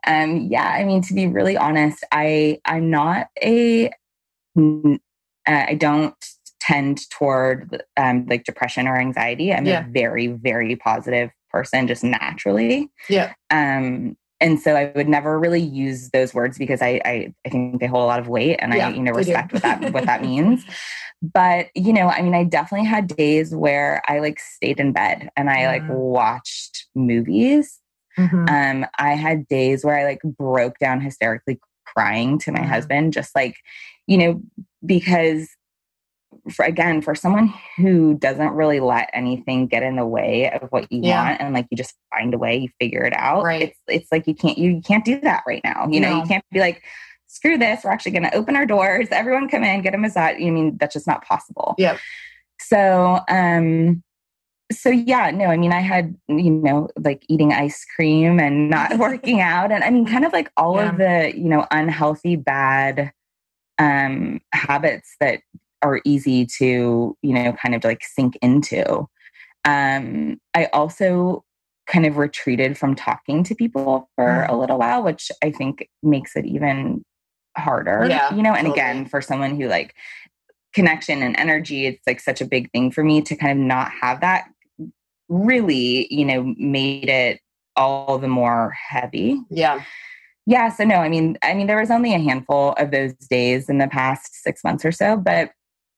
Um 0.07 0.47
yeah 0.49 0.69
i 0.69 0.83
mean 0.83 1.01
to 1.03 1.13
be 1.13 1.27
really 1.27 1.57
honest 1.57 2.03
i 2.11 2.59
i'm 2.65 2.89
not 2.89 3.27
a 3.41 3.91
uh, 5.49 5.65
I 5.67 5.73
don't 5.73 6.15
tend 6.59 7.09
toward 7.09 7.83
um, 7.97 8.25
like 8.27 8.43
depression 8.43 8.87
or 8.87 8.97
anxiety. 8.97 9.51
I'm 9.51 9.65
yeah. 9.65 9.85
a 9.85 9.89
very, 9.89 10.27
very 10.27 10.75
positive 10.75 11.31
person 11.49 11.87
just 11.87 12.03
naturally. 12.03 12.89
Yeah. 13.09 13.33
Um, 13.49 14.15
and 14.41 14.59
so 14.59 14.75
I 14.75 14.91
would 14.95 15.09
never 15.09 15.37
really 15.37 15.61
use 15.61 16.11
those 16.11 16.33
words 16.33 16.57
because 16.57 16.81
I, 16.81 17.01
I, 17.03 17.33
I 17.45 17.49
think 17.49 17.79
they 17.79 17.87
hold 17.87 18.03
a 18.03 18.05
lot 18.05 18.19
of 18.19 18.27
weight 18.27 18.57
and 18.59 18.73
yeah, 18.73 18.87
I, 18.87 18.91
you 18.91 19.01
know, 19.01 19.11
respect 19.11 19.51
what 19.51 19.63
that, 19.63 19.91
what 19.91 20.05
that 20.05 20.21
means. 20.25 20.63
But, 21.21 21.67
you 21.75 21.91
know, 21.91 22.07
I 22.07 22.21
mean, 22.21 22.35
I 22.35 22.45
definitely 22.45 22.87
had 22.87 23.07
days 23.07 23.53
where 23.53 24.01
I 24.07 24.19
like 24.19 24.39
stayed 24.39 24.79
in 24.79 24.93
bed 24.93 25.29
and 25.35 25.49
I 25.49 25.67
like 25.67 25.83
mm. 25.83 25.93
watched 25.93 26.87
movies. 26.95 27.79
Mm-hmm. 28.17 28.45
Um, 28.47 28.89
I 28.97 29.15
had 29.15 29.47
days 29.47 29.83
where 29.83 29.97
I 29.97 30.05
like 30.05 30.21
broke 30.21 30.77
down 30.79 31.01
hysterically 31.01 31.59
crying 31.85 32.37
to 32.39 32.51
my 32.51 32.59
mm. 32.59 32.67
husband, 32.67 33.11
just 33.11 33.35
like, 33.35 33.57
you 34.07 34.17
know, 34.17 34.41
because 34.85 35.49
for, 36.51 36.63
again 36.65 37.01
for 37.01 37.15
someone 37.15 37.53
who 37.77 38.13
doesn't 38.15 38.51
really 38.51 38.79
let 38.79 39.09
anything 39.13 39.67
get 39.67 39.83
in 39.83 39.95
the 39.95 40.05
way 40.05 40.51
of 40.51 40.69
what 40.69 40.91
you 40.91 41.01
yeah. 41.03 41.29
want 41.29 41.41
and 41.41 41.53
like 41.53 41.67
you 41.69 41.77
just 41.77 41.95
find 42.15 42.33
a 42.33 42.37
way 42.37 42.57
you 42.57 42.69
figure 42.79 43.03
it 43.03 43.13
out 43.15 43.43
right 43.43 43.61
it's 43.61 43.79
it's 43.87 44.11
like 44.11 44.27
you 44.27 44.35
can't 44.35 44.57
you, 44.57 44.71
you 44.71 44.81
can't 44.81 45.05
do 45.05 45.19
that 45.21 45.43
right 45.47 45.61
now 45.63 45.87
you 45.89 45.99
no. 45.99 46.09
know 46.09 46.21
you 46.21 46.27
can't 46.27 46.43
be 46.51 46.59
like 46.59 46.83
screw 47.27 47.57
this 47.57 47.83
we're 47.83 47.91
actually 47.91 48.11
going 48.11 48.23
to 48.23 48.35
open 48.35 48.55
our 48.55 48.65
doors 48.65 49.07
everyone 49.11 49.47
come 49.47 49.63
in 49.63 49.81
get 49.81 49.93
a 49.93 49.97
massage 49.97 50.35
i 50.35 50.49
mean 50.49 50.77
that's 50.77 50.93
just 50.93 51.07
not 51.07 51.25
possible 51.25 51.75
yeah 51.77 51.97
so 52.59 53.19
um 53.29 54.03
so 54.71 54.89
yeah 54.89 55.31
no 55.31 55.45
i 55.45 55.57
mean 55.57 55.73
i 55.73 55.79
had 55.79 56.15
you 56.27 56.51
know 56.51 56.87
like 56.99 57.23
eating 57.27 57.53
ice 57.53 57.85
cream 57.95 58.39
and 58.39 58.69
not 58.69 58.97
working 58.99 59.41
out 59.41 59.71
and 59.71 59.83
i 59.83 59.89
mean 59.89 60.05
kind 60.05 60.25
of 60.25 60.33
like 60.33 60.51
all 60.57 60.75
yeah. 60.75 60.89
of 60.89 60.97
the 60.97 61.33
you 61.35 61.49
know 61.49 61.65
unhealthy 61.71 62.35
bad 62.35 63.11
um, 63.79 64.41
habits 64.53 65.15
that 65.19 65.41
are 65.81 66.01
easy 66.05 66.45
to, 66.45 67.17
you 67.21 67.33
know, 67.33 67.53
kind 67.53 67.73
of 67.73 67.83
like 67.83 68.03
sink 68.03 68.37
into. 68.41 69.07
Um, 69.65 70.39
I 70.53 70.65
also 70.73 71.43
kind 71.87 72.05
of 72.05 72.17
retreated 72.17 72.77
from 72.77 72.95
talking 72.95 73.43
to 73.43 73.55
people 73.55 74.09
for 74.15 74.25
mm. 74.25 74.49
a 74.49 74.55
little 74.55 74.77
while, 74.77 75.03
which 75.03 75.31
I 75.43 75.51
think 75.51 75.89
makes 76.03 76.35
it 76.35 76.45
even 76.45 77.03
harder. 77.57 78.05
Yeah, 78.07 78.33
you 78.33 78.43
know, 78.43 78.53
and 78.53 78.67
totally. 78.67 78.73
again, 78.73 79.05
for 79.05 79.21
someone 79.21 79.59
who 79.59 79.67
like 79.67 79.95
connection 80.73 81.23
and 81.23 81.35
energy, 81.37 81.87
it's 81.87 82.05
like 82.05 82.19
such 82.19 82.41
a 82.41 82.45
big 82.45 82.69
thing 82.71 82.91
for 82.91 83.03
me 83.03 83.21
to 83.21 83.35
kind 83.35 83.59
of 83.59 83.65
not 83.65 83.91
have 84.01 84.21
that 84.21 84.49
really, 85.29 86.13
you 86.13 86.25
know, 86.25 86.53
made 86.57 87.09
it 87.09 87.39
all 87.75 88.17
the 88.17 88.27
more 88.27 88.71
heavy. 88.89 89.39
Yeah 89.49 89.83
yeah 90.49 90.67
so 90.67 90.83
no 90.83 90.95
i 90.95 91.07
mean 91.07 91.37
i 91.43 91.53
mean 91.53 91.67
there 91.67 91.79
was 91.79 91.91
only 91.91 92.13
a 92.13 92.19
handful 92.19 92.73
of 92.77 92.91
those 92.91 93.13
days 93.29 93.69
in 93.69 93.77
the 93.77 93.87
past 93.87 94.33
six 94.33 94.63
months 94.63 94.83
or 94.83 94.91
so 94.91 95.15
but 95.15 95.51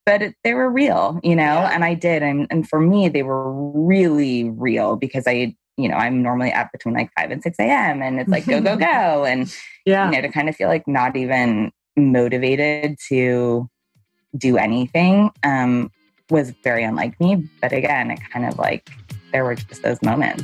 but 0.06 0.22
it, 0.22 0.36
they 0.44 0.54
were 0.54 0.70
real 0.70 1.20
you 1.24 1.36
know 1.36 1.44
yeah. 1.44 1.72
and 1.74 1.86
i 1.86 1.94
did 1.94 2.22
and, 2.22 2.48
and 2.52 2.68
for 2.68 2.80
me 2.80 3.08
they 3.08 3.24
were 3.24 3.52
really 3.72 4.50
real 4.50 4.98
because 4.98 5.24
i 5.26 5.56
you 5.78 5.88
know 5.88 5.96
i'm 5.96 6.22
normally 6.22 6.52
up 6.52 6.70
between 6.74 6.94
like 6.94 7.10
5 7.18 7.32
and 7.32 7.42
6 7.42 7.60
a.m 7.60 8.02
and 8.02 8.20
it's 8.20 8.30
like 8.30 8.46
go 8.46 8.62
go 8.62 8.76
go 8.92 9.26
and 9.26 9.56
yeah 9.86 10.06
you 10.06 10.12
know 10.12 10.22
to 10.22 10.30
kind 10.30 10.50
of 10.50 10.56
feel 10.56 10.68
like 10.68 10.88
not 10.88 11.16
even 11.16 11.72
motivated 11.96 12.98
to 13.08 13.70
do 14.38 14.58
anything 14.58 15.32
um 15.44 15.90
was 16.30 16.52
very 16.64 16.84
unlike 16.84 17.18
me 17.22 17.48
but 17.62 17.72
again 17.72 18.12
it 18.12 18.20
kind 18.32 18.46
of 18.46 18.58
like 18.58 18.90
there 19.32 19.46
were 19.46 19.56
just 19.56 19.82
those 19.82 20.02
moments 20.02 20.44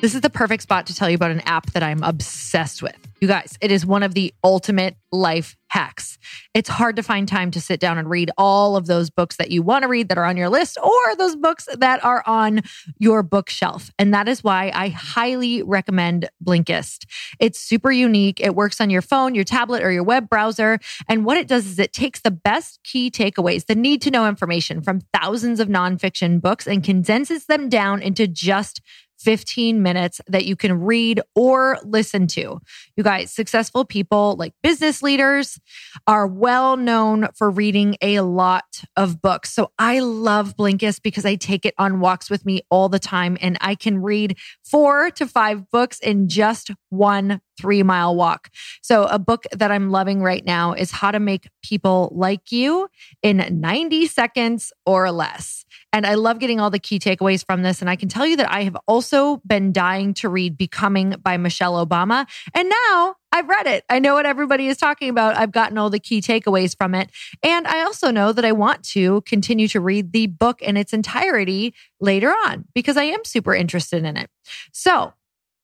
This 0.00 0.14
is 0.14 0.20
the 0.20 0.30
perfect 0.30 0.62
spot 0.62 0.86
to 0.86 0.94
tell 0.94 1.10
you 1.10 1.16
about 1.16 1.32
an 1.32 1.40
app 1.40 1.72
that 1.72 1.82
I'm 1.82 2.04
obsessed 2.04 2.82
with. 2.82 2.96
You 3.20 3.26
guys, 3.26 3.58
it 3.60 3.72
is 3.72 3.84
one 3.84 4.04
of 4.04 4.14
the 4.14 4.32
ultimate 4.44 4.96
life 5.10 5.56
hacks. 5.66 6.18
It's 6.54 6.68
hard 6.68 6.94
to 6.96 7.02
find 7.02 7.26
time 7.26 7.50
to 7.50 7.60
sit 7.60 7.80
down 7.80 7.98
and 7.98 8.08
read 8.08 8.30
all 8.38 8.76
of 8.76 8.86
those 8.86 9.10
books 9.10 9.36
that 9.36 9.50
you 9.50 9.60
want 9.60 9.82
to 9.82 9.88
read 9.88 10.08
that 10.08 10.16
are 10.16 10.24
on 10.24 10.36
your 10.36 10.48
list 10.48 10.78
or 10.80 11.16
those 11.16 11.34
books 11.34 11.68
that 11.78 12.04
are 12.04 12.22
on 12.26 12.60
your 12.98 13.24
bookshelf. 13.24 13.90
And 13.98 14.14
that 14.14 14.28
is 14.28 14.44
why 14.44 14.70
I 14.72 14.88
highly 14.90 15.64
recommend 15.64 16.30
Blinkist. 16.44 17.06
It's 17.40 17.58
super 17.58 17.90
unique. 17.90 18.38
It 18.38 18.54
works 18.54 18.80
on 18.80 18.90
your 18.90 19.02
phone, 19.02 19.34
your 19.34 19.44
tablet, 19.44 19.82
or 19.82 19.90
your 19.90 20.04
web 20.04 20.28
browser. 20.28 20.78
And 21.08 21.24
what 21.24 21.38
it 21.38 21.48
does 21.48 21.66
is 21.66 21.78
it 21.80 21.92
takes 21.92 22.20
the 22.20 22.30
best 22.30 22.78
key 22.84 23.10
takeaways, 23.10 23.66
the 23.66 23.74
need 23.74 24.00
to 24.02 24.12
know 24.12 24.28
information 24.28 24.80
from 24.80 25.00
thousands 25.12 25.58
of 25.58 25.66
nonfiction 25.66 26.40
books 26.40 26.68
and 26.68 26.84
condenses 26.84 27.46
them 27.46 27.68
down 27.68 28.00
into 28.00 28.28
just 28.28 28.80
15 29.18 29.82
minutes 29.82 30.20
that 30.26 30.44
you 30.44 30.56
can 30.56 30.80
read 30.80 31.20
or 31.34 31.78
listen 31.84 32.26
to. 32.28 32.60
You 32.96 33.02
guys, 33.02 33.32
successful 33.32 33.84
people 33.84 34.36
like 34.36 34.54
business 34.62 35.02
leaders 35.02 35.58
are 36.06 36.26
well 36.26 36.76
known 36.76 37.28
for 37.34 37.50
reading 37.50 37.96
a 38.00 38.20
lot 38.20 38.82
of 38.96 39.20
books. 39.20 39.52
So 39.52 39.70
I 39.78 40.00
love 40.00 40.56
Blinkist 40.56 41.02
because 41.02 41.24
I 41.24 41.36
take 41.36 41.64
it 41.64 41.74
on 41.78 42.00
walks 42.00 42.30
with 42.30 42.44
me 42.44 42.62
all 42.70 42.88
the 42.88 42.98
time 42.98 43.36
and 43.40 43.58
I 43.60 43.74
can 43.74 44.02
read 44.02 44.36
four 44.64 45.10
to 45.12 45.26
five 45.26 45.70
books 45.70 45.98
in 46.00 46.28
just 46.28 46.70
one 46.90 47.40
three 47.58 47.82
mile 47.82 48.14
walk. 48.14 48.50
So, 48.82 49.04
a 49.04 49.18
book 49.18 49.44
that 49.52 49.70
I'm 49.70 49.90
loving 49.90 50.22
right 50.22 50.44
now 50.44 50.72
is 50.72 50.90
How 50.90 51.10
to 51.10 51.20
Make 51.20 51.48
People 51.62 52.12
Like 52.14 52.52
You 52.52 52.88
in 53.22 53.44
90 53.60 54.06
Seconds 54.06 54.72
or 54.86 55.10
Less. 55.10 55.64
And 55.92 56.06
I 56.06 56.14
love 56.14 56.38
getting 56.38 56.60
all 56.60 56.70
the 56.70 56.78
key 56.78 56.98
takeaways 56.98 57.44
from 57.44 57.62
this. 57.62 57.80
And 57.80 57.88
I 57.90 57.96
can 57.96 58.08
tell 58.08 58.26
you 58.26 58.36
that 58.36 58.50
I 58.50 58.62
have 58.62 58.76
also 58.86 59.38
been 59.46 59.72
dying 59.72 60.14
to 60.14 60.28
read 60.28 60.56
Becoming 60.56 61.14
by 61.22 61.36
Michelle 61.36 61.84
Obama. 61.84 62.26
And 62.54 62.68
now 62.68 63.16
I've 63.32 63.48
read 63.48 63.66
it. 63.66 63.84
I 63.88 63.98
know 63.98 64.14
what 64.14 64.26
everybody 64.26 64.68
is 64.68 64.76
talking 64.76 65.10
about. 65.10 65.36
I've 65.36 65.52
gotten 65.52 65.78
all 65.78 65.90
the 65.90 65.98
key 65.98 66.20
takeaways 66.20 66.76
from 66.76 66.94
it. 66.94 67.10
And 67.42 67.66
I 67.66 67.82
also 67.82 68.10
know 68.10 68.32
that 68.32 68.44
I 68.44 68.52
want 68.52 68.82
to 68.90 69.22
continue 69.22 69.68
to 69.68 69.80
read 69.80 70.12
the 70.12 70.26
book 70.26 70.62
in 70.62 70.76
its 70.76 70.92
entirety 70.92 71.74
later 72.00 72.30
on 72.30 72.64
because 72.74 72.96
I 72.96 73.04
am 73.04 73.24
super 73.24 73.54
interested 73.54 74.04
in 74.04 74.16
it. 74.16 74.30
So, 74.72 75.12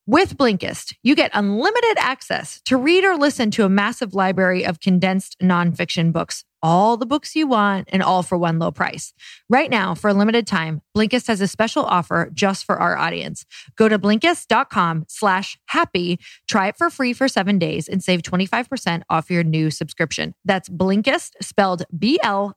with 0.06 0.36
Blinkist, 0.36 0.94
you 1.02 1.14
get 1.14 1.30
unlimited 1.32 1.96
access 1.98 2.60
to 2.66 2.76
read 2.76 3.04
or 3.04 3.16
listen 3.16 3.50
to 3.52 3.64
a 3.64 3.68
massive 3.68 4.14
library 4.14 4.64
of 4.64 4.80
condensed 4.80 5.36
nonfiction 5.40 6.12
books 6.12 6.44
all 6.64 6.96
the 6.96 7.04
books 7.04 7.36
you 7.36 7.46
want 7.46 7.90
and 7.92 8.02
all 8.02 8.22
for 8.22 8.38
one 8.38 8.58
low 8.58 8.72
price. 8.72 9.12
Right 9.50 9.70
now, 9.70 9.94
for 9.94 10.08
a 10.08 10.14
limited 10.14 10.46
time, 10.46 10.80
Blinkist 10.96 11.26
has 11.26 11.42
a 11.42 11.46
special 11.46 11.84
offer 11.84 12.30
just 12.32 12.64
for 12.64 12.78
our 12.78 12.96
audience. 12.96 13.44
Go 13.76 13.86
to 13.88 13.98
Blinkist.com 13.98 15.04
slash 15.06 15.58
happy, 15.66 16.18
try 16.48 16.68
it 16.68 16.78
for 16.78 16.88
free 16.88 17.12
for 17.12 17.28
seven 17.28 17.58
days 17.58 17.86
and 17.86 18.02
save 18.02 18.22
25% 18.22 19.02
off 19.10 19.30
your 19.30 19.44
new 19.44 19.70
subscription. 19.70 20.34
That's 20.46 20.70
Blinkist 20.70 21.32
spelled 21.42 21.82
B-L-I-N-K-I-S-T. 21.96 22.54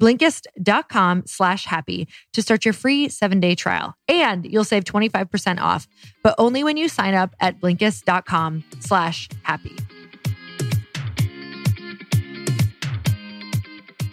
Blinkist.com 0.00 1.22
slash 1.26 1.66
happy 1.66 2.08
to 2.32 2.40
start 2.40 2.64
your 2.64 2.72
free 2.74 3.10
seven 3.10 3.40
day 3.40 3.54
trial. 3.54 3.94
And 4.08 4.46
you'll 4.46 4.64
save 4.64 4.84
25% 4.84 5.60
off, 5.60 5.86
but 6.22 6.34
only 6.38 6.64
when 6.64 6.78
you 6.78 6.88
sign 6.88 7.12
up 7.14 7.34
at 7.40 7.60
Blinkist.com 7.60 8.64
slash 8.80 9.28
happy. 9.42 9.76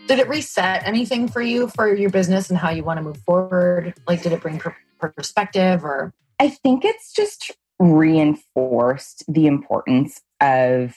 Did 0.09 0.17
it 0.17 0.27
reset 0.27 0.81
anything 0.87 1.27
for 1.27 1.39
you 1.39 1.67
for 1.67 1.93
your 1.93 2.09
business 2.09 2.49
and 2.49 2.57
how 2.57 2.71
you 2.71 2.83
want 2.83 2.97
to 2.97 3.03
move 3.03 3.17
forward? 3.27 3.93
Like, 4.07 4.23
did 4.23 4.33
it 4.33 4.41
bring 4.41 4.59
perspective 4.99 5.85
or? 5.85 6.13
I 6.39 6.49
think 6.49 6.83
it's 6.83 7.13
just 7.13 7.51
reinforced 7.77 9.23
the 9.27 9.45
importance 9.45 10.19
of 10.41 10.95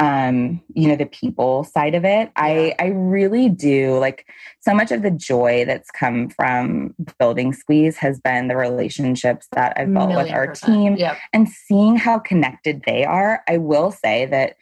um 0.00 0.60
you 0.74 0.86
know 0.86 0.94
the 0.94 1.06
people 1.06 1.64
side 1.64 1.94
of 1.96 2.04
it 2.04 2.30
yeah. 2.30 2.30
i 2.36 2.74
i 2.78 2.86
really 2.94 3.48
do 3.48 3.98
like 3.98 4.26
so 4.60 4.72
much 4.72 4.92
of 4.92 5.02
the 5.02 5.10
joy 5.10 5.64
that's 5.64 5.90
come 5.90 6.28
from 6.28 6.94
building 7.18 7.52
squeeze 7.52 7.96
has 7.96 8.20
been 8.20 8.46
the 8.46 8.56
relationships 8.56 9.48
that 9.52 9.72
i've 9.76 9.92
built 9.92 10.10
with 10.10 10.30
our 10.30 10.48
percent. 10.48 10.72
team 10.72 10.96
yep. 10.96 11.18
and 11.32 11.48
seeing 11.48 11.96
how 11.96 12.16
connected 12.16 12.82
they 12.86 13.04
are 13.04 13.42
i 13.48 13.56
will 13.56 13.90
say 13.90 14.24
that 14.26 14.54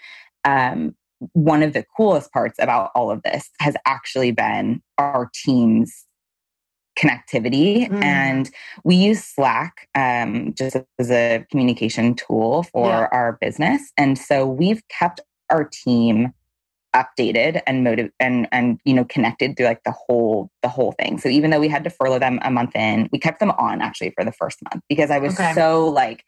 um 0.47 0.95
one 1.33 1.63
of 1.63 1.73
the 1.73 1.85
coolest 1.97 2.33
parts 2.33 2.59
about 2.59 2.91
all 2.95 3.11
of 3.11 3.23
this 3.23 3.51
has 3.61 3.75
actually 3.87 4.33
been 4.33 4.83
our 4.99 5.31
team's 5.35 6.05
connectivity 6.99 7.89
mm. 7.89 8.03
and 8.03 8.51
we 8.85 8.95
use 8.95 9.23
slack 9.23 9.89
um, 9.95 10.55
just 10.55 10.77
as 10.99 11.11
a 11.11 11.45
communication 11.51 12.15
tool 12.15 12.63
for 12.65 12.89
yeah. 12.89 13.09
our 13.13 13.39
business 13.41 13.93
and 13.99 14.19
so 14.19 14.47
we've 14.47 14.83
kept 14.89 15.21
our 15.51 15.65
team 15.65 16.33
updated 16.95 17.61
and 17.67 17.85
motive 17.85 18.11
and 18.19 18.49
and 18.53 18.81
you 18.87 18.95
know 18.95 19.05
connected 19.05 19.57
through 19.57 19.67
like 19.67 19.83
the 19.85 19.93
whole 19.93 20.51
the 20.63 20.69
whole 20.69 20.93
thing 20.93 21.19
so 21.19 21.29
even 21.29 21.51
though 21.51 21.61
we 21.61 21.69
had 21.69 21.85
to 21.85 21.91
furlough 21.91 22.19
them 22.19 22.39
a 22.43 22.51
month 22.51 22.75
in 22.75 23.07
we 23.13 23.19
kept 23.19 23.39
them 23.39 23.51
on 23.53 23.83
actually 23.83 24.11
for 24.17 24.25
the 24.25 24.33
first 24.33 24.59
month 24.73 24.83
because 24.89 25.11
i 25.11 25.19
was 25.19 25.35
okay. 25.35 25.53
so 25.53 25.87
like 25.87 26.25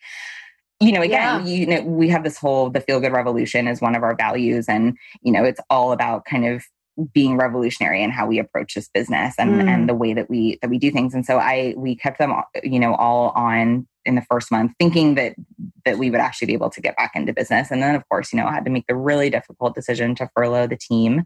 you 0.81 0.93
know 0.93 1.03
again 1.03 1.47
yeah. 1.47 1.53
you 1.53 1.67
know 1.67 1.83
we 1.83 2.09
have 2.09 2.25
this 2.25 2.39
whole 2.39 2.71
the 2.71 2.81
feel 2.81 3.01
good 3.01 3.13
revolution 3.13 3.67
is 3.67 3.81
one 3.81 3.95
of 3.95 4.03
our 4.03 4.15
values. 4.15 4.67
And 4.69 4.97
you 5.23 5.33
know 5.33 5.45
it's 5.45 5.61
all 5.71 5.93
about 5.93 6.25
kind 6.25 6.47
of 6.47 6.65
being 7.13 7.37
revolutionary 7.37 8.03
in 8.03 8.11
how 8.11 8.27
we 8.27 8.39
approach 8.39 8.75
this 8.75 8.89
business 8.89 9.35
and 9.39 9.63
mm. 9.63 9.69
and 9.69 9.89
the 9.89 9.95
way 9.95 10.15
that 10.15 10.29
we 10.29 10.59
that 10.63 10.71
we 10.71 10.79
do 10.79 10.91
things. 10.91 11.15
And 11.15 11.25
so 11.25 11.39
i 11.39 11.75
we 11.77 11.97
kept 11.97 12.19
them 12.19 12.33
all, 12.33 12.45
you 12.63 12.79
know 12.79 12.95
all 12.95 13.31
on 13.31 13.87
in 14.05 14.15
the 14.15 14.23
first 14.23 14.51
month 14.51 14.73
thinking 14.79 15.15
that 15.17 15.35
that 15.85 15.99
we 15.99 16.11
would 16.11 16.21
actually 16.21 16.47
be 16.47 16.55
able 16.55 16.71
to 16.71 16.81
get 16.81 16.97
back 16.97 17.13
into 17.15 17.33
business. 17.33 17.71
And 17.71 17.83
then 17.83 17.95
of 17.95 18.09
course 18.09 18.33
you 18.33 18.39
know 18.39 18.47
I 18.47 18.53
had 18.53 18.65
to 18.65 18.71
make 18.71 18.87
the 18.87 18.97
really 18.97 19.31
difficult 19.31 19.75
decision 19.75 20.15
to 20.17 20.31
furlough 20.37 20.67
the 20.67 20.77
team. 20.77 21.25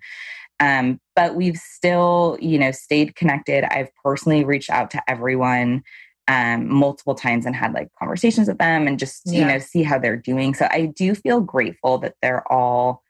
Um, 0.60 1.00
but 1.16 1.34
we've 1.34 1.56
still 1.56 2.38
you 2.40 2.58
know 2.58 2.70
stayed 2.70 3.16
connected. 3.16 3.64
I've 3.64 3.90
personally 4.04 4.44
reached 4.44 4.70
out 4.70 4.90
to 4.92 5.02
everyone 5.08 5.82
um, 6.28 6.72
multiple 6.72 7.14
times 7.14 7.46
and 7.46 7.56
had 7.56 7.72
like 7.72 7.88
conversations 7.98 8.48
with 8.48 8.58
them 8.58 8.86
and 8.86 8.98
just 8.98 9.22
yeah. 9.26 9.40
you 9.40 9.46
know 9.46 9.58
see 9.58 9.82
how 9.82 9.98
they're 9.98 10.16
doing 10.16 10.54
so 10.54 10.66
i 10.70 10.86
do 10.86 11.14
feel 11.14 11.40
grateful 11.40 11.98
that 11.98 12.14
they're 12.22 12.50
all 12.50 13.02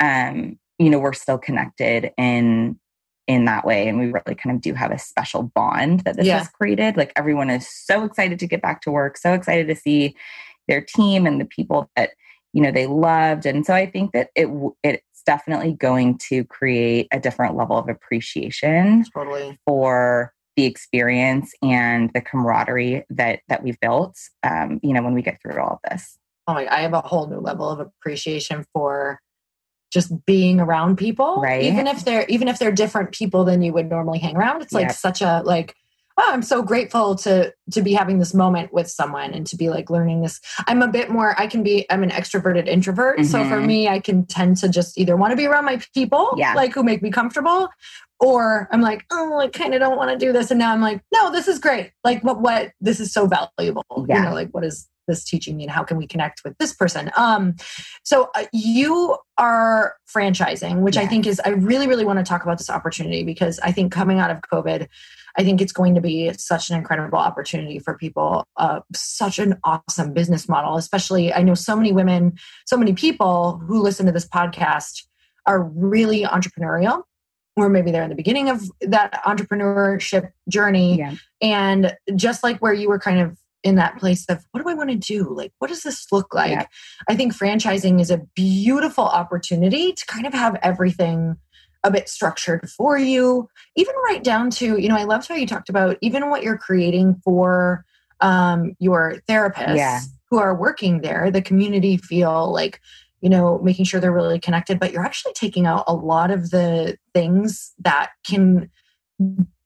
um, 0.00 0.58
you 0.78 0.90
know 0.90 0.98
we're 0.98 1.12
still 1.12 1.38
connected 1.38 2.12
in 2.18 2.78
in 3.26 3.44
that 3.44 3.64
way 3.64 3.88
and 3.88 3.98
we 3.98 4.06
really 4.06 4.34
kind 4.34 4.56
of 4.56 4.62
do 4.62 4.72
have 4.72 4.90
a 4.90 4.98
special 4.98 5.42
bond 5.42 6.00
that 6.00 6.16
this 6.16 6.26
yeah. 6.26 6.38
has 6.38 6.48
created 6.48 6.96
like 6.96 7.12
everyone 7.14 7.50
is 7.50 7.68
so 7.68 8.04
excited 8.04 8.38
to 8.38 8.46
get 8.46 8.62
back 8.62 8.80
to 8.80 8.90
work 8.90 9.16
so 9.18 9.34
excited 9.34 9.66
to 9.68 9.76
see 9.76 10.16
their 10.66 10.80
team 10.80 11.26
and 11.26 11.40
the 11.40 11.44
people 11.44 11.90
that 11.94 12.10
you 12.52 12.62
know 12.62 12.72
they 12.72 12.86
loved 12.86 13.44
and 13.44 13.66
so 13.66 13.74
i 13.74 13.84
think 13.84 14.12
that 14.12 14.30
it 14.34 14.48
it's 14.82 15.22
definitely 15.26 15.72
going 15.72 16.16
to 16.16 16.42
create 16.44 17.06
a 17.12 17.20
different 17.20 17.54
level 17.54 17.76
of 17.76 17.88
appreciation 17.88 19.04
totally. 19.14 19.58
for 19.66 20.32
the 20.58 20.64
experience 20.64 21.52
and 21.62 22.10
the 22.14 22.20
camaraderie 22.20 23.04
that 23.10 23.38
that 23.46 23.62
we've 23.62 23.78
built 23.78 24.18
um, 24.42 24.80
you 24.82 24.92
know 24.92 25.02
when 25.04 25.14
we 25.14 25.22
get 25.22 25.40
through 25.40 25.56
all 25.60 25.80
of 25.84 25.90
this. 25.90 26.18
Oh 26.48 26.54
my 26.54 26.66
i 26.66 26.80
have 26.80 26.94
a 26.94 27.00
whole 27.00 27.28
new 27.28 27.38
level 27.38 27.70
of 27.70 27.78
appreciation 27.78 28.66
for 28.72 29.20
just 29.92 30.12
being 30.26 30.58
around 30.58 30.96
people 30.96 31.40
right. 31.40 31.62
even 31.62 31.86
if 31.86 32.04
they're 32.04 32.26
even 32.28 32.48
if 32.48 32.58
they're 32.58 32.72
different 32.72 33.12
people 33.12 33.44
than 33.44 33.62
you 33.62 33.72
would 33.72 33.88
normally 33.88 34.18
hang 34.18 34.36
around. 34.36 34.60
It's 34.60 34.72
like 34.72 34.88
yep. 34.88 34.96
such 34.96 35.22
a 35.22 35.42
like 35.44 35.76
oh 36.18 36.30
i'm 36.32 36.42
so 36.42 36.62
grateful 36.62 37.14
to 37.14 37.52
to 37.70 37.80
be 37.80 37.92
having 37.92 38.18
this 38.18 38.34
moment 38.34 38.72
with 38.72 38.88
someone 38.88 39.32
and 39.32 39.46
to 39.46 39.56
be 39.56 39.70
like 39.70 39.88
learning 39.90 40.22
this 40.22 40.40
i'm 40.66 40.82
a 40.82 40.88
bit 40.88 41.10
more 41.10 41.38
i 41.40 41.46
can 41.46 41.62
be 41.62 41.86
i'm 41.90 42.02
an 42.02 42.10
extroverted 42.10 42.66
introvert 42.66 43.18
mm-hmm. 43.18 43.28
so 43.28 43.44
for 43.44 43.56
mm-hmm. 43.56 43.66
me 43.66 43.88
i 43.88 43.98
can 43.98 44.26
tend 44.26 44.56
to 44.56 44.68
just 44.68 44.98
either 44.98 45.16
want 45.16 45.30
to 45.30 45.36
be 45.36 45.46
around 45.46 45.64
my 45.64 45.80
people 45.94 46.34
yeah. 46.36 46.54
like 46.54 46.74
who 46.74 46.82
make 46.82 47.02
me 47.02 47.10
comfortable 47.10 47.68
or 48.20 48.68
I'm 48.72 48.80
like, 48.80 49.04
oh, 49.12 49.38
I 49.38 49.48
kind 49.48 49.74
of 49.74 49.80
don't 49.80 49.96
want 49.96 50.10
to 50.10 50.18
do 50.18 50.32
this. 50.32 50.50
And 50.50 50.58
now 50.58 50.72
I'm 50.72 50.80
like, 50.80 51.02
no, 51.12 51.30
this 51.30 51.46
is 51.46 51.58
great. 51.58 51.92
Like, 52.02 52.24
what, 52.24 52.40
what, 52.40 52.72
this 52.80 53.00
is 53.00 53.12
so 53.12 53.26
valuable. 53.28 53.84
Yeah. 54.08 54.16
You 54.16 54.22
know, 54.24 54.34
like, 54.34 54.50
what 54.50 54.64
is 54.64 54.88
this 55.06 55.24
teaching 55.24 55.56
me 55.56 55.64
and 55.64 55.72
how 55.72 55.84
can 55.84 55.96
we 55.96 56.06
connect 56.06 56.42
with 56.44 56.56
this 56.58 56.74
person? 56.74 57.10
Um, 57.16 57.54
so 58.02 58.30
uh, 58.34 58.44
you 58.52 59.16
are 59.38 59.94
franchising, 60.14 60.80
which 60.80 60.96
I 60.96 61.06
think 61.06 61.26
is, 61.26 61.40
I 61.44 61.50
really, 61.50 61.86
really 61.86 62.04
want 62.04 62.18
to 62.18 62.24
talk 62.24 62.42
about 62.42 62.58
this 62.58 62.70
opportunity 62.70 63.22
because 63.22 63.58
I 63.60 63.72
think 63.72 63.92
coming 63.92 64.18
out 64.18 64.30
of 64.30 64.40
COVID, 64.52 64.88
I 65.36 65.44
think 65.44 65.60
it's 65.60 65.72
going 65.72 65.94
to 65.94 66.00
be 66.00 66.32
such 66.34 66.70
an 66.70 66.76
incredible 66.76 67.18
opportunity 67.18 67.78
for 67.78 67.96
people. 67.96 68.44
Uh, 68.56 68.80
such 68.94 69.38
an 69.38 69.58
awesome 69.64 70.12
business 70.12 70.48
model, 70.48 70.76
especially 70.76 71.32
I 71.32 71.42
know 71.42 71.54
so 71.54 71.76
many 71.76 71.92
women, 71.92 72.38
so 72.66 72.76
many 72.76 72.92
people 72.92 73.60
who 73.66 73.82
listen 73.82 74.06
to 74.06 74.12
this 74.12 74.26
podcast 74.26 75.04
are 75.46 75.62
really 75.62 76.22
entrepreneurial 76.22 77.02
or 77.56 77.68
maybe 77.68 77.90
they're 77.90 78.04
in 78.04 78.10
the 78.10 78.14
beginning 78.14 78.48
of 78.48 78.62
that 78.80 79.12
entrepreneurship 79.24 80.30
journey 80.48 80.98
yeah. 80.98 81.14
and 81.42 81.96
just 82.14 82.44
like 82.44 82.58
where 82.58 82.72
you 82.72 82.88
were 82.88 82.98
kind 82.98 83.20
of 83.20 83.36
in 83.64 83.74
that 83.74 83.98
place 83.98 84.24
of 84.28 84.44
what 84.52 84.62
do 84.62 84.68
i 84.68 84.74
want 84.74 84.88
to 84.88 84.96
do 84.96 85.28
like 85.34 85.52
what 85.58 85.68
does 85.68 85.82
this 85.82 86.06
look 86.12 86.32
like 86.32 86.52
yeah. 86.52 86.66
i 87.08 87.16
think 87.16 87.34
franchising 87.34 88.00
is 88.00 88.10
a 88.10 88.18
beautiful 88.36 89.04
opportunity 89.04 89.92
to 89.92 90.06
kind 90.06 90.26
of 90.26 90.32
have 90.32 90.56
everything 90.62 91.36
a 91.84 91.90
bit 91.90 92.08
structured 92.08 92.68
for 92.70 92.98
you 92.98 93.48
even 93.76 93.94
right 94.06 94.24
down 94.24 94.50
to 94.50 94.78
you 94.78 94.88
know 94.88 94.96
i 94.96 95.04
loved 95.04 95.28
how 95.28 95.34
you 95.34 95.46
talked 95.46 95.68
about 95.68 95.96
even 96.00 96.28
what 96.30 96.42
you're 96.42 96.58
creating 96.58 97.14
for 97.24 97.84
um, 98.20 98.74
your 98.80 99.22
therapists 99.28 99.76
yeah. 99.76 100.00
who 100.28 100.38
are 100.38 100.54
working 100.54 101.02
there 101.02 101.30
the 101.30 101.40
community 101.40 101.96
feel 101.96 102.52
like 102.52 102.80
you 103.20 103.28
know, 103.28 103.58
making 103.58 103.84
sure 103.84 104.00
they're 104.00 104.12
really 104.12 104.38
connected, 104.38 104.78
but 104.78 104.92
you're 104.92 105.04
actually 105.04 105.32
taking 105.32 105.66
out 105.66 105.84
a 105.86 105.94
lot 105.94 106.30
of 106.30 106.50
the 106.50 106.96
things 107.12 107.74
that 107.80 108.10
can 108.26 108.70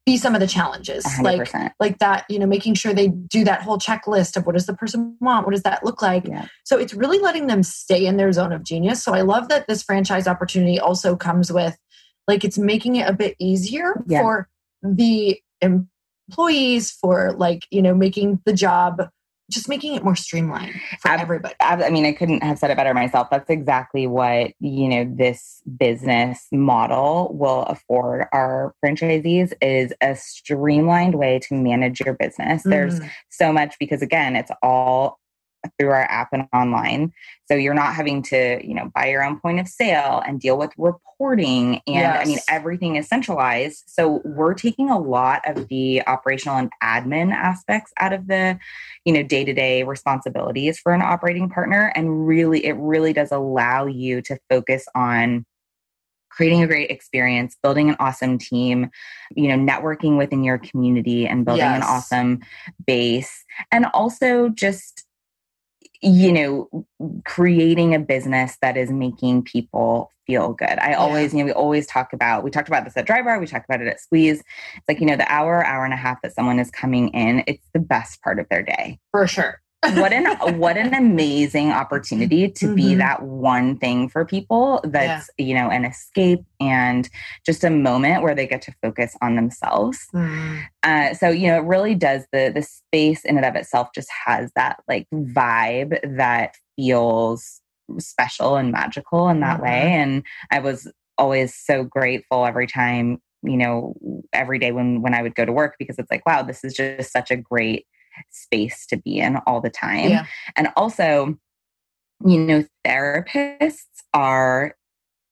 be 0.05 0.17
some 0.17 0.35
of 0.35 0.41
the 0.41 0.47
challenges 0.47 1.05
100%. 1.05 1.23
like 1.23 1.73
like 1.79 1.99
that 1.99 2.25
you 2.29 2.37
know 2.37 2.47
making 2.47 2.75
sure 2.75 2.93
they 2.93 3.07
do 3.07 3.45
that 3.45 3.63
whole 3.63 3.79
checklist 3.79 4.37
of 4.37 4.45
what 4.45 4.55
does 4.55 4.67
the 4.67 4.75
person 4.75 5.17
want 5.21 5.47
what 5.47 5.53
does 5.53 5.63
that 5.63 5.85
look 5.85 6.03
like 6.03 6.27
yeah. 6.27 6.49
so 6.65 6.77
it's 6.77 6.93
really 6.93 7.21
letting 7.21 7.47
them 7.47 7.63
stay 7.63 8.05
in 8.05 8.17
their 8.17 8.33
zone 8.33 8.53
of 8.53 8.65
genius 8.65 9.01
so 9.01 9.15
i 9.15 9.21
love 9.21 9.49
that 9.49 9.65
this 9.69 9.81
franchise 9.81 10.27
opportunity 10.27 10.81
also 10.81 11.15
comes 11.15 11.53
with 11.53 11.77
like 12.29 12.45
it's 12.45 12.59
making 12.59 12.97
it 12.97 13.09
a 13.09 13.13
bit 13.13 13.37
easier 13.39 14.03
yeah. 14.07 14.21
for 14.21 14.49
the 14.83 15.41
employees 15.61 16.91
for 16.91 17.33
like 17.33 17.67
you 17.71 17.83
know 17.83 17.95
making 17.95 18.41
the 18.45 18.53
job 18.53 19.09
just 19.53 19.69
making 19.69 19.95
it 19.95 20.03
more 20.03 20.17
streamlined 20.17 20.75
for 21.01 21.09
Ab- 21.09 21.21
everybody. 21.21 21.55
Ab- 21.61 21.83
I 21.83 21.91
mean, 21.91 22.07
I 22.07 22.13
couldn't 22.13 22.43
have 22.43 22.59
said 22.59 22.71
it 22.71 22.77
better 22.77 22.95
myself. 22.95 23.29
That's 23.31 23.51
exactly 23.51 24.07
what, 24.07 24.53
you 24.61 24.89
know, 24.89 25.05
this 25.15 25.63
business 25.79 26.47
model 26.51 27.35
will 27.35 27.63
afford 27.65 28.27
our 28.33 28.75
franchisees 28.85 29.53
is 29.61 29.93
a 30.01 30.17
streamlined 30.17 31.17
way 31.17 31.39
to 31.41 31.55
manage 31.55 32.01
your 32.01 32.15
business. 32.15 32.63
Mm. 32.63 32.71
There's 32.71 33.01
so 33.31 33.53
much 33.53 33.77
because 33.79 34.03
again, 34.03 34.37
it's 34.37 34.51
all 34.63 35.19
through 35.79 35.91
our 35.91 36.05
app 36.11 36.29
and 36.33 36.49
online. 36.53 37.13
So 37.47 37.55
you're 37.55 37.75
not 37.75 37.95
having 37.95 38.23
to, 38.25 38.61
you 38.67 38.75
know, 38.75 38.91
buy 38.95 39.09
your 39.09 39.25
own 39.25 39.39
point 39.41 39.61
of 39.61 39.69
sale 39.69 40.23
and 40.27 40.41
deal 40.41 40.57
with 40.59 40.73
reporting. 40.77 41.81
And 41.87 41.97
yes. 41.97 42.27
I 42.27 42.29
mean, 42.29 42.39
everything 42.49 42.97
is 42.97 43.09
centralized. 43.09 43.85
So 43.87 44.23
we're 44.25 44.55
taking 44.55 44.91
a 44.91 44.99
lot 44.99 45.43
of 45.49 45.69
the 45.69 46.03
operational 46.07 46.59
and 46.59 46.71
admin 46.83 47.33
aspects 47.33 47.93
out 47.99 48.13
of 48.13 48.27
the, 48.27 48.59
you 49.05 49.13
know, 49.13 49.23
day 49.23 49.45
to 49.45 49.53
day 49.53 49.83
responsibilities 49.83 50.79
for 50.79 50.93
an 50.93 51.03
operating 51.03 51.49
partner. 51.49 51.93
And 51.95 52.27
really, 52.27 52.65
it 52.65 52.77
really 52.77 53.13
does 53.13 53.31
allow 53.33 53.87
you 53.87 54.23
to 54.23 54.39
focus 54.49 54.87
on 54.95 55.45
creating 56.31 56.63
a 56.63 56.67
great 56.67 56.91
experience, 56.91 57.59
building 57.63 57.91
an 57.91 57.97
awesome 58.01 58.39
team, 58.39 58.89
you 59.37 59.49
know, 59.49 59.73
networking 59.73 60.17
within 60.17 60.43
your 60.43 60.57
community 60.57 61.27
and 61.27 61.45
building 61.45 61.61
yes. 61.61 61.77
an 61.77 61.83
awesome 61.83 62.41
base. 62.87 63.45
And 63.71 63.85
also 63.93 64.49
just, 64.49 65.05
you 66.03 66.33
know, 66.33 66.87
creating 67.25 67.95
a 67.95 67.99
business 67.99 68.59
that 68.61 68.77
is 68.77 68.91
making 68.91 69.43
people 69.43 70.11
feel 70.27 70.53
good. 70.53 70.79
I 70.79 70.91
yeah. 70.91 70.99
always, 70.99 71.33
you 71.33 71.41
know, 71.41 71.45
we 71.47 71.53
always 71.53 71.87
talk 71.87 72.13
about, 72.13 72.43
we 72.45 72.51
talked 72.51 72.69
about 72.69 72.85
this 72.85 72.97
at 72.97 73.07
Drybar, 73.07 73.41
we 73.41 73.47
talked 73.47 73.67
about 73.69 73.81
it 73.81 73.89
at 73.89 74.01
Squeeze. 74.01 74.41
It's 74.41 74.89
like, 74.89 75.01
you 75.01 75.07
know, 75.07 75.17
the 75.17 75.31
hour, 75.31 75.65
hour 75.65 75.85
and 75.85 75.95
a 75.95 75.97
half 75.97 76.21
that 76.23 76.35
someone 76.35 76.59
is 76.59 76.71
coming 76.71 77.09
in, 77.09 77.45
it's 77.47 77.67
the 77.73 77.81
best 77.81 78.21
part 78.23 78.39
of 78.39 78.49
their 78.49 78.63
day. 78.63 78.99
For 79.13 79.27
sure 79.27 79.62
what 79.91 80.13
an 80.13 80.59
what 80.59 80.77
an 80.77 80.95
amazing 80.95 81.73
opportunity 81.73 82.49
to 82.49 82.67
mm-hmm. 82.67 82.75
be 82.75 82.95
that 82.95 83.23
one 83.23 83.77
thing 83.79 84.09
for 84.09 84.25
people 84.25 84.81
that's 84.85 85.29
yeah. 85.39 85.47
you 85.47 85.55
know 85.55 85.69
an 85.71 85.85
escape 85.85 86.41
and 86.61 87.11
just 87.45 87.65
a 87.65 87.71
moment 87.71 88.23
where 88.23 88.35
they 88.35 88.47
get 88.47 88.63
to 88.63 88.73
focus 88.81 89.17
on 89.21 89.35
themselves 89.35 89.99
mm. 90.15 90.63
uh, 90.85 91.13
so 91.15 91.29
you 91.29 91.49
know 91.49 91.57
it 91.57 91.65
really 91.65 91.97
does 91.97 92.25
the 92.33 92.53
the 92.55 92.63
space 92.63 93.25
in 93.25 93.37
and 93.37 93.45
of 93.45 93.57
itself 93.57 93.89
just 93.93 94.09
has 94.25 94.53
that 94.55 94.77
like 94.89 95.09
vibe 95.13 95.99
that 96.17 96.55
feels 96.77 97.61
special 97.99 98.57
and 98.57 98.71
magical 98.71 99.29
in 99.29 99.41
that 99.41 99.57
mm-hmm. 99.57 99.65
way 99.65 99.93
and 99.93 100.23
i 100.53 100.61
was 100.61 100.91
always 101.19 101.55
so 101.55 101.83
grateful 101.83 102.47
every 102.47 102.69
time 102.69 103.21
you 103.43 103.57
know 103.57 103.95
every 104.33 104.61
day 104.61 104.71
when 104.71 105.03
when 105.03 105.13
i 105.13 105.23
would 105.23 105.35
go 105.35 105.45
to 105.45 105.53
work 105.53 105.75
because 105.77 105.99
it's 105.99 106.11
like 106.11 106.25
wow 106.25 106.41
this 106.41 106.63
is 106.63 106.73
just 106.73 107.13
such 107.13 107.33
a 107.33 107.37
great 107.37 107.85
space 108.31 108.87
to 108.87 108.97
be 108.97 109.19
in 109.19 109.37
all 109.47 109.61
the 109.61 109.71
time. 109.71 110.11
Yeah. 110.11 110.27
And 110.57 110.69
also, 110.77 111.39
you 112.25 112.39
know, 112.39 112.65
therapists 112.87 114.03
are 114.15 114.77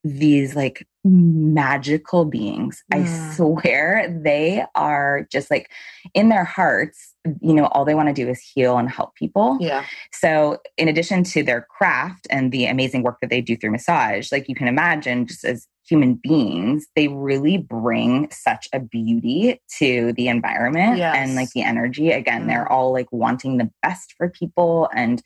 these 0.03 0.57
like 0.57 0.87
magical 1.05 2.25
beings. 2.25 2.83
I 2.93 3.05
swear 3.35 4.21
they 4.25 4.65
are 4.75 5.27
just 5.31 5.51
like 5.51 5.71
in 6.15 6.29
their 6.29 6.45
hearts, 6.45 7.15
you 7.41 7.55
know, 7.55 7.67
all 7.67 7.85
they 7.85 7.95
want 7.95 8.09
to 8.09 8.15
do 8.15 8.29
is 8.29 8.41
heal 8.41 8.79
and 8.79 8.89
help 8.89 9.15
people. 9.15 9.59
Yeah. 9.61 9.85
So, 10.13 10.59
in 10.77 10.89
addition 10.89 11.25
to 11.25 11.43
their 11.43 11.63
craft 11.63 12.27
and 12.31 12.53
the 12.53 12.67
amazing 12.67 13.03
work 13.03 13.19
that 13.21 13.31
they 13.31 13.41
do 13.41 13.57
through 13.57 13.73
massage, 13.73 14.33
like 14.33 14.49
you 14.49 14.55
can 14.55 14.69
imagine, 14.69 15.27
just 15.27 15.45
as 15.45 15.67
human 15.89 16.15
beings, 16.15 16.87
they 16.95 17.09
really 17.09 17.59
bring 17.59 18.31
such 18.31 18.69
a 18.73 18.79
beauty 18.79 19.61
to 19.79 20.13
the 20.17 20.29
environment 20.29 20.99
yes. 20.99 21.15
and 21.17 21.35
like 21.35 21.51
the 21.51 21.63
energy. 21.63 22.11
Again, 22.11 22.45
mm. 22.45 22.47
they're 22.47 22.71
all 22.71 22.93
like 22.93 23.09
wanting 23.11 23.59
the 23.59 23.71
best 23.83 24.15
for 24.17 24.31
people 24.31 24.89
and 24.95 25.23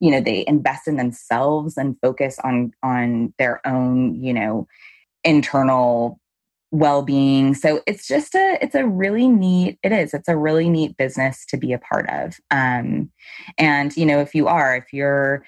you 0.00 0.10
know 0.10 0.20
they 0.20 0.44
invest 0.46 0.88
in 0.88 0.96
themselves 0.96 1.76
and 1.76 1.96
focus 2.00 2.38
on 2.44 2.72
on 2.82 3.32
their 3.38 3.66
own 3.66 4.14
you 4.22 4.32
know 4.32 4.66
internal 5.24 6.20
well-being 6.70 7.54
so 7.54 7.80
it's 7.86 8.06
just 8.06 8.34
a 8.34 8.58
it's 8.60 8.74
a 8.74 8.86
really 8.86 9.26
neat 9.26 9.78
it 9.82 9.90
is 9.90 10.12
it's 10.12 10.28
a 10.28 10.36
really 10.36 10.68
neat 10.68 10.96
business 10.98 11.46
to 11.46 11.56
be 11.56 11.72
a 11.72 11.78
part 11.78 12.08
of 12.10 12.34
um 12.50 13.10
and 13.56 13.96
you 13.96 14.04
know 14.04 14.20
if 14.20 14.34
you 14.34 14.46
are 14.46 14.76
if 14.76 14.92
you're 14.92 15.42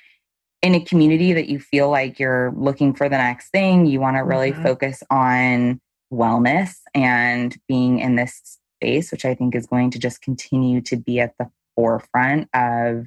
in 0.63 0.75
a 0.75 0.81
community 0.81 1.33
that 1.33 1.49
you 1.49 1.59
feel 1.59 1.91
like 1.91 2.19
you're 2.19 2.53
looking 2.57 2.93
for 2.95 3.09
the 3.09 3.17
next 3.17 3.49
thing, 3.49 3.87
you 3.87 4.01
want 4.01 4.17
to 4.17 4.21
really 4.21 4.53
mm-hmm. 4.53 4.63
focus 4.63 5.03
on 5.11 5.81
wellness 6.13 6.77
and 6.95 7.57
being 7.67 7.99
in 7.99 8.17
this 8.17 8.59
space, 8.79 9.11
which 9.11 9.25
I 9.25 9.35
think 9.35 9.55
is 9.55 9.67
going 9.67 9.91
to 9.93 9.99
just 9.99 10.21
continue 10.21 10.81
to 10.83 10.97
be 10.97 11.21
at 11.21 11.35
the 11.39 11.51
forefront 11.77 12.49
of 12.55 13.07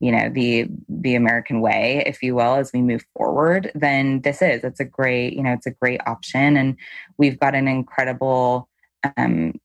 you 0.00 0.12
know 0.12 0.28
the 0.28 0.66
the 0.88 1.14
american 1.14 1.60
way 1.60 2.02
if 2.06 2.22
you 2.22 2.34
will 2.34 2.54
as 2.54 2.70
we 2.72 2.82
move 2.82 3.04
forward 3.16 3.70
then 3.74 4.20
this 4.20 4.42
is 4.42 4.62
it's 4.62 4.80
a 4.80 4.84
great 4.84 5.32
you 5.32 5.42
know 5.42 5.52
it's 5.52 5.66
a 5.66 5.70
great 5.70 6.00
option. 6.06 6.56
And 6.56 6.76
we've 7.18 7.38
got 7.38 7.54
an 7.54 7.68
incredible 7.68 8.68
um 9.16 9.58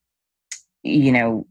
you 0.82 1.12
know 1.12 1.46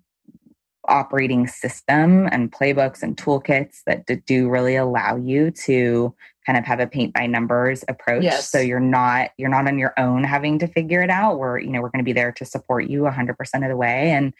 operating 0.88 1.47
system 1.47 2.27
and 2.32 2.51
playbooks 2.51 3.03
and 3.03 3.15
toolkits 3.15 3.82
that 3.86 4.05
do 4.25 4.49
really 4.49 4.75
allow 4.75 5.15
you 5.15 5.51
to 5.51 6.13
kind 6.45 6.57
of 6.57 6.65
have 6.65 6.79
a 6.79 6.88
paint 6.88 7.13
by 7.13 7.27
numbers 7.27 7.86
approach. 7.88 8.23
Yes. 8.23 8.49
so 8.49 8.59
you're 8.59 8.79
not 8.79 9.29
you're 9.38 9.49
not 9.49 9.67
on 9.67 9.77
your 9.77 9.93
own 9.97 10.23
having 10.23 10.57
to 10.59 10.67
figure 10.67 11.01
it 11.01 11.09
out. 11.09 11.38
We're 11.38 11.59
you 11.59 11.69
know 11.69 11.82
we're 11.82 11.89
going 11.89 12.03
to 12.03 12.05
be 12.05 12.13
there 12.13 12.32
to 12.34 12.45
support 12.45 12.88
you 12.88 13.01
100% 13.01 13.32
of 13.39 13.69
the 13.69 13.77
way. 13.77 14.11
And 14.11 14.34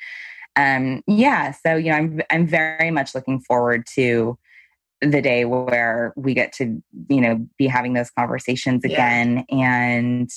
um 0.56 1.02
yeah 1.08 1.52
so 1.52 1.76
you 1.76 1.92
know 1.92 1.98
i'm 1.98 2.22
i'm 2.30 2.46
very 2.46 2.92
much 2.92 3.16
looking 3.16 3.40
forward 3.40 3.86
to 3.86 4.38
the 5.02 5.22
day 5.22 5.46
where 5.46 6.14
we 6.16 6.34
get 6.34 6.52
to 6.54 6.82
you 7.10 7.22
know 7.22 7.46
be 7.58 7.68
having 7.68 7.94
those 7.94 8.12
conversations 8.12 8.84
again 8.84 9.46
yeah. 9.50 9.56
and 9.58 10.32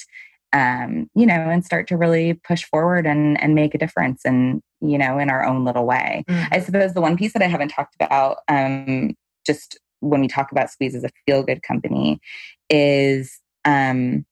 um, 0.54 1.10
you 1.16 1.26
know, 1.26 1.34
and 1.34 1.64
start 1.64 1.88
to 1.88 1.96
really 1.96 2.34
push 2.34 2.64
forward 2.64 3.06
and 3.06 3.40
and 3.42 3.56
make 3.56 3.74
a 3.74 3.78
difference 3.78 4.22
and 4.24 4.62
you 4.80 4.98
know, 4.98 5.18
in 5.18 5.30
our 5.30 5.44
own 5.44 5.64
little 5.64 5.84
way. 5.84 6.24
Mm-hmm. 6.28 6.54
I 6.54 6.60
suppose 6.60 6.94
the 6.94 7.00
one 7.00 7.16
piece 7.16 7.32
that 7.32 7.42
I 7.42 7.46
haven't 7.46 7.68
talked 7.68 7.96
about, 7.96 8.38
um, 8.48 9.14
just 9.46 9.78
when 10.00 10.20
we 10.20 10.28
talk 10.28 10.52
about 10.52 10.70
Squeeze 10.70 10.94
as 10.94 11.04
a 11.04 11.10
feel 11.26 11.42
good 11.42 11.62
company, 11.62 12.20
is 12.70 13.40
um, 13.64 14.24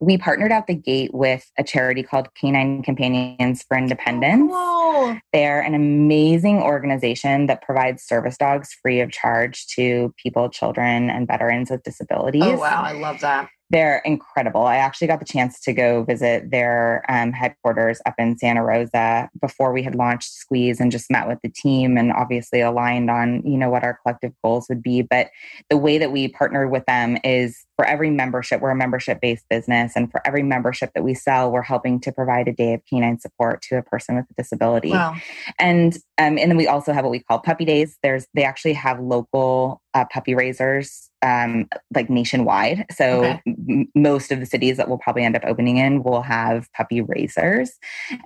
we 0.00 0.18
partnered 0.18 0.52
out 0.52 0.66
the 0.66 0.74
gate 0.74 1.14
with 1.14 1.50
a 1.58 1.64
charity 1.64 2.02
called 2.02 2.28
Canine 2.34 2.82
Companions 2.82 3.64
for 3.66 3.76
Independence. 3.78 4.50
Oh. 4.52 5.18
They're 5.32 5.60
an 5.60 5.74
amazing 5.74 6.58
organization 6.62 7.46
that 7.46 7.62
provides 7.62 8.02
service 8.02 8.36
dogs 8.36 8.74
free 8.82 9.00
of 9.00 9.10
charge 9.10 9.66
to 9.68 10.14
people, 10.22 10.50
children, 10.50 11.08
and 11.08 11.26
veterans 11.26 11.70
with 11.70 11.82
disabilities. 11.82 12.42
Oh, 12.44 12.58
wow. 12.58 12.82
I 12.82 12.92
love 12.92 13.20
that. 13.20 13.48
They're 13.70 14.00
incredible. 14.04 14.62
I 14.62 14.76
actually 14.76 15.08
got 15.08 15.18
the 15.18 15.24
chance 15.24 15.60
to 15.62 15.72
go 15.72 16.04
visit 16.04 16.50
their 16.50 17.04
um, 17.08 17.32
headquarters 17.32 18.00
up 18.06 18.14
in 18.18 18.38
Santa 18.38 18.62
Rosa 18.62 19.28
before 19.40 19.72
we 19.72 19.82
had 19.82 19.96
launched 19.96 20.32
Squeeze 20.32 20.80
and 20.80 20.92
just 20.92 21.10
met 21.10 21.26
with 21.26 21.38
the 21.42 21.48
team 21.48 21.96
and 21.96 22.12
obviously 22.12 22.60
aligned 22.60 23.10
on, 23.10 23.42
you 23.44 23.58
know, 23.58 23.68
what 23.68 23.82
our 23.82 23.98
collective 24.02 24.32
goals 24.44 24.66
would 24.68 24.82
be. 24.82 25.02
But 25.02 25.30
the 25.68 25.76
way 25.76 25.98
that 25.98 26.12
we 26.12 26.28
partner 26.28 26.68
with 26.68 26.86
them 26.86 27.18
is 27.24 27.66
for 27.74 27.84
every 27.84 28.10
membership, 28.10 28.60
we're 28.60 28.70
a 28.70 28.76
membership 28.76 29.20
based 29.20 29.44
business. 29.50 29.94
And 29.96 30.10
for 30.10 30.24
every 30.24 30.42
membership 30.42 30.92
that 30.94 31.02
we 31.02 31.14
sell, 31.14 31.50
we're 31.50 31.62
helping 31.62 32.00
to 32.00 32.12
provide 32.12 32.46
a 32.46 32.52
day 32.52 32.74
of 32.74 32.82
canine 32.88 33.18
support 33.18 33.62
to 33.62 33.78
a 33.78 33.82
person 33.82 34.16
with 34.16 34.26
a 34.30 34.34
disability. 34.40 34.90
Wow. 34.90 35.16
And 35.58 35.94
um, 36.18 36.38
and 36.38 36.50
then 36.50 36.56
we 36.56 36.66
also 36.66 36.92
have 36.92 37.04
what 37.04 37.10
we 37.10 37.20
call 37.20 37.40
puppy 37.40 37.64
days. 37.64 37.98
There's 38.02 38.26
they 38.32 38.44
actually 38.44 38.74
have 38.74 39.00
local 39.00 39.82
uh, 39.92 40.04
puppy 40.10 40.34
raisers 40.34 41.10
um, 41.26 41.68
like 41.94 42.08
nationwide. 42.08 42.86
So 42.90 43.24
okay. 43.24 43.42
m- 43.46 43.88
most 43.94 44.30
of 44.30 44.38
the 44.38 44.46
cities 44.46 44.76
that 44.76 44.88
we'll 44.88 44.98
probably 44.98 45.24
end 45.24 45.34
up 45.34 45.42
opening 45.44 45.76
in 45.78 46.04
will 46.04 46.22
have 46.22 46.72
puppy 46.72 47.00
raisers, 47.00 47.72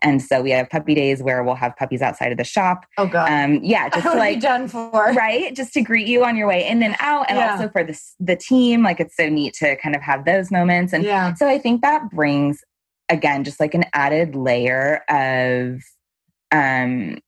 and 0.03 0.22
so 0.22 0.42
we 0.42 0.51
have 0.51 0.68
puppy 0.68 0.94
days 0.94 1.22
where 1.22 1.42
we'll 1.42 1.55
have 1.55 1.74
puppies 1.76 2.03
outside 2.03 2.30
of 2.30 2.38
the 2.38 2.44
shop. 2.44 2.84
Oh 2.98 3.07
god, 3.07 3.30
um, 3.32 3.61
yeah, 3.64 3.88
just 3.94 4.05
like 4.05 4.40
done 4.40 4.68
for 4.68 4.90
right, 5.14 5.55
just 5.57 5.72
to 5.74 5.80
greet 5.80 6.07
you 6.07 6.24
on 6.24 6.36
your 6.36 6.46
way 6.46 6.66
in 6.66 6.82
and 6.82 6.94
out, 7.01 7.26
and 7.30 7.38
yeah. 7.38 7.53
also 7.53 7.70
for 7.70 7.82
the 7.82 7.98
the 8.20 8.36
team. 8.36 8.82
Like 8.82 9.01
it's 9.01 9.16
so 9.16 9.28
neat 9.28 9.55
to 9.55 9.76
kind 9.76 9.96
of 9.96 10.03
have 10.03 10.26
those 10.26 10.51
moments, 10.51 10.92
and 10.92 11.03
yeah. 11.03 11.32
so 11.34 11.48
I 11.48 11.59
think 11.59 11.80
that 11.80 12.11
brings 12.11 12.62
again 13.09 13.44
just 13.44 13.61
like 13.61 13.74
an 13.74 13.84
added 13.94 14.34
layer 14.34 15.03
of 15.09 15.80
um 16.53 17.18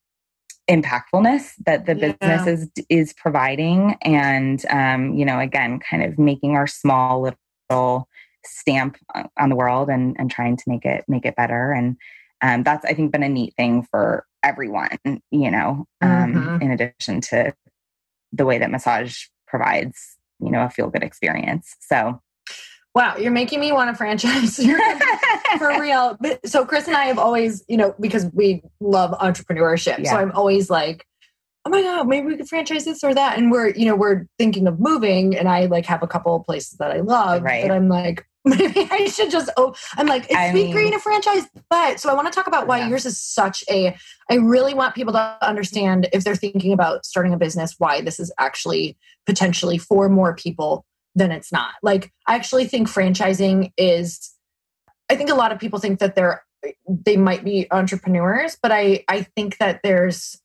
impactfulness 0.71 1.53
that 1.67 1.87
the 1.87 1.95
yeah. 1.95 2.13
business 2.13 2.47
is 2.47 2.85
is 2.89 3.13
providing 3.13 3.97
and 4.03 4.65
um, 4.67 5.15
you 5.15 5.25
know 5.25 5.41
again 5.41 5.81
kind 5.81 6.03
of 6.03 6.19
making 6.19 6.57
our 6.57 6.67
small 6.67 7.35
little 7.71 8.09
stamp 8.45 8.97
on 9.39 9.49
the 9.49 9.57
world 9.57 9.89
and 9.89 10.17
and 10.19 10.31
trying 10.31 10.57
to 10.57 10.65
make 10.67 10.85
it 10.85 11.05
make 11.09 11.27
it 11.27 11.37
better 11.37 11.73
and 11.73 11.97
um, 12.43 12.63
that's 12.63 12.85
i 12.85 12.95
think 12.95 13.11
been 13.13 13.23
a 13.23 13.29
neat 13.29 13.55
thing 13.57 13.87
for 13.91 14.25
everyone 14.45 14.99
you 15.31 15.51
know 15.51 15.85
um, 16.01 16.35
mm-hmm. 16.35 16.63
in 16.63 16.71
addition 16.71 17.21
to 17.21 17.53
the 18.33 18.45
way 18.45 18.59
that 18.59 18.71
massage 18.71 19.27
provides 19.47 20.17
you 20.41 20.51
know 20.51 20.65
a 20.65 20.71
feel 20.71 20.89
good 20.89 21.03
experience 21.03 21.75
so 21.81 22.21
Wow, 22.95 23.16
you're 23.16 23.30
making 23.32 23.61
me 23.61 23.72
want 23.72 23.90
to 23.90 23.97
franchise 23.97 24.57
for 25.59 25.68
real. 25.80 26.16
But, 26.20 26.47
so 26.47 26.64
Chris 26.66 26.86
and 26.86 26.97
I 26.97 27.05
have 27.05 27.18
always, 27.18 27.64
you 27.68 27.76
know, 27.78 27.95
because 27.99 28.26
we 28.34 28.62
love 28.80 29.12
entrepreneurship. 29.18 30.01
Yeah. 30.01 30.11
So 30.11 30.16
I'm 30.16 30.32
always 30.32 30.68
like, 30.68 31.07
oh 31.64 31.70
my 31.70 31.80
god, 31.82 32.07
maybe 32.09 32.26
we 32.26 32.36
could 32.36 32.49
franchise 32.49 32.84
this 32.84 33.03
or 33.03 33.14
that. 33.14 33.38
And 33.38 33.51
we're, 33.51 33.68
you 33.70 33.86
know, 33.86 33.97
we're 33.97 34.26
thinking 34.38 34.66
of 34.66 34.78
moving, 34.78 35.36
and 35.36 35.49
I 35.49 35.66
like 35.66 35.86
have 35.86 36.03
a 36.03 36.07
couple 36.07 36.36
of 36.36 36.45
places 36.45 36.78
that 36.78 36.90
I 36.90 37.01
love. 37.01 37.43
Right. 37.43 37.62
But 37.62 37.70
I'm 37.70 37.88
like, 37.88 38.26
maybe 38.45 38.88
I 38.90 39.07
should 39.07 39.30
just 39.30 39.51
oh 39.57 39.72
I'm 39.97 40.09
like 40.09 40.24
it's 40.24 40.34
I 40.34 40.51
Sweet 40.51 40.64
mean- 40.64 40.72
Green 40.72 40.95
a 40.95 40.99
franchise, 40.99 41.45
but 41.70 42.01
so 42.01 42.11
I 42.11 42.14
want 42.14 42.26
to 42.26 42.32
talk 42.32 42.49
about 42.49 42.66
why 42.66 42.78
Yeah. 42.80 42.88
yours 42.88 43.07
is 43.07 43.16
such 43.16 43.62
a 43.70 43.97
I 44.28 44.34
really 44.34 44.74
want 44.74 44.97
people 44.97 45.12
to 45.12 45.36
understand 45.40 46.09
if 46.12 46.24
they're 46.24 46.34
thinking 46.34 46.72
about 46.72 47.07
starting 47.07 47.32
a 47.32 47.36
business, 47.38 47.76
why 47.78 48.01
this 48.01 48.18
is 48.18 48.32
actually 48.40 48.99
potentially 49.26 49.78
for 49.78 50.09
more 50.09 50.34
people 50.34 50.84
than 51.15 51.33
it's 51.33 51.53
not. 51.53 51.75
Like 51.83 52.13
I 52.27 52.35
actually 52.35 52.67
think 52.67 52.89
franchising 52.89 53.73
is 53.77 54.33
I 55.11 55.17
think 55.17 55.31
a 55.31 55.35
lot 55.35 55.53
of 55.53 55.59
people 55.59 55.79
think 55.79 55.99
that 56.01 56.15
they're 56.15 56.43
they 56.87 57.17
might 57.17 57.45
be 57.45 57.67
entrepreneurs, 57.71 58.57
but 58.63 58.73
I 58.73 59.05
I 59.09 59.23
think 59.23 59.59
that 59.59 59.81
there's 59.83 60.39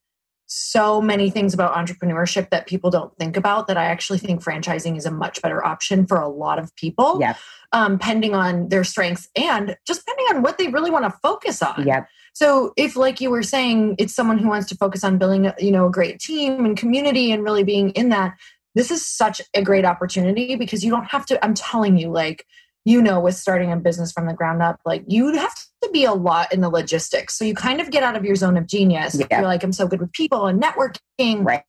so 0.48 1.02
many 1.02 1.30
things 1.30 1.54
about 1.54 1.76
entrepreneurship 1.76 2.50
that 2.52 2.68
people 2.68 2.90
don't 2.90 3.16
think 3.18 3.36
about 3.36 3.68
that 3.68 3.78
I 3.78 3.86
actually 3.86 4.20
think 4.20 4.42
franchising 4.42 4.98
is 4.98 5.06
a 5.06 5.12
much 5.12 5.42
better 5.42 5.64
option 5.66 6.08
for 6.08 6.18
a 6.18 6.30
lot 6.30 6.58
of 6.58 6.74
people 6.78 7.18
Yep. 7.20 7.38
um, 7.74 8.00
pending 8.00 8.34
on 8.34 8.70
their 8.70 8.86
strengths 8.86 9.28
and 9.36 9.76
just 9.86 10.06
depending 10.06 10.38
on 10.38 10.42
what 10.44 10.58
they 10.58 10.68
really 10.70 10.90
want 10.90 11.04
to 11.04 11.12
focus 11.22 11.62
on. 11.62 11.86
Yep. 11.86 12.08
So 12.34 12.72
if, 12.78 12.96
like 12.96 13.20
you 13.20 13.30
were 13.30 13.44
saying, 13.44 13.96
it's 13.98 14.14
someone 14.14 14.38
who 14.38 14.48
wants 14.48 14.70
to 14.70 14.76
focus 14.76 15.04
on 15.04 15.18
building, 15.18 15.52
you 15.58 15.72
know, 15.72 15.88
a 15.88 15.92
great 15.92 16.20
team 16.20 16.66
and 16.66 16.78
community 16.78 17.32
and 17.32 17.44
really 17.44 17.64
being 17.64 17.90
in 17.90 18.10
that, 18.10 18.38
this 18.78 18.92
is 18.92 19.06
such 19.06 19.42
a 19.54 19.62
great 19.62 19.86
opportunity 19.86 20.56
because 20.56 20.84
you 20.84 20.92
don't 20.92 21.06
have 21.06 21.26
to. 21.28 21.44
I'm 21.44 21.54
telling 21.54 21.98
you, 21.98 22.10
like 22.12 22.46
you 22.86 23.02
know, 23.02 23.20
with 23.20 23.36
starting 23.36 23.70
a 23.70 23.76
business 23.76 24.14
from 24.14 24.28
the 24.28 24.34
ground 24.34 24.62
up, 24.64 24.80
like 24.86 25.04
you 25.10 25.34
have 25.34 25.54
to 25.84 25.90
be 25.92 26.06
a 26.06 26.14
lot 26.14 26.54
in 26.54 26.62
the 26.62 26.70
logistics. 26.70 27.38
So 27.38 27.44
you 27.44 27.54
kind 27.54 27.82
of 27.82 27.92
get 27.92 28.02
out 28.02 28.16
of 28.16 28.24
your 28.24 28.38
zone 28.38 28.56
of 28.56 28.66
genius. 28.66 29.20
Yeah. 29.20 29.40
You're 29.40 29.48
like, 29.48 29.62
I'm 29.62 29.74
so 29.74 29.88
good 29.88 30.00
with 30.00 30.14
people 30.14 30.48
and 30.48 30.62
networking 30.64 31.44
Right. 31.46 31.64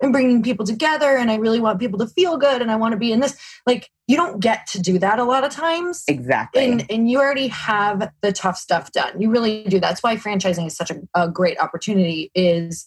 and 0.00 0.12
bringing 0.12 0.42
people 0.42 0.64
together 0.64 1.16
and 1.16 1.30
I 1.30 1.34
really 1.36 1.60
want 1.60 1.78
people 1.78 1.98
to 1.98 2.06
feel 2.06 2.38
good 2.38 2.62
and 2.62 2.70
I 2.70 2.76
want 2.76 2.92
to 2.92 2.98
be 2.98 3.12
in 3.12 3.20
this 3.20 3.36
like 3.66 3.90
you 4.08 4.16
don't 4.16 4.40
get 4.40 4.66
to 4.68 4.80
do 4.80 4.98
that 4.98 5.18
a 5.18 5.24
lot 5.24 5.44
of 5.44 5.50
times 5.52 6.04
Exactly. 6.08 6.64
and 6.64 6.86
and 6.90 7.10
you 7.10 7.20
already 7.20 7.48
have 7.48 8.10
the 8.22 8.32
tough 8.32 8.56
stuff 8.56 8.92
done 8.92 9.20
you 9.20 9.28
really 9.30 9.64
do 9.64 9.78
that's 9.78 10.02
why 10.02 10.16
franchising 10.16 10.66
is 10.66 10.74
such 10.74 10.90
a, 10.90 10.96
a 11.14 11.28
great 11.28 11.58
opportunity 11.60 12.30
is 12.34 12.86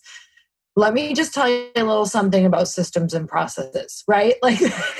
let 0.78 0.94
me 0.94 1.12
just 1.16 1.34
tell 1.34 1.50
you 1.50 1.68
a 1.76 1.84
little 1.84 2.06
something 2.06 2.46
about 2.46 2.68
systems 2.68 3.16
and 3.16 3.28
processes 3.28 4.04
right 4.08 4.36
like 4.44 4.60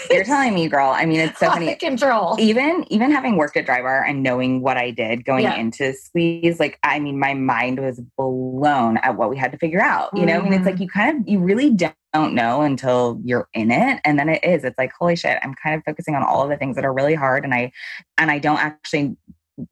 You're 0.10 0.24
telling 0.24 0.56
me, 0.56 0.68
girl. 0.68 0.90
I 0.90 1.06
mean, 1.06 1.20
it's 1.20 1.40
so 1.40 1.48
funny. 1.52 1.76
control 1.76 2.36
Even 2.40 2.84
even 2.90 3.12
having 3.12 3.38
worked 3.38 3.56
at 3.56 3.68
Drybar 3.68 4.04
and 4.08 4.24
knowing 4.24 4.62
what 4.62 4.78
I 4.78 4.92
did 4.92 5.24
going 5.24 5.44
Yeah. 5.44 5.56
into 5.56 5.94
Squeeze, 5.94 6.60
like 6.60 6.80
I 6.84 7.00
mean, 7.00 7.20
my 7.20 7.36
mind 7.36 7.80
was 7.80 8.02
blown 8.18 8.98
at 8.98 9.18
what 9.18 9.30
we 9.30 9.38
had 9.38 9.52
to 9.52 9.58
figure 9.58 9.82
out. 9.82 10.10
You 10.18 10.26
know, 10.26 10.40
I 10.40 10.42
mean, 10.42 10.54
it's 10.54 10.66
like 10.66 10.76
mm. 10.76 10.82
you 10.82 10.88
kind 10.88 11.22
of 11.22 11.30
you 11.30 11.40
really 11.40 11.70
don't 11.70 12.34
know 12.34 12.62
until 12.62 13.22
you're 13.24 13.48
in 13.54 13.70
it, 13.70 14.02
and 14.04 14.18
then 14.18 14.30
it 14.30 14.44
is. 14.44 14.64
It's 14.64 14.78
like 14.78 14.92
holy 15.00 15.16
shit! 15.16 15.38
I'm 15.44 15.54
kind 15.62 15.76
of 15.76 15.84
focusing 15.86 16.16
on 16.16 16.24
all 16.24 16.42
of 16.42 16.50
the 16.50 16.58
things 16.58 16.76
that 16.76 16.86
are 16.86 16.94
really 16.94 17.16
hard, 17.16 17.44
and 17.44 17.54
I 17.54 17.72
and 18.18 18.32
I 18.32 18.40
don't 18.40 18.60
actually 18.60 19.16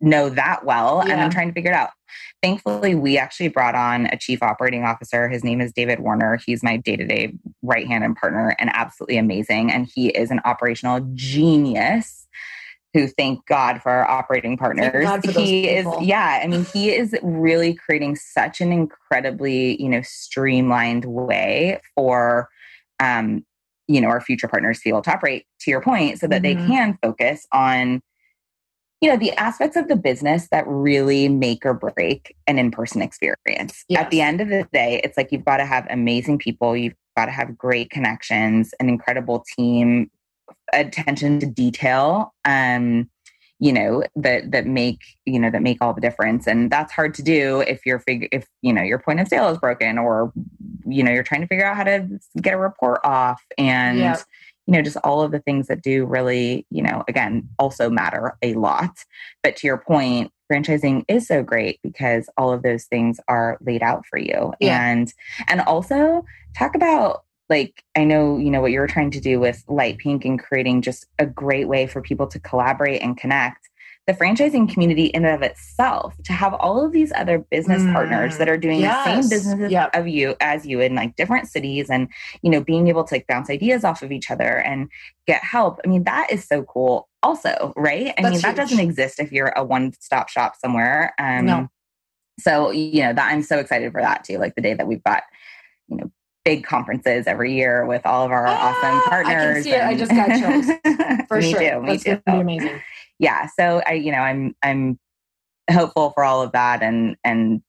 know 0.01 0.29
that 0.29 0.65
well, 0.65 1.01
and 1.01 1.21
I'm 1.21 1.29
trying 1.29 1.47
to 1.47 1.53
figure 1.53 1.71
it 1.71 1.75
out. 1.75 1.91
Thankfully, 2.41 2.95
we 2.95 3.17
actually 3.17 3.49
brought 3.49 3.75
on 3.75 4.07
a 4.07 4.17
chief 4.17 4.41
operating 4.43 4.83
officer. 4.83 5.29
His 5.29 5.43
name 5.43 5.61
is 5.61 5.71
David 5.71 5.99
Warner. 5.99 6.39
He's 6.45 6.63
my 6.63 6.77
day 6.77 6.95
to 6.95 7.05
day 7.05 7.33
right 7.61 7.87
hand 7.87 8.03
and 8.03 8.15
partner, 8.15 8.55
and 8.59 8.69
absolutely 8.73 9.17
amazing. 9.17 9.71
And 9.71 9.89
he 9.93 10.09
is 10.09 10.31
an 10.31 10.41
operational 10.45 11.01
genius. 11.13 12.27
Who 12.93 13.07
thank 13.07 13.45
God 13.45 13.81
for 13.81 13.91
our 13.91 14.09
operating 14.09 14.55
partners. 14.55 15.09
He 15.35 15.67
is, 15.67 15.85
yeah. 15.99 16.39
I 16.41 16.47
mean, 16.47 16.65
he 16.71 16.91
is 16.95 17.13
really 17.21 17.73
creating 17.73 18.15
such 18.15 18.61
an 18.61 18.71
incredibly, 18.71 19.81
you 19.83 19.89
know, 19.89 20.01
streamlined 20.01 21.03
way 21.03 21.81
for, 21.93 22.47
um, 23.01 23.45
you 23.89 23.99
know, 23.99 24.07
our 24.07 24.21
future 24.21 24.47
partners 24.47 24.77
to 24.77 24.83
be 24.85 24.89
able 24.91 25.01
to 25.01 25.11
operate. 25.11 25.45
To 25.59 25.71
your 25.71 25.81
point, 25.81 26.19
so 26.19 26.27
that 26.27 26.41
they 26.41 26.55
Mhm. 26.55 26.67
can 26.67 26.97
focus 27.01 27.45
on 27.51 28.01
you 29.01 29.09
know 29.09 29.17
the 29.17 29.31
aspects 29.33 29.75
of 29.75 29.87
the 29.87 29.95
business 29.95 30.47
that 30.51 30.65
really 30.67 31.27
make 31.29 31.65
or 31.65 31.73
break 31.73 32.35
an 32.47 32.57
in-person 32.57 33.01
experience. 33.01 33.83
At 33.95 34.09
the 34.11 34.21
end 34.21 34.41
of 34.41 34.49
the 34.49 34.67
day 34.71 35.01
it's 35.03 35.17
like 35.17 35.31
you've 35.31 35.45
got 35.45 35.57
to 35.57 35.65
have 35.65 35.85
amazing 35.89 36.39
people 36.39 36.75
you've 36.75 36.95
got 37.15 37.25
to 37.25 37.31
have 37.31 37.57
great 37.57 37.89
connections 37.89 38.73
an 38.79 38.89
incredible 38.89 39.43
team 39.57 40.09
attention 40.73 41.39
to 41.39 41.45
detail 41.45 42.33
um 42.45 43.09
you 43.59 43.71
know 43.71 44.03
that 44.15 44.51
that 44.51 44.65
make 44.65 45.01
you 45.25 45.39
know 45.39 45.49
that 45.49 45.61
make 45.61 45.77
all 45.81 45.93
the 45.93 46.01
difference. 46.01 46.45
And 46.47 46.69
that's 46.69 46.91
hard 46.91 47.13
to 47.15 47.23
do 47.23 47.61
if 47.61 47.85
you're 47.85 47.99
fig- 47.99 48.27
if 48.31 48.47
you 48.61 48.73
know 48.73 48.81
your 48.81 48.99
point 48.99 49.19
of 49.21 49.27
sale 49.27 49.47
is 49.49 49.57
broken 49.57 49.97
or 49.97 50.33
you 50.85 51.03
know 51.03 51.11
you're 51.11 51.23
trying 51.23 51.41
to 51.41 51.47
figure 51.47 51.65
out 51.65 51.77
how 51.77 51.83
to 51.83 52.07
get 52.41 52.53
a 52.53 52.57
report 52.57 52.99
off. 53.03 53.41
And 53.57 53.99
Yeah. 53.99 54.17
You 54.67 54.73
know 54.73 54.81
just 54.81 54.97
all 55.03 55.21
of 55.21 55.31
the 55.31 55.39
things 55.39 55.67
that 55.67 55.81
do 55.81 56.05
really 56.05 56.65
you 56.69 56.81
know 56.81 57.03
again 57.07 57.47
also 57.59 57.89
matter 57.89 58.37
a 58.41 58.53
lot. 58.53 59.03
But 59.43 59.55
to 59.57 59.67
your 59.67 59.77
point 59.77 60.31
franchising 60.51 61.05
is 61.07 61.27
so 61.27 61.41
great 61.43 61.79
because 61.81 62.29
all 62.37 62.53
of 62.53 62.61
those 62.61 62.85
things 62.85 63.19
are 63.27 63.57
laid 63.61 63.81
out 63.81 64.05
for 64.05 64.17
you. 64.17 64.53
Yeah. 64.59 64.89
and 64.89 65.13
and 65.47 65.61
also 65.61 66.25
talk 66.55 66.75
about 66.75 67.23
like 67.49 67.83
i 67.95 68.03
know 68.03 68.37
you 68.37 68.49
know 68.49 68.61
what 68.61 68.71
you 68.71 68.79
were 68.79 68.87
trying 68.87 69.11
to 69.11 69.19
do 69.19 69.39
with 69.39 69.63
light 69.67 69.97
pink 69.97 70.25
and 70.25 70.39
creating 70.39 70.81
just 70.81 71.05
a 71.19 71.25
great 71.25 71.67
way 71.67 71.85
for 71.85 72.01
people 72.01 72.27
to 72.27 72.39
collaborate 72.39 73.01
and 73.01 73.17
connect 73.17 73.69
the 74.07 74.13
franchising 74.13 74.71
community 74.71 75.05
in 75.05 75.25
and 75.25 75.33
of 75.35 75.41
itself 75.41 76.13
to 76.23 76.31
have 76.33 76.53
all 76.53 76.83
of 76.85 76.91
these 76.91 77.11
other 77.15 77.39
business 77.39 77.81
Mm. 77.83 77.93
partners 77.93 78.37
that 78.37 78.47
are 78.47 78.57
doing 78.57 78.81
the 78.81 79.03
same 79.03 79.27
businesses 79.27 79.71
Yep. 79.71 79.95
of 79.95 80.07
you 80.07 80.35
as 80.41 80.65
you 80.65 80.79
in 80.79 80.93
like 80.93 81.15
different 81.15 81.47
cities 81.47 81.89
and 81.89 82.07
you 82.43 82.51
know 82.51 82.61
being 82.63 82.87
able 82.87 83.03
to 83.03 83.15
like 83.15 83.25
bounce 83.27 83.49
ideas 83.49 83.83
off 83.83 84.03
of 84.03 84.11
each 84.11 84.29
other 84.29 84.59
and 84.59 84.89
get 85.25 85.43
help 85.43 85.79
i 85.83 85.87
mean 85.87 86.03
that 86.03 86.27
is 86.31 86.45
so 86.45 86.61
cool 86.63 87.09
also 87.23 87.73
right 87.75 88.13
i 88.17 88.21
mean 88.21 88.31
That's 88.31 88.41
that 88.43 88.49
huge. 88.49 88.57
doesn't 88.57 88.79
exist 88.79 89.19
if 89.19 89.31
you're 89.31 89.53
a 89.55 89.63
one-stop 89.63 90.29
shop 90.29 90.55
somewhere 90.55 91.15
um 91.17 91.45
No. 91.45 91.69
so 92.39 92.69
you 92.71 93.01
know 93.01 93.13
that 93.13 93.31
i'm 93.33 93.41
so 93.41 93.57
excited 93.57 93.91
for 93.91 94.01
that 94.01 94.23
too 94.23 94.37
like 94.37 94.53
the 94.53 94.61
day 94.61 94.75
that 94.75 94.85
we've 94.87 95.03
got 95.03 95.23
you 95.87 95.97
know 95.97 96.11
big 96.43 96.63
conferences 96.63 97.25
every 97.25 97.55
year 97.55 97.87
with 97.87 98.05
all 98.05 98.23
of 98.23 98.29
our 98.31 98.45
Ah, 98.45 98.69
awesome 98.69 98.97
I 98.97 98.99
can 99.01 99.09
partners 99.09 99.63
see 99.63 99.71
it. 99.71 99.81
I 99.81 99.95
just 99.95 100.11
got 100.11 100.27
chills 100.39 100.67
for 101.27 101.37
me 101.39 101.49
sure 101.51 101.59
too 101.59 101.81
me 101.81 101.87
that's 101.93 102.03
too 102.03 102.09
gonna 102.23 102.37
be 102.37 102.41
amazing 102.41 102.81
yeah 103.19 103.47
so 103.57 103.81
i 103.85 103.93
you 103.93 104.11
know 104.11 104.19
i'm 104.19 104.55
i'm 104.63 104.99
hopeful 105.71 106.11
for 106.11 106.23
all 106.23 106.41
of 106.41 106.51
that 106.51 106.81
and 106.83 107.15
and 107.23 107.61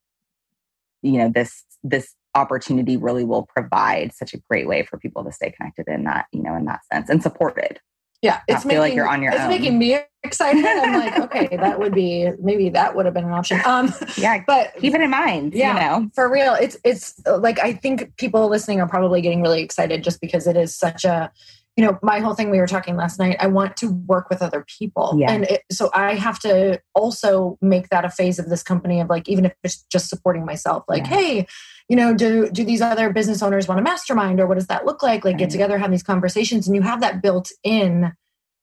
you 1.02 1.18
know 1.18 1.30
this 1.34 1.64
this 1.82 2.14
opportunity 2.34 2.96
really 2.96 3.24
will 3.24 3.46
provide 3.46 4.12
such 4.12 4.34
a 4.34 4.38
great 4.50 4.66
way 4.68 4.82
for 4.82 4.98
people 4.98 5.24
to 5.24 5.32
stay 5.32 5.50
connected 5.50 5.86
in 5.88 6.04
that 6.04 6.26
you 6.32 6.42
know 6.42 6.54
in 6.54 6.64
that 6.66 6.80
sense 6.92 7.08
and 7.08 7.22
supported 7.22 7.80
yeah 8.22 8.40
it's 8.48 8.62
feel 8.62 8.68
making 8.68 8.80
like 8.80 8.94
you're 8.94 9.08
on 9.08 9.22
your 9.22 9.32
own. 9.32 9.36
it's 9.36 9.44
own. 9.44 9.50
making 9.50 9.78
me 9.78 9.98
excited 10.24 10.64
i'm 10.64 10.92
like 10.98 11.18
okay 11.18 11.56
that 11.60 11.78
would 11.78 11.94
be 11.94 12.28
maybe 12.40 12.68
that 12.68 12.94
would 12.94 13.04
have 13.06 13.14
been 13.14 13.24
an 13.24 13.30
option 13.32 13.60
um 13.64 13.92
yeah 14.18 14.42
but 14.46 14.74
keep 14.78 14.94
it 14.94 15.00
in 15.00 15.10
mind 15.10 15.54
Yeah. 15.54 15.72
you 15.72 16.02
know 16.02 16.10
for 16.14 16.30
real 16.30 16.54
it's 16.54 16.76
it's 16.84 17.14
like 17.26 17.58
i 17.60 17.72
think 17.72 18.14
people 18.16 18.48
listening 18.48 18.80
are 18.80 18.88
probably 18.88 19.22
getting 19.22 19.40
really 19.40 19.62
excited 19.62 20.02
just 20.04 20.20
because 20.20 20.46
it 20.46 20.56
is 20.56 20.76
such 20.76 21.04
a 21.04 21.30
you 21.76 21.84
know 21.84 21.98
my 22.02 22.20
whole 22.20 22.34
thing 22.34 22.50
we 22.50 22.58
were 22.58 22.66
talking 22.66 22.96
last 22.96 23.18
night 23.18 23.36
i 23.40 23.46
want 23.46 23.76
to 23.76 23.88
work 24.06 24.28
with 24.30 24.42
other 24.42 24.64
people 24.78 25.14
Yeah. 25.18 25.30
and 25.30 25.44
it, 25.44 25.62
so 25.70 25.90
i 25.94 26.14
have 26.14 26.38
to 26.40 26.80
also 26.94 27.58
make 27.60 27.90
that 27.90 28.04
a 28.04 28.10
phase 28.10 28.38
of 28.38 28.48
this 28.48 28.62
company 28.62 29.00
of 29.00 29.08
like 29.08 29.28
even 29.28 29.44
if 29.44 29.54
it's 29.62 29.82
just 29.90 30.08
supporting 30.08 30.44
myself 30.44 30.84
like 30.88 31.04
Yeah. 31.04 31.16
hey 31.16 31.46
you 31.88 31.96
know 31.96 32.14
do 32.14 32.48
do 32.50 32.64
these 32.64 32.80
other 32.80 33.10
business 33.12 33.42
owners 33.42 33.68
want 33.68 33.78
a 33.80 33.82
mastermind 33.82 34.40
or 34.40 34.46
what 34.46 34.54
does 34.54 34.66
that 34.68 34.86
look 34.86 35.02
like 35.02 35.24
like 35.24 35.34
Right. 35.34 35.40
get 35.40 35.50
together 35.50 35.78
have 35.78 35.90
these 35.90 36.02
conversations 36.02 36.66
and 36.66 36.74
you 36.74 36.82
have 36.82 37.00
that 37.02 37.20
built 37.22 37.50
in 37.62 38.12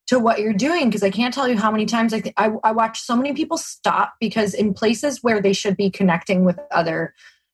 to 0.08 0.20
what 0.20 0.40
you're 0.40 0.54
doing 0.54 0.86
because 0.90 1.04
i 1.04 1.10
can't 1.10 1.34
tell 1.34 1.48
you 1.48 1.58
how 1.58 1.72
many 1.72 1.86
times 1.86 2.14
I, 2.14 2.20
th- 2.20 2.36
I 2.38 2.52
i 2.64 2.72
watch 2.72 3.00
so 3.00 3.16
many 3.16 3.34
people 3.34 3.58
stop 3.58 4.16
because 4.20 4.54
in 4.54 4.74
places 4.74 5.20
where 5.22 5.40
they 5.42 5.54
should 5.54 5.78
be 5.78 5.90
connecting 5.90 6.44
with 6.46 6.60
other 6.72 7.14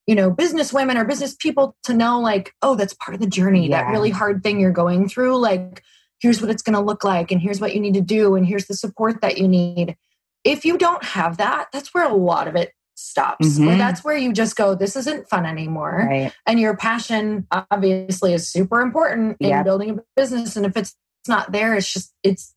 you 0.09 0.15
know 0.15 0.31
business 0.31 0.73
women 0.73 0.97
or 0.97 1.05
business 1.05 1.35
people 1.35 1.75
to 1.83 1.93
know 1.93 2.19
like 2.19 2.51
oh 2.63 2.73
that's 2.73 2.95
part 2.95 3.13
of 3.13 3.21
the 3.21 3.27
journey 3.27 3.69
that 3.69 3.91
really 3.91 4.09
hard 4.09 4.41
thing 4.41 4.59
you're 4.59 4.71
going 4.71 5.07
through. 5.07 5.37
Like 5.37 5.83
here's 6.19 6.41
what 6.41 6.49
it's 6.49 6.63
going 6.63 6.73
to 6.73 6.81
look 6.81 7.03
like 7.03 7.31
and 7.31 7.39
here's 7.39 7.61
what 7.61 7.75
you 7.75 7.79
need 7.79 7.93
to 7.93 8.01
do 8.01 8.33
and 8.33 8.43
here's 8.43 8.65
the 8.65 8.73
support 8.73 9.21
that 9.21 9.37
you 9.37 9.47
need. 9.47 9.95
If 10.43 10.65
you 10.65 10.79
don't 10.79 11.03
have 11.03 11.37
that 11.37 11.67
that's 11.71 11.93
where 11.93 12.09
a 12.09 12.15
lot 12.15 12.47
of 12.47 12.55
it 12.55 12.71
stops 12.95 13.59
Where 13.59 13.75
Mhm. 13.75 13.77
that's 13.77 14.03
where 14.03 14.17
you 14.17 14.33
just 14.33 14.55
go 14.55 14.73
this 14.73 14.95
isn't 14.95 15.29
fun 15.29 15.45
anymore. 15.45 16.07
Right. 16.09 16.33
And 16.47 16.59
your 16.59 16.75
passion 16.75 17.45
obviously 17.69 18.33
is 18.33 18.49
super 18.49 18.81
important 18.81 19.37
in 19.39 19.49
Yep. 19.49 19.63
building 19.63 19.89
a 19.91 20.01
business 20.15 20.55
and 20.55 20.65
if 20.65 20.75
it's 20.75 20.95
not 21.27 21.51
there 21.51 21.75
it's 21.75 21.93
just 21.93 22.15
it's 22.23 22.55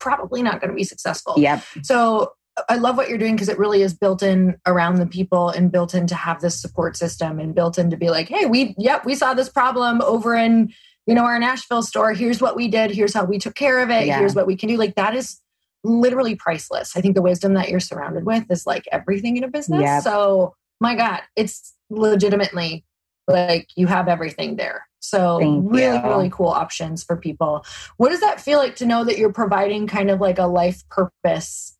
probably 0.00 0.42
not 0.42 0.60
going 0.60 0.70
to 0.70 0.74
be 0.76 0.82
successful. 0.84 1.34
Yep. 1.36 1.62
So 1.84 2.32
i 2.68 2.76
love 2.76 2.96
what 2.96 3.08
you're 3.08 3.18
doing 3.18 3.34
because 3.34 3.48
it 3.48 3.58
really 3.58 3.82
is 3.82 3.94
built 3.94 4.22
in 4.22 4.56
around 4.66 4.96
the 4.96 5.06
people 5.06 5.48
and 5.50 5.70
built 5.72 5.94
in 5.94 6.06
to 6.06 6.14
have 6.14 6.40
this 6.40 6.60
support 6.60 6.96
system 6.96 7.38
and 7.38 7.54
built 7.54 7.78
in 7.78 7.90
to 7.90 7.96
be 7.96 8.10
like 8.10 8.28
hey 8.28 8.46
we 8.46 8.74
yep 8.78 9.04
we 9.04 9.14
saw 9.14 9.34
this 9.34 9.48
problem 9.48 10.00
over 10.02 10.34
in 10.34 10.72
you 11.06 11.14
know 11.14 11.24
our 11.24 11.38
nashville 11.38 11.82
store 11.82 12.12
here's 12.12 12.40
what 12.40 12.56
we 12.56 12.68
did 12.68 12.90
here's 12.90 13.14
how 13.14 13.24
we 13.24 13.38
took 13.38 13.54
care 13.54 13.80
of 13.80 13.90
it 13.90 14.06
Yeah. 14.06 14.18
here's 14.18 14.34
what 14.34 14.46
we 14.46 14.56
can 14.56 14.68
do 14.68 14.76
like 14.76 14.94
that 14.96 15.14
is 15.14 15.40
literally 15.84 16.34
priceless 16.34 16.96
i 16.96 17.00
think 17.00 17.14
the 17.14 17.22
wisdom 17.22 17.54
that 17.54 17.68
you're 17.68 17.80
surrounded 17.80 18.24
with 18.26 18.44
is 18.50 18.66
like 18.66 18.86
everything 18.92 19.36
in 19.36 19.44
a 19.44 19.48
business 19.48 19.80
Yep. 19.82 20.02
so 20.02 20.54
my 20.80 20.94
god 20.94 21.20
it's 21.36 21.74
legitimately 21.90 22.84
like 23.26 23.68
you 23.76 23.86
have 23.86 24.08
everything 24.08 24.56
there 24.56 24.86
So 25.00 25.38
Thank 25.38 25.70
really, 25.72 25.96
you. 25.98 26.02
really 26.02 26.30
cool 26.30 26.48
options 26.48 27.04
for 27.04 27.16
people. 27.16 27.64
What 27.98 28.08
does 28.10 28.20
that 28.20 28.40
feel 28.40 28.58
like 28.58 28.74
to 28.76 28.86
know 28.86 29.04
that 29.04 29.16
you're 29.18 29.32
providing 29.32 29.86
kind 29.86 30.10
of 30.10 30.20
like 30.20 30.38
a 30.38 30.46
life 30.46 30.82
purpose 30.88 31.76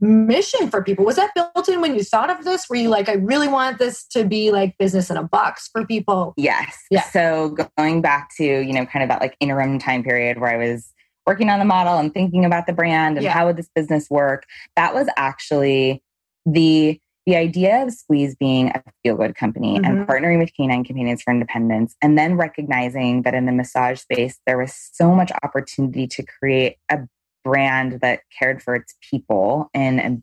mission 0.00 0.70
for 0.70 0.82
people? 0.82 1.04
Was 1.04 1.16
that 1.16 1.30
built 1.34 1.68
in 1.68 1.80
when 1.80 1.94
you 1.94 2.02
thought 2.02 2.30
of 2.30 2.44
this? 2.44 2.68
Were 2.68 2.76
you 2.76 2.88
like, 2.88 3.08
I 3.08 3.14
really 3.14 3.48
want 3.48 3.78
this 3.78 4.06
to 4.08 4.24
be 4.24 4.50
like 4.50 4.76
business 4.78 5.10
in 5.10 5.16
a 5.16 5.22
box 5.22 5.68
for 5.72 5.86
people? 5.86 6.34
Yes. 6.36 6.76
Yeah. 6.90 7.02
So 7.02 7.56
going 7.76 8.00
back 8.02 8.30
to, 8.36 8.44
you 8.44 8.72
know, 8.72 8.86
kind 8.86 9.02
of 9.02 9.08
that 9.08 9.20
like 9.20 9.36
interim 9.40 9.78
time 9.78 10.02
period 10.02 10.40
where 10.40 10.50
I 10.50 10.56
was 10.56 10.92
working 11.26 11.50
on 11.50 11.58
the 11.58 11.64
model 11.64 11.98
and 11.98 12.12
thinking 12.12 12.44
about 12.44 12.66
the 12.66 12.72
brand 12.72 13.16
and 13.16 13.24
Yeah. 13.24 13.32
how 13.32 13.46
would 13.46 13.56
this 13.56 13.68
business 13.74 14.08
work, 14.10 14.44
that 14.76 14.94
was 14.94 15.08
actually 15.16 16.02
the 16.46 16.98
the 17.26 17.36
idea 17.36 17.82
of 17.82 17.92
Squeeze 17.92 18.34
being 18.34 18.70
a 18.70 18.82
feel 19.04 19.14
good 19.14 19.36
company 19.36 19.78
Mhm. 19.78 19.86
and 19.86 20.08
partnering 20.08 20.38
with 20.38 20.50
Canine 20.56 20.82
Companions 20.82 21.22
for 21.22 21.30
Independence, 21.30 21.94
and 22.02 22.18
then 22.18 22.34
recognizing 22.36 23.22
that 23.22 23.34
in 23.34 23.44
the 23.44 23.52
massage 23.52 24.00
space, 24.00 24.40
there 24.46 24.56
was 24.56 24.74
so 24.74 25.14
much 25.14 25.30
opportunity 25.44 26.08
to 26.08 26.24
create 26.24 26.76
a 26.90 27.00
brand 27.44 28.00
that 28.00 28.20
cared 28.38 28.62
for 28.62 28.74
its 28.74 28.94
people 29.10 29.70
in 29.74 29.98
a 29.98 30.18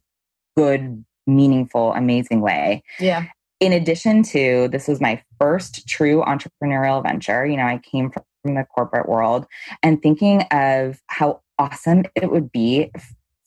good, 0.55 1.03
meaningful, 1.25 1.93
amazing 1.93 2.39
way 2.41 2.81
Yeah. 2.99 3.25
in 3.59 3.73
addition 3.73 4.23
to 4.23 4.67
this 4.69 4.87
was 4.87 5.01
my 5.01 5.21
first 5.39 5.87
true 5.87 6.23
entrepreneurial 6.25 7.03
venture 7.03 7.45
you 7.45 7.57
know 7.57 7.65
i 7.65 7.79
came 7.79 8.09
from 8.11 8.23
the 8.55 8.65
corporate 8.73 9.09
world 9.09 9.45
and 9.83 10.01
thinking 10.01 10.43
of 10.51 11.01
how 11.07 11.41
awesome 11.59 12.05
it 12.15 12.31
would 12.31 12.49
be 12.51 12.91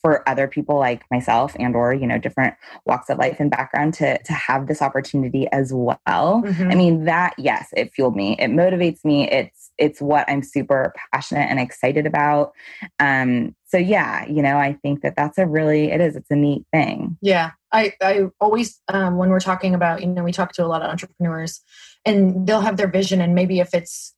for 0.03 0.27
other 0.29 0.49
people 0.49 0.79
like 0.79 1.05
myself 1.11 1.55
and 1.59 1.77
or 1.77 1.93
you 1.93 2.07
know 2.07 2.19
different 2.19 2.55
walks 2.87 3.11
of 3.11 3.19
life 3.19 3.39
and 3.39 3.51
background 3.51 3.95
to 3.95 4.19
to 4.23 4.33
have 4.33 4.67
this 4.67 4.81
opportunity 4.83 5.47
as 5.53 5.73
well. 5.73 6.43
Mhm. 6.45 6.73
i 6.73 6.75
mean 6.75 7.05
that 7.05 7.35
yes 7.39 7.69
it 7.77 7.93
fueled 7.93 8.17
me. 8.17 8.37
It 8.39 8.51
motivates 8.51 9.05
me. 9.05 9.29
It's 9.31 9.71
it's 9.79 10.01
what 10.01 10.29
i'm 10.29 10.43
super 10.43 10.93
passionate 11.13 11.49
and 11.51 11.59
excited 11.61 12.07
about. 12.07 12.53
Um 12.99 13.55
so 13.67 13.79
yeah 13.79 14.27
you 14.27 14.43
know 14.43 14.57
i 14.59 14.73
think 14.83 15.03
that 15.03 15.15
that's 15.17 15.39
a 15.39 15.47
really 15.47 15.91
it 15.91 16.01
is 16.01 16.17
it's 16.17 16.31
a 16.31 16.37
neat 16.37 16.65
thing. 16.73 17.17
Yeah, 17.21 17.53
I 17.73 17.93
I 18.03 18.23
always 18.41 18.81
um, 18.89 19.17
when 19.17 19.29
we're 19.31 19.41
talking 19.41 19.75
about 19.75 20.01
you 20.01 20.07
know 20.09 20.25
we 20.25 20.33
talk 20.33 20.53
to 20.55 20.65
a 20.65 20.69
lot 20.69 20.83
of 20.83 20.91
entrepreneurs 20.91 21.61
and 22.05 22.47
they'll 22.47 22.61
have 22.63 22.77
their 22.79 22.89
vision 22.89 23.21
and 23.21 23.35
maybe 23.35 23.61
if 23.61 23.75
it's 23.75 24.15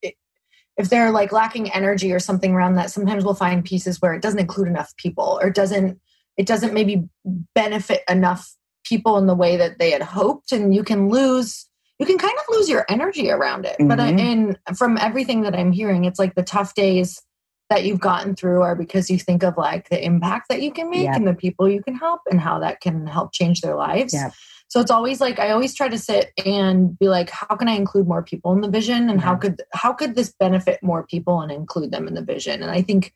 if 0.76 0.88
they're 0.88 1.10
like 1.10 1.32
lacking 1.32 1.70
energy 1.72 2.12
or 2.12 2.18
something 2.18 2.52
around 2.52 2.74
that 2.74 2.90
sometimes 2.90 3.24
we'll 3.24 3.34
find 3.34 3.64
pieces 3.64 4.00
where 4.00 4.14
it 4.14 4.22
doesn't 4.22 4.40
include 4.40 4.68
enough 4.68 4.94
people 4.96 5.38
or 5.42 5.50
doesn't 5.50 6.00
it 6.36 6.46
doesn't 6.46 6.72
maybe 6.72 7.08
benefit 7.54 8.02
enough 8.08 8.54
people 8.84 9.18
in 9.18 9.26
the 9.26 9.34
way 9.34 9.56
that 9.56 9.78
they 9.78 9.90
had 9.90 10.02
hoped 10.02 10.52
and 10.52 10.74
you 10.74 10.82
can 10.82 11.08
lose 11.08 11.68
you 11.98 12.06
can 12.06 12.18
kind 12.18 12.34
of 12.36 12.44
lose 12.56 12.68
your 12.68 12.84
energy 12.88 13.30
around 13.30 13.64
it 13.64 13.76
but 13.80 14.00
uh, 14.00 14.04
mm-hmm. 14.04 14.18
I, 14.18 14.22
and 14.22 14.78
from 14.78 14.96
everything 14.98 15.42
that 15.42 15.54
i'm 15.54 15.72
hearing 15.72 16.04
it's 16.04 16.18
like 16.18 16.34
the 16.34 16.42
tough 16.42 16.74
days 16.74 17.20
that 17.70 17.84
you've 17.84 18.00
gotten 18.00 18.34
through 18.34 18.60
are 18.60 18.74
because 18.74 19.08
you 19.08 19.18
think 19.18 19.42
of 19.42 19.56
like 19.56 19.88
the 19.88 20.04
impact 20.04 20.48
that 20.50 20.60
you 20.60 20.72
can 20.72 20.90
make 20.90 21.04
Yeah. 21.04 21.14
and 21.16 21.26
the 21.26 21.34
people 21.34 21.70
you 21.70 21.82
can 21.82 21.94
help 21.94 22.20
and 22.30 22.40
how 22.40 22.58
that 22.58 22.80
can 22.80 23.06
help 23.06 23.32
change 23.32 23.60
their 23.60 23.76
lives 23.76 24.12
Yeah. 24.12 24.30
So 24.72 24.80
it's 24.80 24.90
always 24.90 25.20
like 25.20 25.38
i 25.38 25.50
always 25.50 25.74
try 25.74 25.86
to 25.86 25.98
sit 25.98 26.32
and 26.46 26.98
be 26.98 27.06
like 27.06 27.28
how 27.28 27.54
can 27.56 27.68
i 27.68 27.72
include 27.72 28.08
more 28.08 28.22
people 28.22 28.52
in 28.52 28.62
the 28.62 28.70
vision? 28.70 29.10
And 29.10 29.20
how 29.20 29.32
mm-hmm. 29.32 29.40
could 29.40 29.62
how 29.74 29.92
could 29.92 30.14
this 30.14 30.32
benefit 30.40 30.82
more 30.82 31.06
people 31.06 31.42
and 31.42 31.52
include 31.52 31.92
them 31.92 32.08
in 32.08 32.14
the 32.14 32.22
vision? 32.22 32.62
And 32.62 32.70
i 32.70 32.80
think 32.80 33.12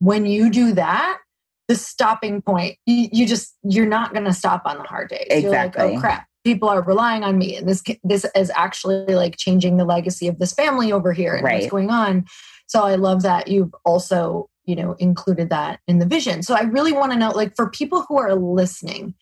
when 0.00 0.26
you 0.26 0.50
do 0.50 0.74
that 0.74 1.18
the 1.66 1.76
stopping 1.76 2.42
point 2.42 2.76
you, 2.84 3.08
you 3.10 3.26
just 3.26 3.56
you're 3.62 3.86
not 3.86 4.12
going 4.12 4.26
to 4.26 4.34
stop 4.34 4.62
on 4.66 4.76
the 4.76 4.84
hard 4.84 5.08
days. 5.08 5.42
You're 5.42 5.50
like 5.50 5.78
oh, 5.78 5.86
Exactly. 5.86 5.96
oh 5.96 6.00
crap. 6.00 6.26
People 6.44 6.68
are 6.68 6.82
relying 6.82 7.24
on 7.24 7.38
me. 7.38 7.56
And 7.56 7.66
this 7.66 7.82
this 8.04 8.26
is 8.36 8.52
actually 8.54 9.14
like 9.14 9.38
changing 9.38 9.78
the 9.78 9.86
legacy 9.86 10.28
of 10.28 10.38
this 10.38 10.52
family 10.52 10.92
over 10.92 11.14
here 11.14 11.34
and 11.34 11.42
what's 11.42 11.68
going 11.68 11.88
on. 11.88 12.26
So 12.66 12.82
i 12.82 12.96
love 12.96 13.22
that 13.22 13.48
you've 13.48 13.74
also 13.86 14.50
you 14.66 14.76
know 14.76 14.92
included 14.98 15.48
that 15.48 15.80
in 15.88 16.00
the 16.00 16.06
vision. 16.06 16.42
So 16.42 16.54
i 16.54 16.64
really 16.64 16.92
want 16.92 17.12
to 17.12 17.18
know 17.18 17.30
like 17.30 17.56
for 17.56 17.70
people 17.70 18.04
who 18.06 18.18
are 18.18 18.34
listening 18.34 19.14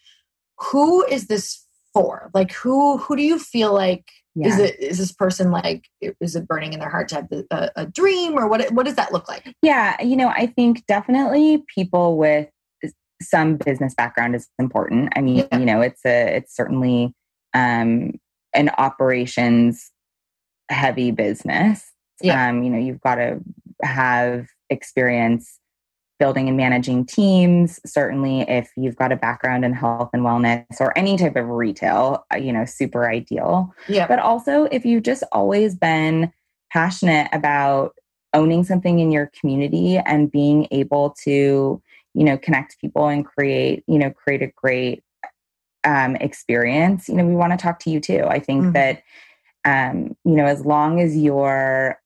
who 0.59 1.05
is 1.05 1.27
this 1.27 1.66
for 1.97 2.31
like 2.35 2.53
who 2.53 2.99
who 2.99 3.17
do 3.17 3.23
you 3.23 3.39
feel 3.39 3.73
like 3.73 4.05
is 4.39 4.59
it 4.59 4.79
is 4.79 4.99
this 4.99 5.13
person 5.13 5.51
like 5.51 5.87
is 6.21 6.37
it 6.37 6.47
burning 6.47 6.75
in 6.75 6.81
their 6.81 6.91
heart 6.91 7.09
to 7.09 7.15
have 7.15 7.29
the- 7.31 7.47
a, 7.51 7.71
a 7.77 7.87
dream 7.87 8.35
or 8.39 8.47
what 8.47 8.71
what 8.73 8.85
does 8.85 8.97
that 8.97 9.11
look 9.13 9.27
like 9.29 9.55
Yeah, 9.63 10.01
you 10.03 10.15
know, 10.17 10.29
I 10.29 10.47
think 10.47 10.85
definitely 10.87 11.65
people 11.75 12.19
with 12.19 12.49
some 13.23 13.57
business 13.57 13.95
background 13.95 14.35
is 14.37 14.47
important. 14.59 15.11
I 15.17 15.23
mean, 15.23 15.37
Yeah. 15.51 15.59
you 15.59 15.65
know, 15.65 15.81
it's 15.81 16.05
a 16.05 16.37
it's 16.37 16.55
certainly 16.55 17.15
um 17.55 18.13
an 18.53 18.71
operations 18.77 19.91
heavy 20.71 21.13
business. 21.13 21.91
Yeah. 22.21 22.49
Um, 22.49 22.63
you 22.63 22.71
know, 22.71 22.79
you've 22.79 23.01
got 23.01 23.15
to 23.17 23.41
have 23.83 24.49
experience 24.71 25.59
building 26.19 26.49
and 26.49 26.57
managing 26.57 27.05
teams. 27.07 27.81
Certainly, 27.85 28.43
if 28.43 28.71
you've 28.77 28.97
got 28.97 29.13
a 29.13 29.17
background 29.17 29.65
in 29.65 29.73
health 29.73 30.11
and 30.13 30.23
wellness 30.23 30.65
or 30.81 30.97
any 30.97 31.17
type 31.17 31.37
of 31.37 31.47
retail, 31.49 32.25
uh, 32.33 32.37
you 32.37 32.53
know, 32.53 32.65
super 32.65 33.09
ideal 33.09 33.73
yeah 33.89 34.07
but 34.07 34.19
also 34.19 34.65
if 34.71 34.85
you've 34.85 35.03
just 35.03 35.23
always 35.33 35.75
been 35.75 36.33
passionate 36.73 37.29
about 37.33 37.95
owning 38.35 38.65
something 38.65 38.99
in 38.99 39.11
your 39.11 39.31
community 39.39 39.97
and 39.99 40.31
being 40.31 40.67
able 40.71 41.15
to 41.23 41.81
you 42.15 42.25
know 42.25 42.37
connect 42.37 42.81
people 42.81 43.09
and 43.09 43.25
create 43.25 43.85
you 43.87 43.99
know 43.99 44.11
create 44.11 44.43
a 44.43 44.53
great 44.57 45.03
um, 45.85 46.17
experience 46.17 47.09
you 47.09 47.15
know 47.15 47.25
we 47.25 47.35
want 47.35 47.53
to 47.53 47.57
talk 47.59 47.79
to 47.79 47.91
you 47.91 48.01
too 48.01 48.25
i 48.29 48.39
think 48.39 48.65
Mhm. 48.65 48.73
that 48.73 49.03
um, 49.65 50.17
you 50.25 50.37
know 50.37 50.47
as 50.47 50.65
long 50.65 51.01
as 51.01 51.17
you're 51.17 52.01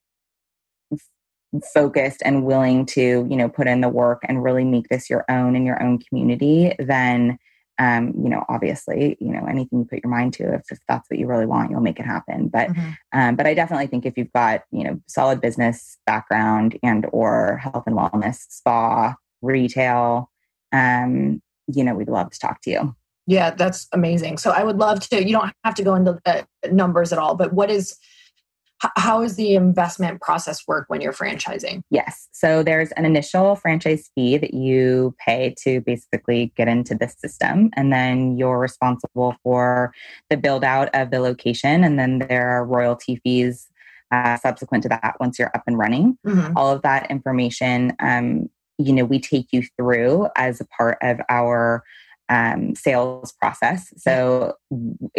focused 1.75 2.23
and 2.25 2.45
willing 2.45 2.87
to 2.87 3.27
you 3.29 3.37
know 3.37 3.49
put 3.49 3.67
in 3.67 3.81
the 3.81 3.89
work 3.89 4.23
and 4.29 4.43
really 4.43 4.65
make 4.65 4.89
this 4.89 5.11
your 5.11 5.25
own 5.29 5.57
in 5.57 5.67
your 5.67 5.83
own 5.83 5.99
community 5.99 6.73
then 6.79 7.39
um, 7.79 8.13
you 8.23 8.29
know 8.29 8.45
obviously 8.49 9.17
you 9.21 9.33
know 9.33 9.47
anything 9.47 9.81
you 9.81 9.85
put 9.85 10.03
your 10.03 10.11
mind 10.11 10.33
to 10.33 10.55
if, 10.55 10.63
if 10.71 10.79
that's 10.87 11.11
what 11.11 11.19
you 11.19 11.27
really 11.27 11.47
want 11.47 11.71
you'll 11.71 11.81
make 11.81 11.99
it 11.99 12.07
happen 12.07 12.49
but 12.49 12.69
Mhm. 12.69 12.97
um, 13.13 13.37
but 13.37 13.47
i 13.47 13.55
definitely 13.55 13.89
think 13.89 14.07
if 14.07 14.17
you've 14.17 14.33
got 14.33 14.63
you 14.71 14.85
know 14.85 15.01
solid 15.09 15.41
business 15.41 15.99
background 16.07 16.79
and 16.83 17.07
or 17.13 17.57
health 17.57 17.85
and 17.87 17.97
wellness 17.97 18.47
spa 18.49 19.15
retail 19.43 20.31
um, 20.73 21.43
you 21.67 21.83
know 21.83 21.95
we'd 21.95 22.09
love 22.09 22.31
to 22.31 22.39
talk 22.39 22.61
to 22.63 22.71
you 22.71 22.95
Yeah, 23.27 23.51
that's 23.51 23.87
amazing. 23.93 24.39
So 24.39 24.51
I 24.51 24.65
would 24.65 24.79
love 24.79 24.99
to. 25.09 25.17
You 25.25 25.33
don't 25.39 25.53
have 25.65 25.75
to 25.77 25.85
go 25.85 25.95
into 25.95 26.19
uh, 26.27 26.43
numbers 26.73 27.13
at 27.13 27.19
all, 27.19 27.37
but 27.37 27.53
what 27.53 27.71
is 27.71 27.95
how 28.97 29.23
is 29.23 29.37
the 29.37 29.55
investment 29.55 30.21
process 30.21 30.67
work 30.67 30.87
when 30.89 31.01
you're 31.01 31.13
franchising? 31.13 31.83
Yes. 31.91 32.29
So 32.33 32.63
there's 32.63 32.93
an 32.93 33.05
initial 33.05 33.57
franchise 33.57 34.11
fee 34.15 34.39
that 34.39 34.55
you 34.55 35.15
pay 35.25 35.55
to 35.63 35.81
basically 35.83 36.53
get 36.57 36.69
into 36.69 36.95
the 36.95 37.09
system. 37.09 37.71
And 37.77 37.93
then 37.93 38.39
you're 38.39 38.59
responsible 38.59 39.37
for 39.43 39.93
the 40.31 40.37
build 40.37 40.65
out 40.65 40.89
of 40.95 41.11
the 41.11 41.21
location. 41.21 41.85
And 41.85 41.99
then 41.99 42.21
there 42.21 42.49
are 42.51 42.65
royalty 42.65 43.17
fees 43.23 43.69
uh, 44.13 44.37
subsequent 44.39 44.83
to 44.83 44.89
that 44.89 45.17
once 45.21 45.39
you're 45.39 45.53
up 45.55 45.63
and 45.67 45.79
running. 45.79 46.19
Mhm. 46.27 46.53
All 46.57 46.71
of 46.71 46.83
that 46.83 47.11
information, 47.11 47.93
um, 48.01 48.49
you 48.79 48.93
know, 48.93 49.05
we 49.05 49.21
take 49.21 49.49
you 49.53 49.63
through 49.77 50.29
as 50.37 50.61
a 50.61 50.65
part 50.65 50.99
of 51.03 51.21
our 51.29 51.85
um, 52.31 52.75
sales 52.75 53.33
process. 53.33 53.93
So 53.99 54.55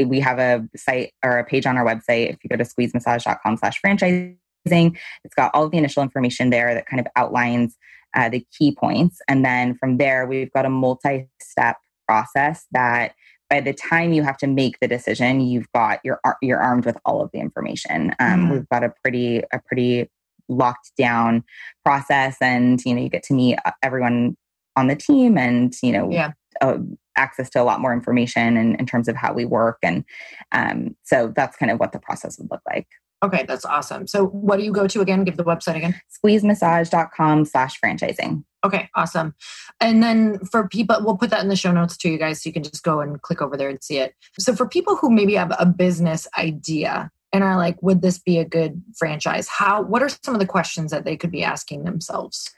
we 0.03 0.19
have 0.21 0.39
a 0.39 0.67
site 0.75 1.11
or 1.23 1.37
a 1.37 1.43
page 1.43 1.65
on 1.67 1.77
our 1.77 1.85
website. 1.85 2.29
If 2.31 2.37
you 2.43 2.49
go 2.49 2.55
to 2.55 2.63
squeezemassage.com 2.63 3.57
slash 3.57 3.79
franchising, 3.85 4.37
it's 4.65 5.35
got 5.35 5.51
all 5.53 5.65
of 5.65 5.71
the 5.71 5.77
initial 5.77 6.01
information 6.01 6.49
there 6.49 6.73
that 6.73 6.87
kind 6.87 6.99
of 6.99 7.07
outlines 7.15 7.77
uh, 8.15 8.29
the 8.29 8.45
key 8.57 8.73
points. 8.73 9.19
And 9.27 9.45
then 9.45 9.75
from 9.75 9.97
there, 9.97 10.25
we've 10.25 10.51
got 10.51 10.65
a 10.65 10.69
multi 10.69 11.27
step 11.41 11.77
process 12.07 12.65
that 12.71 13.13
by 13.49 13.59
the 13.61 13.73
time 13.73 14.13
you 14.13 14.23
have 14.23 14.37
to 14.37 14.47
make 14.47 14.79
the 14.79 14.87
decision, 14.87 15.41
you've 15.41 15.69
got 15.73 15.99
you're 16.05 16.21
you're 16.41 16.59
armed 16.61 16.85
with 16.85 16.97
all 17.05 17.21
of 17.21 17.29
the 17.33 17.39
information. 17.39 18.15
Um, 18.19 18.47
Mhm. 18.47 18.51
We've 18.51 18.69
got 18.69 18.83
a 18.83 18.93
pretty 19.03 19.41
a 19.51 19.59
pretty 19.65 20.09
locked 20.47 20.91
down 20.97 21.43
process, 21.83 22.37
and 22.41 22.81
you 22.85 22.93
know 22.95 23.01
you 23.01 23.09
get 23.09 23.23
to 23.23 23.33
meet 23.33 23.57
uh, 23.65 23.71
everyone 23.83 24.37
on 24.77 24.87
the 24.87 24.95
team, 24.95 25.37
and 25.37 25.75
you 25.83 25.91
know 25.91 26.09
Yeah. 26.09 26.31
uh, 26.61 26.77
access 27.17 27.49
to 27.51 27.61
a 27.61 27.63
lot 27.63 27.81
more 27.81 27.93
information 27.93 28.57
in, 28.57 28.75
in 28.75 28.85
terms 28.85 29.07
of 29.07 29.15
how 29.15 29.33
we 29.33 29.45
work, 29.45 29.77
and 29.83 30.03
um, 30.51 30.95
so 31.03 31.31
that's 31.35 31.57
kind 31.57 31.71
of 31.71 31.79
what 31.79 31.91
the 31.91 31.99
process 31.99 32.37
would 32.39 32.49
look 32.51 32.61
like. 32.67 32.87
Okay, 33.23 33.45
that's 33.47 33.65
awesome. 33.65 34.07
So 34.07 34.25
what 34.25 34.57
do 34.57 34.63
you 34.63 34.71
go 34.71 34.87
to 34.87 34.99
again? 34.99 35.23
Give 35.23 35.37
the 35.37 35.43
website 35.43 35.75
again. 35.75 35.99
Squeezemassage.com 36.25 37.45
slash 37.45 37.79
franchising. 37.79 38.43
Okay, 38.63 38.89
awesome. 38.95 39.35
And 39.79 40.01
then 40.01 40.39
for 40.39 40.67
people, 40.67 40.97
we'll 41.01 41.17
put 41.17 41.29
that 41.29 41.41
in 41.41 41.47
the 41.47 41.55
show 41.55 41.71
notes 41.71 41.97
to 41.97 42.09
you 42.09 42.17
guys 42.17 42.41
so 42.41 42.49
you 42.49 42.53
can 42.53 42.63
just 42.63 42.83
go 42.83 42.99
and 42.99 43.21
click 43.21 43.41
over 43.41 43.55
there 43.55 43.69
and 43.69 43.83
see 43.83 43.99
it. 43.99 44.15
So 44.39 44.55
for 44.55 44.67
people 44.67 44.95
who 44.95 45.11
maybe 45.11 45.35
have 45.35 45.53
a 45.59 45.67
business 45.67 46.27
idea 46.37 47.11
and 47.31 47.43
are 47.43 47.57
like, 47.57 47.81
would 47.81 48.01
this 48.01 48.19
be 48.19 48.39
a 48.39 48.45
good 48.45 48.81
franchise? 48.97 49.47
How, 49.47 49.81
what 49.81 50.03
are 50.03 50.09
some 50.09 50.33
of 50.33 50.39
the 50.39 50.47
questions 50.47 50.91
that 50.91 51.05
they 51.05 51.15
could 51.15 51.31
be 51.31 51.43
asking 51.43 51.83
themselves? 51.83 52.51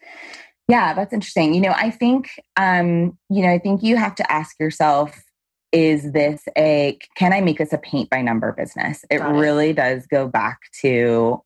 Yeah, 0.68 0.94
that's 0.94 1.14
interesting. 1.14 1.54
You 1.54 1.62
know, 1.62 1.74
I 1.76 1.90
think 1.90 2.30
um, 2.58 3.18
you 3.30 3.42
know, 3.44 3.50
I 3.50 3.60
think 3.60 3.84
you 3.84 3.98
have 3.98 4.16
to 4.16 4.32
ask 4.32 4.60
yourself 4.60 5.24
is 5.72 6.12
this 6.12 6.44
a 6.56 6.98
can 7.18 7.34
I 7.34 7.42
make 7.42 7.58
this 7.58 7.74
a 7.74 7.78
paint 7.78 8.10
by 8.10 8.22
number 8.22 8.52
business? 8.54 9.04
It 9.10 9.22
it. 9.22 9.26
really 9.26 9.74
does 9.74 10.06
go 10.08 10.28
back 10.28 10.60
to 10.82 11.42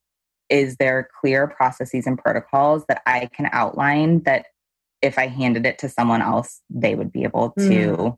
is 0.49 0.78
there 0.78 1.09
clear 1.20 1.47
processes 1.47 2.05
and 2.05 2.18
protocols 2.18 2.86
that 2.88 3.01
I 3.05 3.30
can 3.34 3.49
outline 3.51 4.22
that 4.24 4.47
if 5.01 5.18
I 5.18 5.28
handed 5.28 5.65
it 5.65 5.78
to 5.80 5.89
someone 5.89 6.22
else, 6.22 6.61
they 6.70 6.95
would 6.95 7.11
be 7.11 7.24
able 7.24 7.51
to 7.51 7.63
mm. 7.63 8.18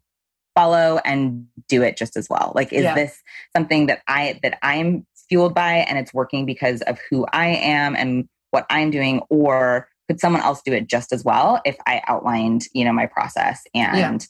follow 0.56 1.00
and 1.06 1.48
do 1.68 1.82
it 1.82 1.98
just 1.98 2.16
as 2.16 2.28
well? 2.30 2.52
Like, 2.56 2.72
is 2.72 2.84
yeah. 2.84 2.96
this 2.96 3.22
something 3.56 3.88
that 3.88 4.02
I 4.08 4.40
that 4.44 4.58
I'm 4.62 5.06
fueled 5.28 5.54
by 5.54 5.74
and 5.74 5.98
it's 5.98 6.14
working 6.14 6.46
because 6.46 6.82
of 6.84 7.00
who 7.10 7.26
I 7.32 7.48
am 7.48 7.96
and 7.96 8.28
what 8.52 8.66
I'm 8.70 8.90
doing, 8.90 9.22
or 9.30 9.88
could 10.10 10.20
someone 10.20 10.42
else 10.42 10.62
do 10.66 10.74
it 10.74 10.88
just 10.88 11.14
as 11.14 11.24
well 11.24 11.62
if 11.66 11.78
I 11.86 12.02
outlined, 12.08 12.66
you 12.74 12.84
know, 12.84 12.92
my 12.92 13.06
process 13.06 13.62
and 13.76 14.26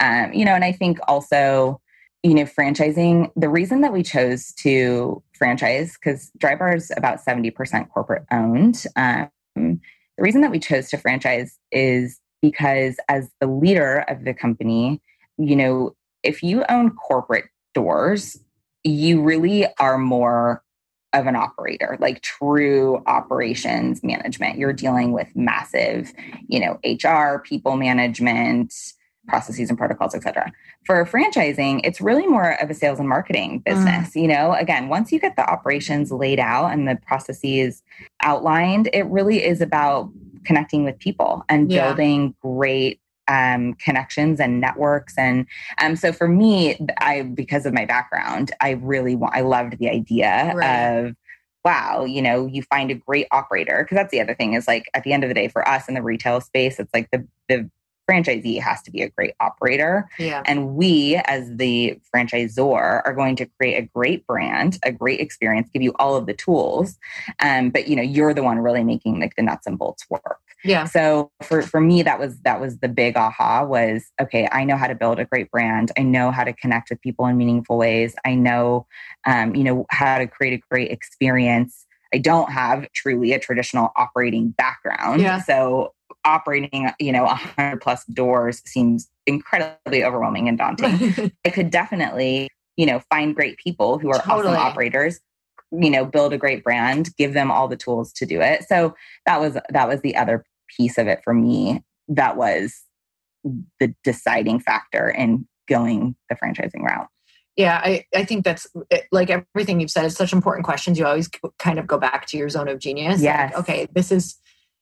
yeah. 0.00 0.24
um, 0.26 0.32
you 0.32 0.44
know, 0.44 0.52
and 0.52 0.64
I 0.64 0.72
think 0.72 0.98
also 1.06 1.80
you 2.24 2.32
know, 2.32 2.44
franchising, 2.44 3.30
the 3.36 3.50
reason 3.50 3.82
that 3.82 3.92
we 3.92 4.02
chose 4.02 4.52
to 4.54 5.22
franchise, 5.34 5.92
because 5.92 6.32
Drybar 6.38 6.74
is 6.74 6.90
about 6.96 7.22
70% 7.22 7.90
corporate 7.90 8.24
owned. 8.32 8.82
Um, 8.96 9.28
the 9.54 10.22
reason 10.22 10.40
that 10.40 10.50
we 10.50 10.58
chose 10.58 10.88
to 10.88 10.96
franchise 10.96 11.58
is 11.70 12.18
because 12.40 12.96
as 13.10 13.28
the 13.42 13.46
leader 13.46 14.06
of 14.08 14.24
the 14.24 14.32
company, 14.32 15.02
you 15.36 15.54
know, 15.54 15.94
if 16.22 16.42
you 16.42 16.64
own 16.70 16.92
corporate 16.92 17.44
doors, 17.74 18.38
you 18.84 19.20
really 19.20 19.66
are 19.78 19.98
more 19.98 20.63
of 21.14 21.26
an 21.26 21.36
operator, 21.36 21.96
like 22.00 22.20
true 22.20 23.02
operations 23.06 24.02
management. 24.02 24.58
You're 24.58 24.72
dealing 24.72 25.12
with 25.12 25.28
massive, 25.34 26.12
you 26.48 26.60
know, 26.60 26.78
HR, 26.84 27.38
people 27.38 27.76
management, 27.76 28.74
processes 29.26 29.70
and 29.70 29.78
protocols, 29.78 30.14
etc. 30.14 30.52
For 30.84 31.04
franchising, 31.06 31.80
it's 31.84 32.00
really 32.00 32.26
more 32.26 32.60
of 32.60 32.68
a 32.68 32.74
sales 32.74 32.98
and 32.98 33.08
marketing 33.08 33.60
mm. 33.60 33.64
business. 33.64 34.10
Mm. 34.10 34.22
You 34.22 34.28
know, 34.28 34.52
again, 34.52 34.88
once 34.88 35.12
you 35.12 35.18
get 35.18 35.36
the 35.36 35.48
operations 35.48 36.12
laid 36.12 36.38
out 36.38 36.72
and 36.72 36.86
the 36.86 36.96
processes 37.06 37.82
outlined, 38.22 38.90
it 38.92 39.06
really 39.06 39.42
is 39.42 39.60
about 39.60 40.10
connecting 40.44 40.84
with 40.84 40.98
people 40.98 41.42
and 41.48 41.70
yeah. 41.70 41.88
building 41.88 42.34
great 42.42 43.00
um, 43.28 43.74
connections 43.74 44.40
and 44.40 44.60
networks. 44.60 45.14
And 45.16 45.46
um, 45.80 45.96
so 45.96 46.12
for 46.12 46.28
me, 46.28 46.78
I 46.98 47.22
because 47.22 47.66
of 47.66 47.72
my 47.72 47.84
background, 47.84 48.52
I 48.60 48.70
really 48.72 49.16
want 49.16 49.34
I 49.34 49.40
loved 49.40 49.78
the 49.78 49.88
idea 49.88 50.52
right. 50.54 50.90
of 50.90 51.16
wow, 51.64 52.04
you 52.04 52.20
know, 52.20 52.46
you 52.46 52.62
find 52.62 52.90
a 52.90 52.94
great 52.94 53.26
operator 53.30 53.82
because 53.82 53.96
that's 53.96 54.10
the 54.10 54.20
other 54.20 54.34
thing 54.34 54.52
is 54.52 54.68
like 54.68 54.84
at 54.92 55.02
the 55.02 55.12
end 55.12 55.24
of 55.24 55.28
the 55.28 55.34
day 55.34 55.48
for 55.48 55.66
us 55.66 55.88
in 55.88 55.94
the 55.94 56.02
retail 56.02 56.40
space, 56.40 56.78
it's 56.78 56.92
like 56.92 57.10
the 57.10 57.26
the 57.48 57.70
franchisee 58.08 58.60
has 58.60 58.82
to 58.82 58.90
be 58.90 59.02
a 59.02 59.08
great 59.08 59.34
operator. 59.40 60.08
Yeah. 60.18 60.42
And 60.44 60.74
we, 60.74 61.16
as 61.24 61.50
the 61.56 61.98
franchisor, 62.14 63.02
are 63.04 63.14
going 63.14 63.36
to 63.36 63.46
create 63.58 63.76
a 63.76 63.88
great 63.94 64.26
brand, 64.26 64.78
a 64.84 64.92
great 64.92 65.20
experience, 65.20 65.68
give 65.72 65.82
you 65.82 65.94
all 65.98 66.14
of 66.16 66.26
the 66.26 66.34
tools. 66.34 66.98
Um, 67.40 67.70
but 67.70 67.88
you 67.88 67.96
know, 67.96 68.02
you're 68.02 68.34
the 68.34 68.42
one 68.42 68.58
really 68.58 68.84
making 68.84 69.20
like 69.20 69.36
the 69.36 69.42
nuts 69.42 69.66
and 69.66 69.78
bolts 69.78 70.04
work. 70.10 70.38
Yeah. 70.64 70.84
So 70.84 71.30
for 71.42 71.62
for 71.62 71.80
me, 71.80 72.02
that 72.02 72.18
was 72.18 72.40
that 72.40 72.60
was 72.60 72.78
the 72.78 72.88
big 72.88 73.16
aha 73.16 73.64
was 73.64 74.04
okay, 74.20 74.48
I 74.50 74.64
know 74.64 74.76
how 74.76 74.86
to 74.86 74.94
build 74.94 75.18
a 75.18 75.24
great 75.24 75.50
brand. 75.50 75.92
I 75.98 76.02
know 76.02 76.30
how 76.30 76.44
to 76.44 76.52
connect 76.52 76.90
with 76.90 77.00
people 77.02 77.26
in 77.26 77.36
meaningful 77.36 77.76
ways. 77.76 78.14
I 78.24 78.34
know 78.34 78.86
um, 79.26 79.54
you 79.54 79.64
know, 79.64 79.86
how 79.90 80.18
to 80.18 80.26
create 80.26 80.54
a 80.54 80.62
great 80.70 80.90
experience. 80.90 81.86
I 82.12 82.18
don't 82.18 82.50
have 82.50 82.90
truly 82.92 83.32
a 83.32 83.38
traditional 83.38 83.90
operating 83.96 84.50
background. 84.50 85.20
Yeah. 85.20 85.40
So 85.42 85.92
operating, 86.24 86.90
you 87.00 87.12
know, 87.12 87.24
a 87.24 87.36
100 87.36 87.80
plus 87.80 88.04
doors 88.06 88.62
seems 88.64 89.10
incredibly 89.26 90.04
overwhelming 90.04 90.48
and 90.48 90.56
daunting. 90.56 91.32
I 91.44 91.50
could 91.50 91.70
definitely, 91.70 92.48
you 92.76 92.86
know, 92.86 93.00
find 93.10 93.34
great 93.34 93.58
people 93.58 93.98
who 93.98 94.10
are 94.10 94.20
totally. 94.20 94.54
awesome 94.54 94.66
operators, 94.66 95.20
you 95.72 95.90
know, 95.90 96.04
build 96.04 96.32
a 96.32 96.38
great 96.38 96.62
brand, 96.62 97.14
give 97.16 97.34
them 97.34 97.50
all 97.50 97.68
the 97.68 97.76
tools 97.76 98.12
to 98.14 98.26
do 98.26 98.40
it. 98.40 98.64
So 98.68 98.94
that 99.26 99.40
was 99.40 99.56
that 99.70 99.88
was 99.88 100.00
the 100.02 100.16
other 100.16 100.44
piece 100.76 100.98
of 100.98 101.06
it 101.06 101.20
for 101.24 101.34
me 101.34 101.82
that 102.08 102.36
was 102.36 102.82
the 103.80 103.94
deciding 104.04 104.60
factor 104.60 105.08
in 105.08 105.46
going 105.68 106.16
the 106.28 106.36
franchising 106.36 106.82
route. 106.82 107.08
Yeah, 107.56 107.80
I, 107.84 108.04
I 108.14 108.24
think 108.24 108.44
that's 108.44 108.66
like 109.12 109.30
everything 109.30 109.80
you've 109.80 109.90
said 109.90 110.04
is 110.04 110.16
such 110.16 110.32
important 110.32 110.64
questions. 110.64 110.98
You 110.98 111.06
always 111.06 111.30
kind 111.58 111.78
of 111.78 111.86
go 111.86 111.98
back 111.98 112.26
to 112.26 112.36
your 112.36 112.48
zone 112.48 112.68
of 112.68 112.80
genius. 112.80 113.22
Yes. 113.22 113.52
Like, 113.52 113.60
okay, 113.60 113.88
this 113.92 114.10
is 114.10 114.36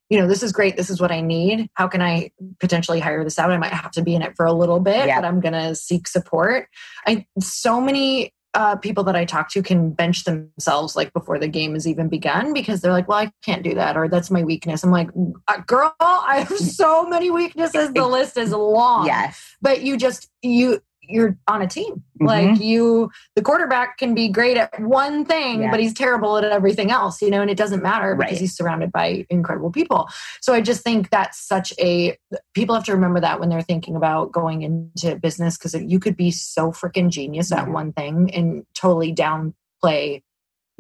you 0.09 0.19
know, 0.19 0.27
this 0.27 0.43
is 0.43 0.53
great. 0.53 0.77
This 0.77 0.91
is 0.91 1.01
what 1.01 1.11
I 1.11 1.23
need. 1.23 1.71
How 1.73 1.89
can 1.89 2.03
I 2.03 2.33
potentially 2.61 3.01
hire 3.01 3.25
this 3.25 3.39
out? 3.39 3.51
I 3.51 3.57
might 3.57 3.73
have 3.73 3.91
to 3.93 4.03
be 4.03 4.15
in 4.15 4.21
it 4.21 4.37
for 4.37 4.45
a 4.45 4.53
little 4.53 4.79
bit, 4.79 5.07
yeah. 5.07 5.19
but 5.19 5.27
I'm 5.27 5.41
going 5.41 5.55
to 5.55 5.75
seek 5.75 6.07
support. 6.07 6.69
I 7.07 7.25
so 7.41 7.81
many 7.81 8.35
uh, 8.55 8.77
people 8.77 9.05
that 9.05 9.17
I 9.17 9.25
talk 9.25 9.51
to 9.53 9.63
can 9.63 9.91
bench 9.93 10.25
themselves 10.25 10.95
like 10.95 11.13
before 11.13 11.39
the 11.39 11.49
game 11.49 11.75
has 11.75 11.87
even 11.87 12.09
begun 12.09 12.53
because 12.53 12.81
they're 12.81 12.93
like, 12.93 13.09
well, 13.09 13.19
I 13.19 13.33
can't 13.43 13.63
do 13.63 13.75
that, 13.75 13.97
or 13.97 14.09
that's 14.09 14.31
my 14.31 14.45
weakness. 14.45 14.85
I'm 14.85 14.91
like, 14.91 15.09
uh, 15.49 15.59
girl, 15.67 15.95
I 16.01 16.45
have 16.49 16.59
so 16.59 17.07
many 17.07 17.31
weaknesses. 17.31 17.93
The 17.93 18.07
list 18.07 18.37
is 18.37 18.51
long. 18.51 19.07
Yes. 19.07 19.57
But 19.63 19.83
you 19.83 19.97
just, 19.97 20.31
you, 20.43 20.83
you're 21.03 21.37
on 21.49 21.63
a 21.63 21.67
team. 21.67 21.95
Mm-hmm. 21.95 22.27
Like 22.27 22.61
you, 22.61 23.11
the 23.35 23.43
quarterback 23.43 23.99
can 23.99 24.15
be 24.15 24.29
great 24.29 24.57
at 24.57 24.81
one 24.81 25.25
thing, 25.25 25.71
but 25.71 25.81
he's 25.81 25.95
terrible 25.95 26.39
at 26.39 26.45
everything 26.45 26.91
else, 26.91 27.21
you 27.21 27.31
know, 27.31 27.43
and 27.43 27.51
it 27.51 27.57
doesn't 27.57 27.83
matter 27.83 28.15
because 28.15 28.33
right. 28.33 28.41
he's 28.41 28.57
surrounded 28.57 28.93
by 28.93 29.27
incredible 29.29 29.71
people. 29.71 30.09
So 30.41 30.53
I 30.53 30.61
just 30.61 30.83
think 30.83 31.11
that's 31.11 31.39
such 31.39 31.73
a, 31.79 32.17
people 32.55 32.75
have 32.75 32.85
to 32.85 32.93
remember 32.93 33.21
that 33.21 33.41
when 33.41 33.49
they're 33.49 33.63
thinking 33.63 33.97
about 33.97 34.33
going 34.33 34.63
into 34.63 35.17
business 35.17 35.59
because 35.59 35.75
you 35.75 35.99
could 35.99 36.17
be 36.17 36.31
so 36.31 36.71
freaking 36.71 37.11
genius 37.11 37.53
at 37.53 37.69
one 37.69 37.93
thing 37.93 38.33
and 38.35 38.65
totally 38.75 39.15
downplay 39.15 40.23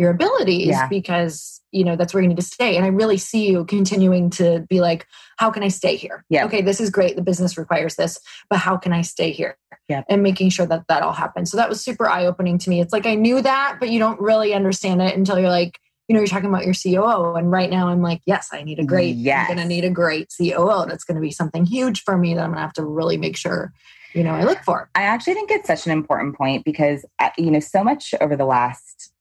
your 0.02 0.10
abilities 0.10 0.68
yeah. 0.68 0.88
because 0.88 1.60
you 1.70 1.84
know 1.84 1.96
that's 1.96 2.12
where 2.12 2.22
you 2.22 2.28
need 2.28 2.36
to 2.36 2.42
stay. 2.42 2.76
And 2.76 2.84
i 2.84 2.88
really 2.88 3.16
see 3.16 3.48
you 3.48 3.64
continuing 3.64 4.28
to 4.30 4.66
be 4.68 4.80
like 4.80 5.06
how 5.38 5.50
can 5.50 5.62
i 5.62 5.68
stay 5.68 5.96
here? 5.96 6.24
Yeah. 6.28 6.44
Okay 6.46 6.60
this 6.60 6.80
is 6.80 6.90
great. 6.90 7.16
The 7.16 7.22
business 7.22 7.56
requires 7.56 7.96
this 7.96 8.18
but 8.50 8.58
how 8.58 8.76
can 8.76 8.92
i 8.92 9.00
stay 9.00 9.30
here? 9.30 9.56
Yeah. 9.88 10.02
And 10.08 10.22
making 10.22 10.50
sure 10.50 10.66
that 10.66 10.84
that 10.88 11.02
all 11.02 11.12
happens 11.12 11.50
so 11.50 11.56
that 11.56 11.68
was 11.68 11.82
super 11.82 12.06
eye-opening 12.08 12.58
to 12.58 12.70
me. 12.70 12.80
It's 12.80 12.92
like 12.92 13.06
i 13.06 13.14
knew 13.14 13.40
that 13.40 13.78
but 13.80 13.88
you 13.88 13.98
don't 13.98 14.20
really 14.20 14.52
understand 14.52 15.00
it 15.00 15.16
until 15.16 15.38
you're 15.38 15.48
like 15.48 15.78
you 16.08 16.14
know 16.14 16.20
you're 16.20 16.26
talking 16.26 16.48
about 16.48 16.64
your 16.64 16.74
coo 16.74 17.36
and 17.36 17.50
right 17.50 17.70
now 17.70 17.88
i'm 17.88 18.02
like 18.02 18.20
yes 18.26 18.48
i 18.52 18.62
need 18.62 18.78
a 18.78 18.84
great 18.84 19.16
yes. 19.16 19.48
i'm 19.48 19.56
gonna 19.56 19.68
need 19.68 19.84
a 19.84 19.90
great 19.90 20.28
coo 20.36 20.84
that's 20.86 21.04
gonna 21.04 21.20
be 21.20 21.30
something 21.30 21.64
huge 21.64 22.02
for 22.02 22.18
me 22.18 22.34
that 22.34 22.42
i'm 22.42 22.50
gonna 22.50 22.60
have 22.60 22.72
to 22.72 22.84
really 22.84 23.16
make 23.16 23.36
sure 23.36 23.72
you 24.12 24.22
know 24.22 24.32
i 24.32 24.42
look 24.44 24.58
for. 24.64 24.90
I 24.94 25.02
actually 25.02 25.34
think 25.34 25.50
it's 25.50 25.66
such 25.66 25.86
an 25.86 25.92
important 25.92 26.36
point 26.36 26.64
because 26.64 27.04
uh, 27.18 27.30
you 27.38 27.50
know 27.50 27.60
so 27.60 27.82
much 27.82 28.14
over 28.20 28.36
the 28.36 28.44
last 28.44 29.11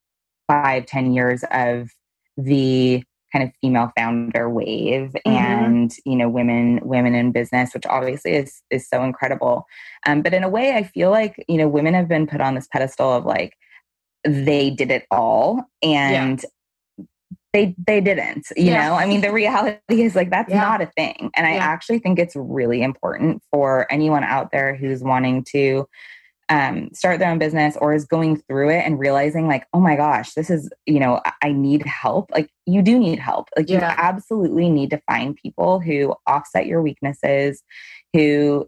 five, 0.48 0.86
ten 0.86 1.14
years 1.14 1.44
of 1.52 1.90
the 2.38 3.04
kind 3.32 3.48
of 3.48 3.52
female 3.62 3.92
founder 3.98 4.50
wave 4.50 5.16
mm-hmm. 5.26 5.30
and 5.30 5.94
you 6.06 6.16
know 6.16 6.30
women 6.30 6.80
women 6.84 7.16
in 7.16 7.32
business 7.32 7.74
which 7.74 7.86
obviously 7.86 8.34
is 8.34 8.62
is 8.70 8.88
so 8.88 9.04
incredible 9.04 9.66
um, 10.06 10.22
but 10.22 10.34
in 10.34 10.44
a 10.44 10.50
way 10.50 10.74
i 10.74 10.84
feel 10.84 11.12
like 11.12 11.44
you 11.48 11.58
know 11.58 11.68
women 11.68 11.94
have 11.94 12.08
been 12.08 12.28
put 12.28 12.42
on 12.42 12.56
this 12.56 12.68
pedestal 12.72 13.12
of 13.12 13.26
like 13.26 13.54
they 14.24 14.70
did 14.70 14.92
it 14.92 15.06
all 15.12 15.64
and 15.82 16.44
yeah. 16.98 17.06
they 17.54 17.76
they 17.86 18.02
didn't 18.02 18.48
you 18.56 18.66
yeah. 18.66 18.90
know 18.90 18.96
i 18.96 19.06
mean 19.06 19.22
the 19.22 19.32
reality 19.32 19.80
is 19.90 20.16
like 20.16 20.30
that's 20.30 20.52
yeah. 20.52 20.60
not 20.60 20.82
a 20.82 20.92
thing 20.98 21.32
and 21.36 21.48
i 21.48 21.54
actually 21.54 22.00
think 22.00 22.20
it's 22.20 22.36
really 22.36 22.82
important 22.82 23.42
for 23.52 23.92
anyone 23.92 24.24
out 24.24 24.52
there 24.52 24.76
who's 24.76 25.02
wanting 25.02 25.44
to 25.44 25.88
um, 26.52 26.90
start 26.94 27.20
their 27.20 27.32
own 27.32 27.40
business 27.40 27.78
or 27.80 27.94
is 27.94 28.04
going 28.06 28.36
through 28.36 28.70
it 28.70 28.84
and 28.86 29.00
realizing 29.00 29.48
like 29.48 29.66
oh 29.74 29.80
my 29.80 29.96
gosh 29.96 30.34
this 30.34 30.50
is 30.50 30.70
you 30.86 31.00
know 31.00 31.22
i 31.42 31.52
need 31.52 31.86
help. 31.86 32.30
Like 32.32 32.50
you 32.66 32.82
do 32.82 33.00
need 33.00 33.20
help. 33.20 33.50
Like 33.58 33.70
yeah. 33.70 33.78
you 33.78 33.96
absolutely 33.98 34.70
need 34.70 34.90
to 34.92 35.02
find 35.10 35.36
people 35.36 35.80
who 35.80 36.14
offset 36.28 36.66
your 36.66 36.82
weaknesses 36.82 37.64
who 38.14 38.68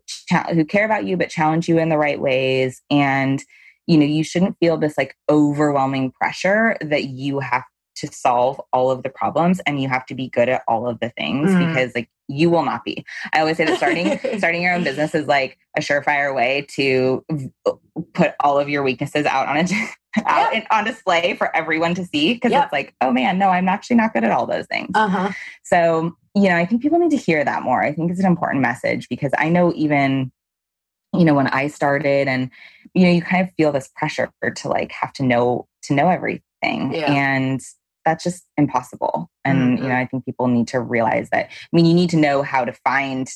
who 0.53 0.63
care 0.63 0.85
about 0.85 1.05
you 1.05 1.17
but 1.17 1.29
challenge 1.29 1.67
you 1.67 1.77
in 1.77 1.89
the 1.89 1.97
right 1.97 2.19
ways. 2.19 2.81
And 2.89 3.43
you 3.85 3.97
know 3.97 4.05
you 4.05 4.23
shouldn't 4.23 4.57
feel 4.59 4.77
this 4.77 4.97
like 4.97 5.15
overwhelming 5.29 6.11
pressure 6.11 6.77
that 6.81 7.05
you 7.05 7.39
have 7.39 7.63
to 8.03 8.13
solve 8.13 8.59
all 8.73 8.91
of 8.91 9.03
the 9.03 9.09
problems 9.09 9.61
and 9.65 9.81
you 9.81 9.87
have 9.87 10.05
to 10.07 10.15
be 10.15 10.29
good 10.29 10.49
at 10.49 10.63
all 10.67 10.87
of 10.87 10.99
the 10.99 11.09
things 11.09 11.51
mm. 11.51 11.67
because 11.67 11.95
like 11.95 12.09
you 12.27 12.49
will 12.49 12.63
not 12.63 12.83
be. 12.83 13.05
I 13.33 13.39
always 13.39 13.57
say 13.57 13.65
that 13.65 13.77
starting 13.77 14.19
starting 14.37 14.61
your 14.61 14.73
own 14.73 14.83
business 14.83 15.15
is 15.15 15.27
like 15.27 15.57
a 15.77 15.81
surefire 15.81 16.35
way 16.35 16.65
to 16.71 17.25
put 18.13 18.33
all 18.39 18.59
of 18.59 18.69
your 18.69 18.83
weaknesses 18.83 19.25
out 19.25 19.47
on 19.47 19.57
a 19.57 19.61
out 20.25 20.53
yep. 20.53 20.67
on 20.71 20.83
display 20.83 21.35
for 21.35 21.55
everyone 21.55 21.95
to 21.95 22.05
see 22.05 22.33
because 22.33 22.51
yep. 22.51 22.65
it's 22.65 22.73
like, 22.73 22.93
oh 23.01 23.11
man, 23.11 23.37
no, 23.37 23.49
I'm 23.49 23.69
actually 23.69 23.95
not 23.95 24.13
good 24.13 24.23
at 24.23 24.31
all 24.31 24.45
those 24.45 24.67
things. 24.67 24.91
Uh-huh. 24.93 25.31
So, 25.63 26.15
you 26.35 26.49
know, 26.49 26.55
I 26.55 26.65
think 26.65 26.81
people 26.81 26.99
need 26.99 27.11
to 27.11 27.17
hear 27.17 27.43
that 27.43 27.63
more. 27.63 27.83
I 27.83 27.93
think 27.93 28.11
it's 28.11 28.19
an 28.19 28.25
important 28.25 28.61
message 28.61 29.09
because 29.09 29.31
I 29.37 29.49
know 29.49 29.73
even 29.75 30.31
you 31.13 31.25
know 31.25 31.35
when 31.35 31.47
I 31.47 31.67
started 31.67 32.27
and 32.27 32.49
you 32.93 33.05
know 33.05 33.11
you 33.11 33.21
kind 33.21 33.47
of 33.47 33.53
feel 33.55 33.71
this 33.71 33.89
pressure 33.95 34.31
to 34.55 34.67
like 34.67 34.91
have 34.91 35.13
to 35.13 35.23
know 35.23 35.67
to 35.83 35.93
know 35.93 36.09
everything 36.09 36.93
yeah. 36.93 37.11
and 37.11 37.61
that's 38.05 38.23
just 38.23 38.43
impossible. 38.57 39.29
And 39.45 39.77
mm-hmm. 39.77 39.83
you 39.83 39.89
know, 39.89 39.95
I 39.95 40.05
think 40.05 40.25
people 40.25 40.47
need 40.47 40.67
to 40.69 40.79
realize 40.79 41.29
that. 41.31 41.45
I 41.45 41.67
mean, 41.71 41.85
you 41.85 41.93
need 41.93 42.09
to 42.11 42.17
know 42.17 42.41
how 42.41 42.65
to 42.65 42.73
find 42.73 43.29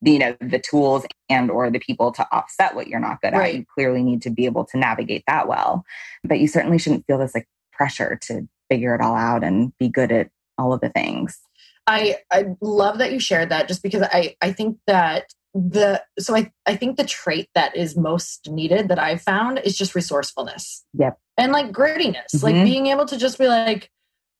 the, 0.00 0.12
you 0.12 0.18
know 0.18 0.36
the 0.40 0.58
tools 0.58 1.04
and 1.28 1.50
or 1.50 1.70
the 1.70 1.80
people 1.80 2.12
to 2.12 2.26
offset 2.30 2.74
what 2.74 2.86
you're 2.86 3.00
not 3.00 3.20
good 3.20 3.32
right. 3.32 3.54
at. 3.54 3.58
You 3.58 3.64
clearly 3.74 4.02
need 4.02 4.22
to 4.22 4.30
be 4.30 4.46
able 4.46 4.64
to 4.66 4.78
navigate 4.78 5.24
that 5.26 5.48
well. 5.48 5.84
But 6.24 6.38
you 6.38 6.48
certainly 6.48 6.78
shouldn't 6.78 7.06
feel 7.06 7.18
this 7.18 7.34
like 7.34 7.48
pressure 7.72 8.18
to 8.22 8.48
figure 8.70 8.94
it 8.94 9.00
all 9.00 9.14
out 9.14 9.42
and 9.42 9.72
be 9.78 9.88
good 9.88 10.12
at 10.12 10.30
all 10.56 10.72
of 10.72 10.80
the 10.80 10.90
things. 10.90 11.38
I 11.86 12.18
I 12.30 12.44
love 12.60 12.98
that 12.98 13.12
you 13.12 13.20
shared 13.20 13.48
that 13.48 13.66
just 13.66 13.82
because 13.82 14.02
I 14.02 14.36
I 14.40 14.52
think 14.52 14.78
that 14.86 15.32
the 15.54 16.02
so 16.18 16.36
I 16.36 16.52
I 16.66 16.76
think 16.76 16.96
the 16.96 17.04
trait 17.04 17.48
that 17.54 17.76
is 17.76 17.96
most 17.96 18.48
needed 18.50 18.88
that 18.88 18.98
I've 18.98 19.22
found 19.22 19.58
is 19.58 19.76
just 19.76 19.94
resourcefulness. 19.94 20.84
Yep. 20.94 21.18
And 21.38 21.52
like 21.52 21.72
grittiness, 21.72 22.34
mm-hmm. 22.34 22.44
like 22.44 22.54
being 22.64 22.88
able 22.88 23.06
to 23.06 23.16
just 23.16 23.38
be 23.38 23.46
like, 23.46 23.90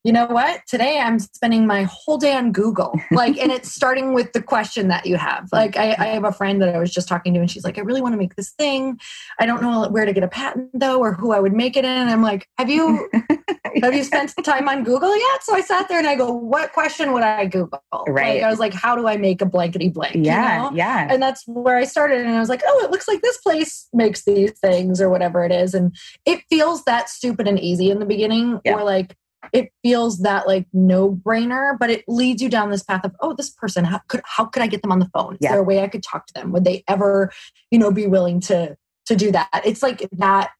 you 0.04 0.12
know 0.12 0.26
what? 0.26 0.60
Today 0.66 1.00
I'm 1.00 1.18
spending 1.18 1.66
my 1.66 1.82
whole 1.82 2.18
day 2.18 2.34
on 2.34 2.52
Google. 2.52 2.98
Like, 3.10 3.38
and 3.38 3.50
it's 3.50 3.72
starting 3.72 4.14
with 4.14 4.32
the 4.32 4.40
question 4.40 4.88
that 4.88 5.04
you 5.04 5.16
have. 5.16 5.48
Like, 5.50 5.76
I, 5.76 5.96
I, 5.98 6.06
have 6.08 6.24
a 6.24 6.30
friend 6.30 6.62
that 6.62 6.72
I 6.72 6.78
was 6.78 6.92
just 6.92 7.08
talking 7.08 7.34
to, 7.34 7.40
and 7.40 7.50
she's 7.50 7.64
like, 7.64 7.76
I 7.76 7.80
really 7.80 8.00
want 8.00 8.12
to 8.12 8.16
make 8.16 8.36
this 8.36 8.50
thing. 8.50 9.00
I 9.40 9.46
don't 9.46 9.60
know 9.60 9.88
where 9.88 10.04
to 10.04 10.12
get 10.12 10.22
a 10.22 10.28
patent 10.28 10.70
though, 10.72 11.00
or 11.00 11.14
who 11.14 11.32
I 11.32 11.40
would 11.40 11.52
make 11.52 11.76
it 11.76 11.84
in. 11.84 11.90
And 11.90 12.10
I'm 12.10 12.22
like, 12.22 12.46
have 12.58 12.70
you 12.70 13.10
have 13.82 13.94
you 13.94 14.04
spent 14.04 14.32
time 14.44 14.68
on 14.68 14.84
Google 14.84 15.16
yet? 15.16 15.42
So 15.42 15.54
I 15.54 15.62
sat 15.62 15.88
there 15.88 15.98
and 15.98 16.06
I 16.06 16.14
go, 16.14 16.30
what 16.30 16.72
question 16.72 17.12
would 17.12 17.24
I 17.24 17.46
Google? 17.46 17.82
Right. 18.06 18.36
Like, 18.36 18.44
I 18.44 18.50
was 18.50 18.60
like, 18.60 18.74
how 18.74 18.94
do 18.94 19.08
I 19.08 19.16
make 19.16 19.40
a 19.40 19.46
blankety 19.46 19.88
blank? 19.88 20.14
Yeah. 20.16 20.64
You 20.64 20.70
know? 20.70 20.76
Yeah. 20.76 21.08
And 21.10 21.20
that's 21.20 21.44
where 21.48 21.76
I 21.76 21.84
started. 21.84 22.20
And 22.20 22.30
I 22.30 22.40
was 22.40 22.48
like, 22.48 22.62
oh, 22.64 22.84
it 22.84 22.90
looks 22.90 23.08
like 23.08 23.20
this 23.22 23.38
place 23.38 23.88
makes 23.92 24.24
these 24.24 24.52
things 24.52 25.00
or 25.00 25.08
whatever 25.08 25.44
it 25.44 25.50
is. 25.50 25.74
And 25.74 25.96
it 26.24 26.42
feels 26.48 26.84
that 26.84 27.08
stupid 27.08 27.48
and 27.48 27.58
easy 27.58 27.90
in 27.90 27.98
the 27.98 28.06
beginning, 28.06 28.60
yeah. 28.64 28.74
or 28.74 28.84
like 28.84 29.16
it 29.52 29.72
feels 29.82 30.18
that 30.20 30.46
like 30.46 30.66
no 30.72 31.10
brainer, 31.10 31.78
but 31.78 31.90
it 31.90 32.04
leads 32.08 32.42
you 32.42 32.48
down 32.48 32.70
this 32.70 32.82
path 32.82 33.04
of, 33.04 33.14
oh, 33.20 33.34
this 33.34 33.50
person, 33.50 33.84
how 33.84 34.00
could 34.08 34.20
how 34.24 34.44
could 34.44 34.62
I 34.62 34.66
get 34.66 34.82
them 34.82 34.92
on 34.92 34.98
the 34.98 35.10
phone? 35.14 35.34
Is 35.34 35.38
yeah. 35.40 35.52
there 35.52 35.60
a 35.60 35.64
way 35.64 35.82
I 35.82 35.88
could 35.88 36.02
talk 36.02 36.26
to 36.26 36.34
them? 36.34 36.52
Would 36.52 36.64
they 36.64 36.84
ever, 36.88 37.32
you 37.70 37.78
know, 37.78 37.90
be 37.90 38.06
willing 38.06 38.40
to 38.42 38.76
to 39.06 39.16
do 39.16 39.32
that? 39.32 39.48
It's 39.64 39.82
like 39.82 40.08
that 40.12 40.50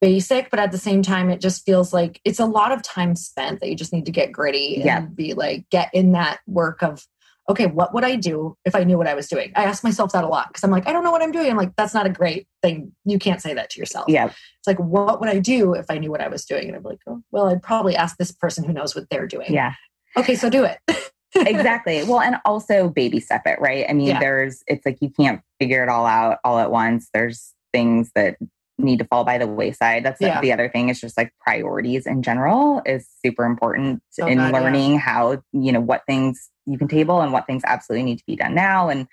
basic, 0.00 0.50
but 0.50 0.60
at 0.60 0.72
the 0.72 0.78
same 0.78 1.02
time, 1.02 1.28
it 1.28 1.40
just 1.40 1.64
feels 1.66 1.92
like 1.92 2.20
it's 2.24 2.38
a 2.38 2.46
lot 2.46 2.72
of 2.72 2.82
time 2.82 3.16
spent 3.16 3.60
that 3.60 3.68
you 3.68 3.74
just 3.74 3.92
need 3.92 4.06
to 4.06 4.12
get 4.12 4.32
gritty 4.32 4.76
and 4.76 4.84
yeah. 4.84 5.00
be 5.00 5.34
like 5.34 5.68
get 5.70 5.90
in 5.92 6.12
that 6.12 6.40
work 6.46 6.82
of 6.82 7.06
okay, 7.50 7.66
what 7.66 7.94
would 7.94 8.04
I 8.04 8.16
do 8.16 8.56
if 8.64 8.74
I 8.74 8.84
knew 8.84 8.98
what 8.98 9.06
I 9.06 9.14
was 9.14 9.26
doing? 9.26 9.52
I 9.56 9.64
ask 9.64 9.82
myself 9.82 10.12
that 10.12 10.24
a 10.24 10.28
lot 10.28 10.48
because 10.48 10.62
I'm 10.64 10.70
like, 10.70 10.86
I 10.86 10.92
don't 10.92 11.02
know 11.02 11.10
what 11.10 11.22
I'm 11.22 11.32
doing. 11.32 11.50
I'm 11.50 11.56
like, 11.56 11.74
that's 11.76 11.94
not 11.94 12.06
a 12.06 12.10
great 12.10 12.46
thing. 12.62 12.92
You 13.04 13.18
can't 13.18 13.40
say 13.40 13.54
that 13.54 13.70
to 13.70 13.80
yourself. 13.80 14.06
Yeah. 14.08 14.26
It's 14.26 14.66
like, 14.66 14.78
what 14.78 15.20
would 15.20 15.28
I 15.28 15.38
do 15.38 15.74
if 15.74 15.86
I 15.88 15.98
knew 15.98 16.10
what 16.10 16.20
I 16.20 16.28
was 16.28 16.44
doing? 16.44 16.68
And 16.68 16.76
I'm 16.76 16.82
like, 16.82 17.00
oh, 17.06 17.22
well, 17.30 17.48
I'd 17.48 17.62
probably 17.62 17.96
ask 17.96 18.16
this 18.16 18.32
person 18.32 18.64
who 18.64 18.72
knows 18.72 18.94
what 18.94 19.08
they're 19.10 19.26
doing. 19.26 19.52
Yeah. 19.52 19.74
Okay, 20.16 20.34
so 20.34 20.50
do 20.50 20.64
it. 20.64 20.78
exactly. 21.34 22.02
Well, 22.04 22.20
and 22.20 22.36
also 22.44 22.88
baby 22.88 23.20
step 23.20 23.42
it, 23.46 23.60
right? 23.60 23.86
I 23.88 23.92
mean, 23.92 24.08
yeah. 24.08 24.20
there's, 24.20 24.62
it's 24.66 24.84
like 24.84 24.98
you 25.00 25.10
can't 25.10 25.40
figure 25.60 25.82
it 25.82 25.88
all 25.88 26.06
out 26.06 26.38
all 26.44 26.58
at 26.58 26.70
once. 26.70 27.08
There's 27.12 27.54
things 27.72 28.10
that 28.14 28.36
need 28.78 29.00
to 29.00 29.04
fall 29.04 29.24
by 29.24 29.38
the 29.38 29.46
wayside. 29.46 30.04
That's 30.04 30.20
yeah. 30.20 30.40
the 30.40 30.52
other 30.52 30.68
thing 30.68 30.88
is 30.88 31.00
just 31.00 31.16
like 31.16 31.32
priorities 31.40 32.06
in 32.06 32.22
general 32.22 32.80
is 32.86 33.08
super 33.24 33.44
important 33.44 34.02
oh, 34.20 34.26
in 34.26 34.38
God, 34.38 34.52
learning 34.52 34.94
yeah. 34.94 34.98
how, 34.98 35.42
you 35.52 35.72
know, 35.72 35.80
what 35.80 36.02
things 36.06 36.50
you 36.64 36.78
can 36.78 36.88
table 36.88 37.20
and 37.20 37.32
what 37.32 37.46
things 37.46 37.62
absolutely 37.66 38.04
need 38.04 38.18
to 38.18 38.26
be 38.26 38.36
done 38.36 38.54
now. 38.54 38.88
And, 38.88 39.08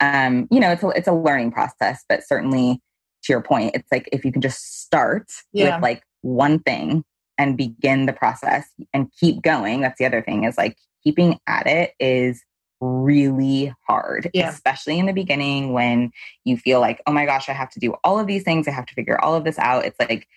um, 0.00 0.48
you 0.50 0.60
know, 0.60 0.70
it's 0.70 0.82
a, 0.82 0.88
it's 0.90 1.08
a 1.08 1.12
learning 1.12 1.52
process, 1.52 2.04
but 2.08 2.26
certainly 2.26 2.80
to 3.24 3.32
your 3.32 3.42
point, 3.42 3.72
it's 3.74 3.90
like 3.90 4.08
if 4.12 4.24
you 4.24 4.32
can 4.32 4.42
just 4.42 4.82
start 4.82 5.30
yeah. 5.52 5.76
with 5.76 5.82
like 5.82 6.02
one 6.22 6.58
thing 6.60 7.04
and 7.36 7.56
begin 7.56 8.06
the 8.06 8.12
process 8.12 8.68
and 8.92 9.12
keep 9.18 9.42
going. 9.42 9.80
That's 9.80 9.98
the 9.98 10.06
other 10.06 10.22
thing 10.22 10.44
is 10.44 10.58
like 10.58 10.76
keeping 11.02 11.38
at 11.46 11.66
it 11.66 11.92
is 12.00 12.42
really 12.80 13.74
hard, 13.86 14.30
yeah. 14.34 14.48
especially 14.48 14.98
in 14.98 15.06
the 15.06 15.12
beginning 15.12 15.72
when 15.72 16.10
you 16.44 16.56
feel 16.56 16.80
like, 16.80 17.00
oh 17.06 17.12
my 17.12 17.26
gosh, 17.26 17.48
I 17.48 17.52
have 17.52 17.70
to 17.70 17.80
do 17.80 17.94
all 18.04 18.18
of 18.18 18.26
these 18.26 18.42
things. 18.42 18.68
I 18.68 18.72
have 18.72 18.86
to 18.86 18.94
figure 18.94 19.20
all 19.20 19.34
of 19.34 19.44
this 19.44 19.58
out. 19.58 19.84
It's 19.84 19.98
like, 19.98 20.28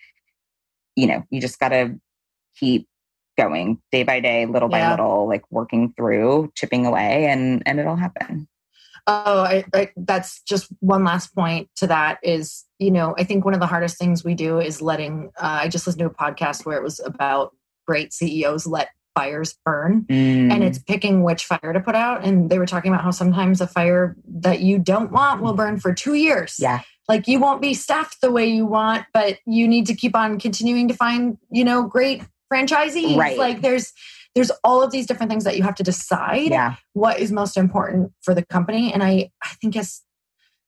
you 0.96 1.06
know, 1.06 1.24
you 1.30 1.40
just 1.40 1.58
got 1.58 1.70
to 1.70 1.98
keep 2.58 2.86
going 3.38 3.80
day 3.90 4.02
by 4.02 4.20
day, 4.20 4.46
little 4.46 4.70
yeah. 4.70 4.88
by 4.88 4.90
little, 4.90 5.28
like 5.28 5.44
working 5.50 5.92
through, 5.96 6.52
chipping 6.54 6.84
away, 6.86 7.26
and 7.26 7.62
and 7.64 7.80
it'll 7.80 7.96
happen. 7.96 8.48
Oh, 9.06 9.42
I, 9.42 9.64
I, 9.74 9.90
that's 9.96 10.42
just 10.42 10.68
one 10.80 11.02
last 11.02 11.34
point 11.34 11.68
to 11.76 11.88
that 11.88 12.18
is, 12.22 12.64
you 12.78 12.90
know, 12.90 13.14
I 13.18 13.24
think 13.24 13.44
one 13.44 13.54
of 13.54 13.60
the 13.60 13.66
hardest 13.66 13.98
things 13.98 14.24
we 14.24 14.34
do 14.34 14.60
is 14.60 14.80
letting. 14.80 15.30
Uh, 15.36 15.60
I 15.62 15.68
just 15.68 15.86
listened 15.86 16.00
to 16.00 16.06
a 16.06 16.10
podcast 16.10 16.64
where 16.64 16.76
it 16.76 16.82
was 16.82 17.00
about 17.00 17.54
great 17.86 18.12
CEOs 18.12 18.66
let 18.66 18.90
fires 19.14 19.58
burn 19.64 20.06
mm. 20.08 20.50
and 20.50 20.64
it's 20.64 20.78
picking 20.78 21.22
which 21.22 21.44
fire 21.44 21.72
to 21.72 21.80
put 21.80 21.94
out 21.94 22.24
and 22.24 22.48
they 22.48 22.58
were 22.58 22.64
talking 22.64 22.90
about 22.90 23.04
how 23.04 23.10
sometimes 23.10 23.60
a 23.60 23.66
fire 23.66 24.16
that 24.26 24.60
you 24.60 24.78
don't 24.78 25.12
want 25.12 25.42
will 25.42 25.52
burn 25.52 25.78
for 25.78 25.92
2 25.92 26.14
years. 26.14 26.56
Yeah. 26.58 26.80
Like 27.08 27.28
you 27.28 27.38
won't 27.38 27.60
be 27.60 27.74
staffed 27.74 28.20
the 28.20 28.30
way 28.30 28.46
you 28.46 28.64
want, 28.64 29.04
but 29.12 29.38
you 29.44 29.68
need 29.68 29.86
to 29.86 29.94
keep 29.94 30.16
on 30.16 30.38
continuing 30.38 30.88
to 30.88 30.94
find, 30.94 31.36
you 31.50 31.64
know, 31.64 31.82
great 31.82 32.22
franchisees. 32.52 33.16
Right. 33.16 33.36
Like 33.36 33.60
there's 33.60 33.92
there's 34.34 34.50
all 34.64 34.82
of 34.82 34.90
these 34.90 35.06
different 35.06 35.30
things 35.30 35.44
that 35.44 35.56
you 35.56 35.62
have 35.62 35.74
to 35.74 35.82
decide 35.82 36.50
yeah. 36.50 36.76
what 36.94 37.18
is 37.18 37.30
most 37.30 37.56
important 37.56 38.12
for 38.22 38.34
the 38.34 38.44
company 38.44 38.92
and 38.92 39.02
I 39.02 39.30
I 39.42 39.48
think 39.60 39.76
as 39.76 40.02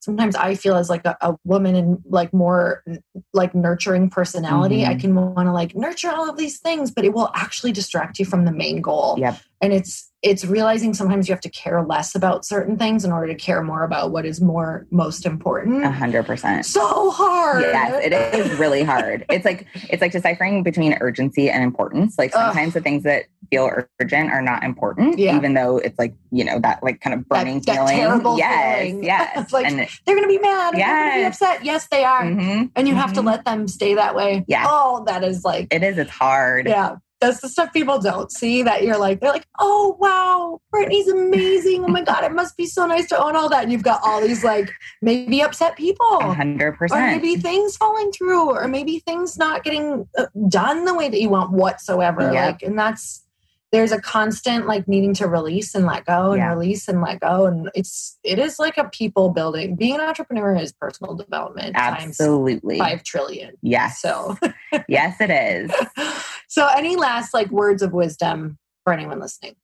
sometimes 0.05 0.37
I 0.37 0.55
feel 0.55 0.77
as 0.77 0.91
like 0.91 1.05
a, 1.07 1.17
a 1.23 1.35
woman 1.45 1.75
and 1.75 1.99
like 2.05 2.33
more 2.35 2.85
like 3.33 3.55
nurturing 3.55 4.11
personality, 4.11 4.83
mm-hmm. 4.83 4.91
I 4.91 4.95
can 4.97 5.15
want 5.15 5.49
to 5.49 5.53
like 5.53 5.75
nurture 5.75 6.11
all 6.11 6.29
of 6.29 6.37
these 6.37 6.59
things, 6.59 6.91
but 6.91 7.07
it 7.07 7.15
will 7.15 7.31
actually 7.35 7.73
distract 7.73 8.19
you 8.19 8.27
from 8.27 8.45
the 8.45 8.53
main 8.53 8.83
goal. 8.83 9.17
Yep. 9.19 9.41
And 9.61 9.73
it's 9.73 10.11
it's 10.25 10.43
realizing 10.43 10.95
sometimes 10.95 11.29
you 11.29 11.35
have 11.35 11.41
to 11.43 11.51
care 11.51 11.85
less 11.85 12.15
about 12.15 12.47
certain 12.47 12.79
things 12.79 13.05
in 13.05 13.13
order 13.13 13.27
to 13.27 13.35
care 13.35 13.63
more 13.63 13.85
about 13.85 14.11
what 14.11 14.25
is 14.25 14.41
more 14.41 14.87
most 14.91 15.27
important. 15.27 15.85
A 15.85 15.91
hundred 15.91 16.25
percent. 16.25 16.65
So 16.65 17.11
hard. 17.11 17.61
Yes, 17.61 18.07
it 18.07 18.13
is 18.13 18.59
really 18.59 18.83
hard. 18.83 19.27
it's 19.31 19.45
like 19.45 19.67
it's 19.91 20.01
like 20.01 20.13
deciphering 20.13 20.63
between 20.63 20.97
urgency 21.01 21.51
and 21.51 21.63
importance. 21.63 22.19
Like 22.19 22.33
sometimes 22.33 22.69
Ugh. 22.69 22.75
the 22.75 22.81
things 22.81 23.03
that 23.03 23.25
feel 23.51 23.71
urgent 24.01 24.31
are 24.31 24.41
not 24.41 24.65
important, 24.65 25.19
yeah. 25.19 25.37
even 25.37 25.53
though 25.53 25.77
it's 25.77 25.99
like 25.99 26.15
you 26.31 26.43
know 26.43 26.59
that 26.61 26.83
like 26.83 27.03
kind 27.03 27.13
of 27.13 27.29
burning 27.29 27.61
that, 27.61 27.67
that 27.67 27.75
feeling. 27.75 27.97
Terrible 27.97 28.39
yes, 28.39 28.83
feeling. 28.83 29.05
yes. 29.05 29.33
it's 29.37 29.53
like 29.53 29.67
and 29.67 29.79
they're 30.07 30.17
gonna 30.17 30.27
be 30.27 30.39
mad. 30.39 30.75
Yes. 30.75 30.87
They're 30.87 31.11
gonna 31.11 31.21
be 31.21 31.27
upset. 31.27 31.65
Yes, 31.65 31.89
they 31.89 32.05
are. 32.05 32.23
Mm-hmm. 32.23 32.67
And 32.75 32.89
you 32.89 32.95
mm-hmm. 32.95 33.01
have 33.03 33.13
to 33.13 33.21
mm-hmm. 33.21 33.29
let 33.29 33.45
them 33.45 33.69
stay 33.69 33.95
that 33.95 34.15
way. 34.15 34.45
Yeah. 34.49 34.65
Oh, 34.67 35.05
that 35.07 35.23
is 35.23 35.45
like 35.45 35.69
it 35.71 35.83
is. 35.83 35.99
It's 35.99 36.11
hard. 36.11 36.67
Yeah 36.67 36.97
that's 37.27 37.41
the 37.41 37.49
stuff 37.49 37.73
people 37.73 37.99
don't 37.99 38.31
see 38.31 38.63
that 38.63 38.83
you're 38.83 38.99
like 38.99 39.21
they're 39.21 39.33
like 39.33 39.47
oh 39.59 39.97
wow 39.99 40.61
brittany's 40.71 41.09
amazing. 41.09 41.85
Oh 41.85 41.89
my 41.89 42.03
god 42.03 42.25
it 42.25 42.33
must 42.33 42.57
be 42.57 42.67
so 42.67 42.87
nice 42.87 43.09
to 43.09 43.23
own 43.23 43.37
all 43.37 43.49
that. 43.49 43.63
And 43.63 43.73
you've 43.73 43.83
got 43.83 44.01
all 44.05 44.21
these 44.21 44.45
like 44.45 44.71
maybe 45.03 45.43
upset 45.43 45.77
people. 45.77 46.07
100% 46.21 46.91
or 46.91 47.07
maybe 47.07 47.37
things 47.37 47.77
falling 47.77 48.13
through 48.13 48.51
or 48.51 48.69
maybe 48.69 48.99
things 49.01 49.37
not 49.39 49.65
getting 49.65 50.09
uh, 50.19 50.27
done 50.49 50.85
the 50.85 50.95
way 50.95 51.09
that 51.09 51.21
you 51.21 51.29
want 51.29 51.53
whatsoever 51.53 52.33
yep. 52.33 52.35
like 52.35 52.63
and 52.63 52.79
that's 52.79 53.24
there's 53.75 53.91
a 53.91 54.01
constant 54.01 54.69
like 54.69 54.87
needing 54.87 55.13
to 55.13 55.27
release 55.27 55.75
and 55.75 55.85
let 55.85 56.05
go 56.05 56.31
and 56.31 56.39
yeah. 56.39 56.53
release 56.53 56.87
and 56.87 57.03
let 57.03 57.19
go 57.19 57.47
and 57.47 57.69
it's 57.75 58.17
it 58.23 58.39
is 58.39 58.61
like 58.61 58.79
a 58.79 58.85
people 58.85 59.31
building 59.31 59.75
being 59.75 59.97
an 59.97 60.01
entrepreneur 60.01 60.55
is 60.55 60.73
personal 60.73 61.17
development 61.17 61.73
absolutely. 61.75 62.79
5 62.79 63.03
trillion. 63.03 63.55
Yes. 63.63 64.01
So. 64.01 64.39
Yes 64.89 65.21
it 65.21 65.31
is. 65.31 65.73
So 66.49 66.69
any 66.77 66.97
last 66.97 67.33
like 67.33 67.49
words 67.51 67.81
of 67.81 67.93
wisdom 67.93 68.59
for 68.83 68.93
anyone 68.93 69.21
listening? 69.21 69.55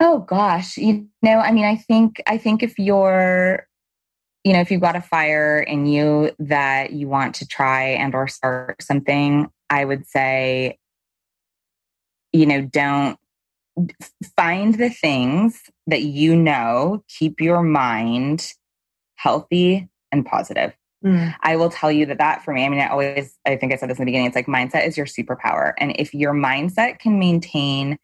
Oh 0.00 0.20
gosh. 0.20 0.76
You 0.76 1.06
know 1.22 1.38
i 1.38 1.52
mean 1.52 1.64
i 1.64 1.76
think 1.76 2.22
i 2.26 2.36
think 2.36 2.62
if 2.62 2.78
you're 2.78 3.66
you 4.44 4.52
know 4.52 4.60
if 4.60 4.70
you've 4.70 4.80
got 4.80 4.96
a 4.96 5.02
fire 5.02 5.60
in 5.60 5.86
you 5.86 6.30
that 6.38 6.92
you 6.92 7.08
want 7.08 7.36
to 7.36 7.46
try 7.46 7.84
and 7.84 8.14
or 8.14 8.28
start 8.28 8.82
something 8.82 9.48
i 9.68 9.84
would 9.84 10.06
say 10.06 10.78
you 12.32 12.46
know, 12.46 12.62
don't 12.62 13.18
find 14.36 14.74
the 14.74 14.90
things 14.90 15.62
that 15.86 16.02
you 16.02 16.36
know 16.36 17.02
keep 17.08 17.40
your 17.40 17.62
mind 17.62 18.54
healthy 19.16 19.88
and 20.12 20.26
positive. 20.26 20.72
Mm. 21.04 21.34
I 21.40 21.56
will 21.56 21.70
tell 21.70 21.90
you 21.90 22.04
that 22.06 22.18
that 22.18 22.44
for 22.44 22.52
me, 22.52 22.64
I 22.64 22.68
mean, 22.68 22.80
I 22.80 22.88
always, 22.88 23.38
I 23.46 23.56
think 23.56 23.72
I 23.72 23.76
said 23.76 23.88
this 23.88 23.98
in 23.98 24.04
the 24.04 24.10
beginning, 24.10 24.26
it's 24.26 24.36
like 24.36 24.46
mindset 24.46 24.86
is 24.86 24.96
your 24.96 25.06
superpower. 25.06 25.72
And 25.78 25.94
if 25.98 26.12
your 26.12 26.34
mindset 26.34 26.98
can 26.98 27.18
maintain 27.18 27.98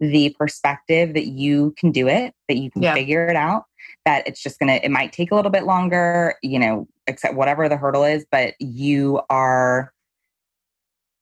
the 0.00 0.34
perspective 0.38 1.14
that 1.14 1.26
you 1.26 1.74
can 1.76 1.90
do 1.90 2.08
it, 2.08 2.32
that 2.48 2.56
you 2.56 2.70
can 2.70 2.82
yeah. 2.82 2.94
figure 2.94 3.26
it 3.26 3.36
out, 3.36 3.64
that 4.06 4.26
it's 4.26 4.42
just 4.42 4.58
gonna, 4.58 4.80
it 4.82 4.90
might 4.90 5.12
take 5.12 5.30
a 5.30 5.34
little 5.34 5.50
bit 5.50 5.64
longer, 5.64 6.36
you 6.42 6.58
know, 6.58 6.88
except 7.06 7.34
whatever 7.34 7.68
the 7.68 7.76
hurdle 7.76 8.04
is, 8.04 8.24
but 8.30 8.54
you 8.60 9.20
are 9.28 9.92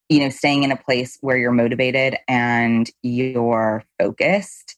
you 0.09 0.21
know, 0.21 0.29
staying 0.29 0.63
in 0.63 0.73
a 0.73 0.77
place 0.77 1.19
where 1.21 1.37
you're 1.37 1.51
motivated 1.51 2.17
and 2.29 2.91
you're 3.03 3.85
focused, 3.99 4.77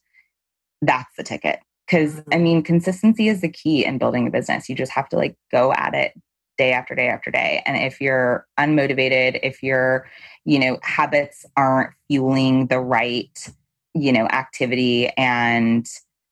that's 0.81 1.15
the 1.17 1.23
ticket. 1.23 1.59
Because 1.85 2.15
mm-hmm. 2.15 2.33
I 2.33 2.37
mean, 2.37 2.63
consistency 2.63 3.27
is 3.27 3.41
the 3.41 3.49
key 3.49 3.85
in 3.85 3.97
building 3.97 4.27
a 4.27 4.31
business. 4.31 4.69
You 4.69 4.75
just 4.75 4.91
have 4.91 5.09
to 5.09 5.17
like 5.17 5.35
go 5.51 5.73
at 5.73 5.93
it 5.93 6.13
day 6.57 6.73
after 6.73 6.93
day 6.93 7.07
after 7.07 7.31
day. 7.31 7.63
And 7.65 7.77
if 7.77 8.01
you're 8.01 8.45
unmotivated, 8.59 9.39
if 9.43 9.63
your, 9.63 10.07
you 10.45 10.59
know, 10.59 10.77
habits 10.83 11.45
aren't 11.55 11.93
fueling 12.07 12.67
the 12.67 12.79
right, 12.79 13.47
you 13.93 14.11
know, 14.11 14.27
activity 14.27 15.07
and 15.09 15.87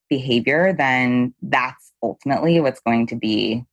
behavior, 0.09 0.73
then 0.73 1.33
that's 1.41 1.91
ultimately 2.03 2.59
what's 2.59 2.81
going 2.81 3.07
to 3.07 3.15
be 3.15 3.63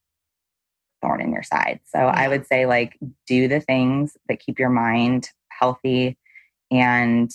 thorn 1.04 1.20
in 1.20 1.32
your 1.32 1.42
side. 1.42 1.80
So 1.84 1.98
yeah. 1.98 2.06
I 2.06 2.28
would 2.28 2.46
say 2.46 2.66
like 2.66 2.98
do 3.26 3.48
the 3.48 3.60
things 3.60 4.16
that 4.28 4.40
keep 4.40 4.58
your 4.58 4.70
mind 4.70 5.28
healthy 5.50 6.16
and 6.70 7.30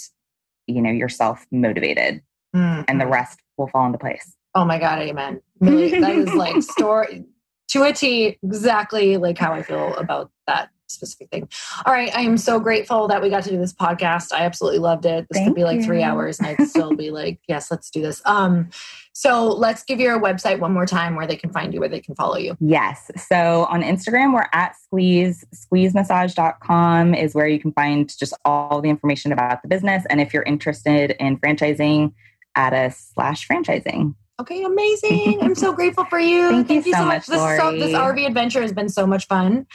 you 0.67 0.81
know 0.81 0.91
yourself 0.91 1.45
motivated 1.51 2.21
mm-hmm. 2.55 2.83
and 2.87 3.01
the 3.01 3.07
rest 3.07 3.39
will 3.57 3.67
fall 3.67 3.85
into 3.85 3.97
place 3.97 4.35
oh 4.55 4.65
my 4.65 4.79
god 4.79 4.99
amen 4.99 5.41
really, 5.59 5.99
that 5.99 6.15
is 6.15 6.33
like 6.33 6.61
story 6.61 7.25
to 7.67 7.83
a 7.83 7.93
t 7.93 8.37
exactly 8.43 9.17
like 9.17 9.37
how 9.37 9.51
i 9.51 9.61
feel 9.61 9.95
about 9.95 10.31
that 10.47 10.69
specific 10.89 11.29
thing. 11.29 11.49
All 11.85 11.93
right. 11.93 12.13
I 12.15 12.21
am 12.21 12.37
so 12.37 12.59
grateful 12.59 13.07
that 13.07 13.21
we 13.21 13.29
got 13.29 13.43
to 13.43 13.49
do 13.49 13.57
this 13.57 13.73
podcast. 13.73 14.33
I 14.33 14.41
absolutely 14.41 14.79
loved 14.79 15.05
it. 15.05 15.27
This 15.29 15.37
Thank 15.37 15.49
could 15.49 15.55
be 15.55 15.63
like 15.63 15.77
you. 15.77 15.83
three 15.83 16.03
hours 16.03 16.39
and 16.39 16.47
I'd 16.47 16.67
still 16.67 16.95
be 16.95 17.11
like, 17.11 17.39
yes, 17.47 17.71
let's 17.71 17.89
do 17.89 18.01
this. 18.01 18.21
Um, 18.25 18.69
so 19.13 19.47
let's 19.47 19.83
give 19.83 19.99
your 19.99 20.19
website 20.19 20.59
one 20.59 20.71
more 20.71 20.85
time 20.85 21.15
where 21.15 21.27
they 21.27 21.35
can 21.35 21.51
find 21.51 21.73
you, 21.73 21.79
where 21.79 21.89
they 21.89 21.99
can 21.99 22.15
follow 22.15 22.37
you. 22.37 22.55
Yes. 22.59 23.11
So 23.17 23.65
on 23.69 23.81
Instagram, 23.81 24.33
we're 24.33 24.47
at 24.53 24.75
squeeze, 24.77 25.43
squeezemassage.com 25.53 27.13
is 27.13 27.35
where 27.35 27.47
you 27.47 27.59
can 27.59 27.73
find 27.73 28.17
just 28.17 28.33
all 28.45 28.81
the 28.81 28.89
information 28.89 29.31
about 29.31 29.61
the 29.61 29.67
business. 29.67 30.05
And 30.09 30.21
if 30.21 30.33
you're 30.33 30.43
interested 30.43 31.15
in 31.19 31.37
franchising, 31.37 32.13
add 32.55 32.73
a 32.73 32.91
slash 32.91 33.47
franchising. 33.47 34.15
Okay, 34.39 34.63
amazing. 34.63 35.39
I'm 35.41 35.55
so 35.55 35.73
grateful 35.73 36.05
for 36.05 36.19
you. 36.19 36.49
Thank, 36.49 36.67
Thank 36.67 36.85
you, 36.85 36.93
so, 36.93 36.99
so 36.99 37.05
much. 37.05 37.27
This, 37.27 37.39
so, 37.39 37.71
this 37.71 37.93
RV 37.93 38.25
adventure 38.25 38.61
has 38.61 38.71
been 38.71 38.87
so 38.87 39.05
much 39.05 39.27
fun. 39.27 39.67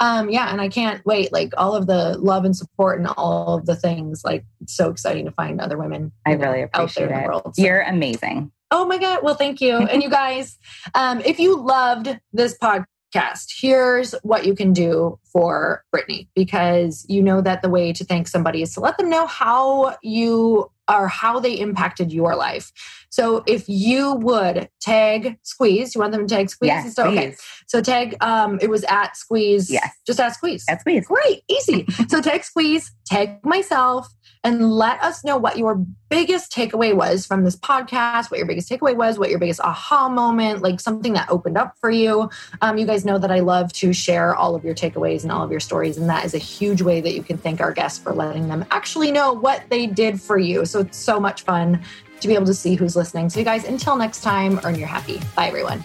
Um, 0.00 0.28
yeah, 0.28 0.50
and 0.50 0.60
I 0.60 0.68
can't 0.68 1.04
wait. 1.06 1.32
Like 1.32 1.52
all 1.56 1.74
of 1.74 1.86
the 1.86 2.18
love 2.18 2.44
and 2.44 2.54
support 2.54 2.98
and 2.98 3.08
all 3.16 3.58
of 3.58 3.66
the 3.66 3.76
things. 3.76 4.22
Like 4.24 4.44
so 4.66 4.90
exciting 4.90 5.24
to 5.24 5.30
find 5.30 5.60
other 5.60 5.78
women. 5.78 6.12
I 6.26 6.32
really 6.32 6.62
appreciate 6.62 7.10
it. 7.10 7.26
World, 7.26 7.54
so. 7.54 7.62
You're 7.62 7.80
amazing. 7.80 8.52
Oh 8.70 8.84
my 8.84 8.98
god! 8.98 9.20
Well, 9.22 9.34
thank 9.34 9.60
you. 9.60 9.76
and 9.76 10.02
you 10.02 10.10
guys, 10.22 10.58
um, 10.94 11.22
if 11.24 11.38
you 11.38 11.58
loved 11.58 12.18
this 12.32 12.58
podcast, 12.58 13.46
here's 13.60 14.12
what 14.22 14.44
you 14.44 14.54
can 14.54 14.72
do 14.72 15.18
for 15.32 15.84
Brittany 15.90 16.28
because 16.34 17.06
you 17.08 17.22
know 17.22 17.40
that 17.40 17.62
the 17.62 17.70
way 17.70 17.92
to 17.92 18.04
thank 18.04 18.28
somebody 18.28 18.60
is 18.60 18.74
to 18.74 18.80
let 18.80 18.98
them 18.98 19.08
know 19.08 19.26
how 19.26 19.96
you 20.02 20.70
are 20.88 21.08
how 21.08 21.40
they 21.40 21.54
impacted 21.54 22.12
your 22.12 22.34
life. 22.34 22.72
So 23.12 23.44
if 23.46 23.68
you 23.68 24.14
would 24.14 24.70
tag 24.80 25.38
Squeeze, 25.42 25.94
you 25.94 26.00
want 26.00 26.12
them 26.12 26.26
to 26.26 26.34
tag 26.34 26.48
Squeeze? 26.48 26.68
Yes, 26.68 26.94
so, 26.94 27.08
okay. 27.08 27.36
So 27.66 27.82
tag, 27.82 28.16
um, 28.22 28.58
it 28.62 28.70
was 28.70 28.84
at 28.84 29.18
Squeeze. 29.18 29.70
Yes. 29.70 29.90
Just 30.06 30.18
at 30.18 30.30
Squeeze. 30.30 30.64
At 30.66 30.80
Squeeze. 30.80 31.06
Great. 31.06 31.42
Easy. 31.46 31.84
so 32.08 32.22
tag 32.22 32.42
Squeeze, 32.42 32.90
tag 33.04 33.44
myself, 33.44 34.08
and 34.44 34.72
let 34.72 34.98
us 35.02 35.24
know 35.24 35.36
what 35.36 35.58
your 35.58 35.84
biggest 36.08 36.50
takeaway 36.50 36.96
was 36.96 37.26
from 37.26 37.44
this 37.44 37.54
podcast, 37.54 38.30
what 38.30 38.38
your 38.38 38.46
biggest 38.46 38.70
takeaway 38.70 38.96
was, 38.96 39.18
what 39.18 39.28
your 39.28 39.38
biggest 39.38 39.60
aha 39.60 40.08
moment, 40.08 40.62
like 40.62 40.80
something 40.80 41.12
that 41.12 41.28
opened 41.30 41.58
up 41.58 41.76
for 41.82 41.90
you. 41.90 42.30
Um, 42.62 42.78
you 42.78 42.86
guys 42.86 43.04
know 43.04 43.18
that 43.18 43.30
I 43.30 43.40
love 43.40 43.74
to 43.74 43.92
share 43.92 44.34
all 44.34 44.54
of 44.54 44.64
your 44.64 44.74
takeaways 44.74 45.22
and 45.22 45.30
all 45.30 45.44
of 45.44 45.50
your 45.50 45.60
stories. 45.60 45.98
And 45.98 46.08
that 46.08 46.24
is 46.24 46.32
a 46.32 46.38
huge 46.38 46.80
way 46.80 47.02
that 47.02 47.12
you 47.12 47.22
can 47.22 47.36
thank 47.36 47.60
our 47.60 47.72
guests 47.72 47.98
for 47.98 48.14
letting 48.14 48.48
them 48.48 48.64
actually 48.70 49.12
know 49.12 49.34
what 49.34 49.64
they 49.68 49.86
did 49.86 50.18
for 50.18 50.38
you. 50.38 50.64
So 50.64 50.80
it's 50.80 50.96
so 50.96 51.20
much 51.20 51.42
fun 51.42 51.84
to 52.22 52.28
be 52.28 52.34
able 52.34 52.46
to 52.46 52.54
see 52.54 52.74
who's 52.74 52.96
listening. 52.96 53.28
So, 53.28 53.38
you 53.38 53.44
guys, 53.44 53.64
until 53.64 53.96
next 53.96 54.22
time, 54.22 54.60
earn 54.64 54.76
your 54.76 54.88
happy. 54.88 55.20
Bye, 55.36 55.48
everyone. 55.48 55.84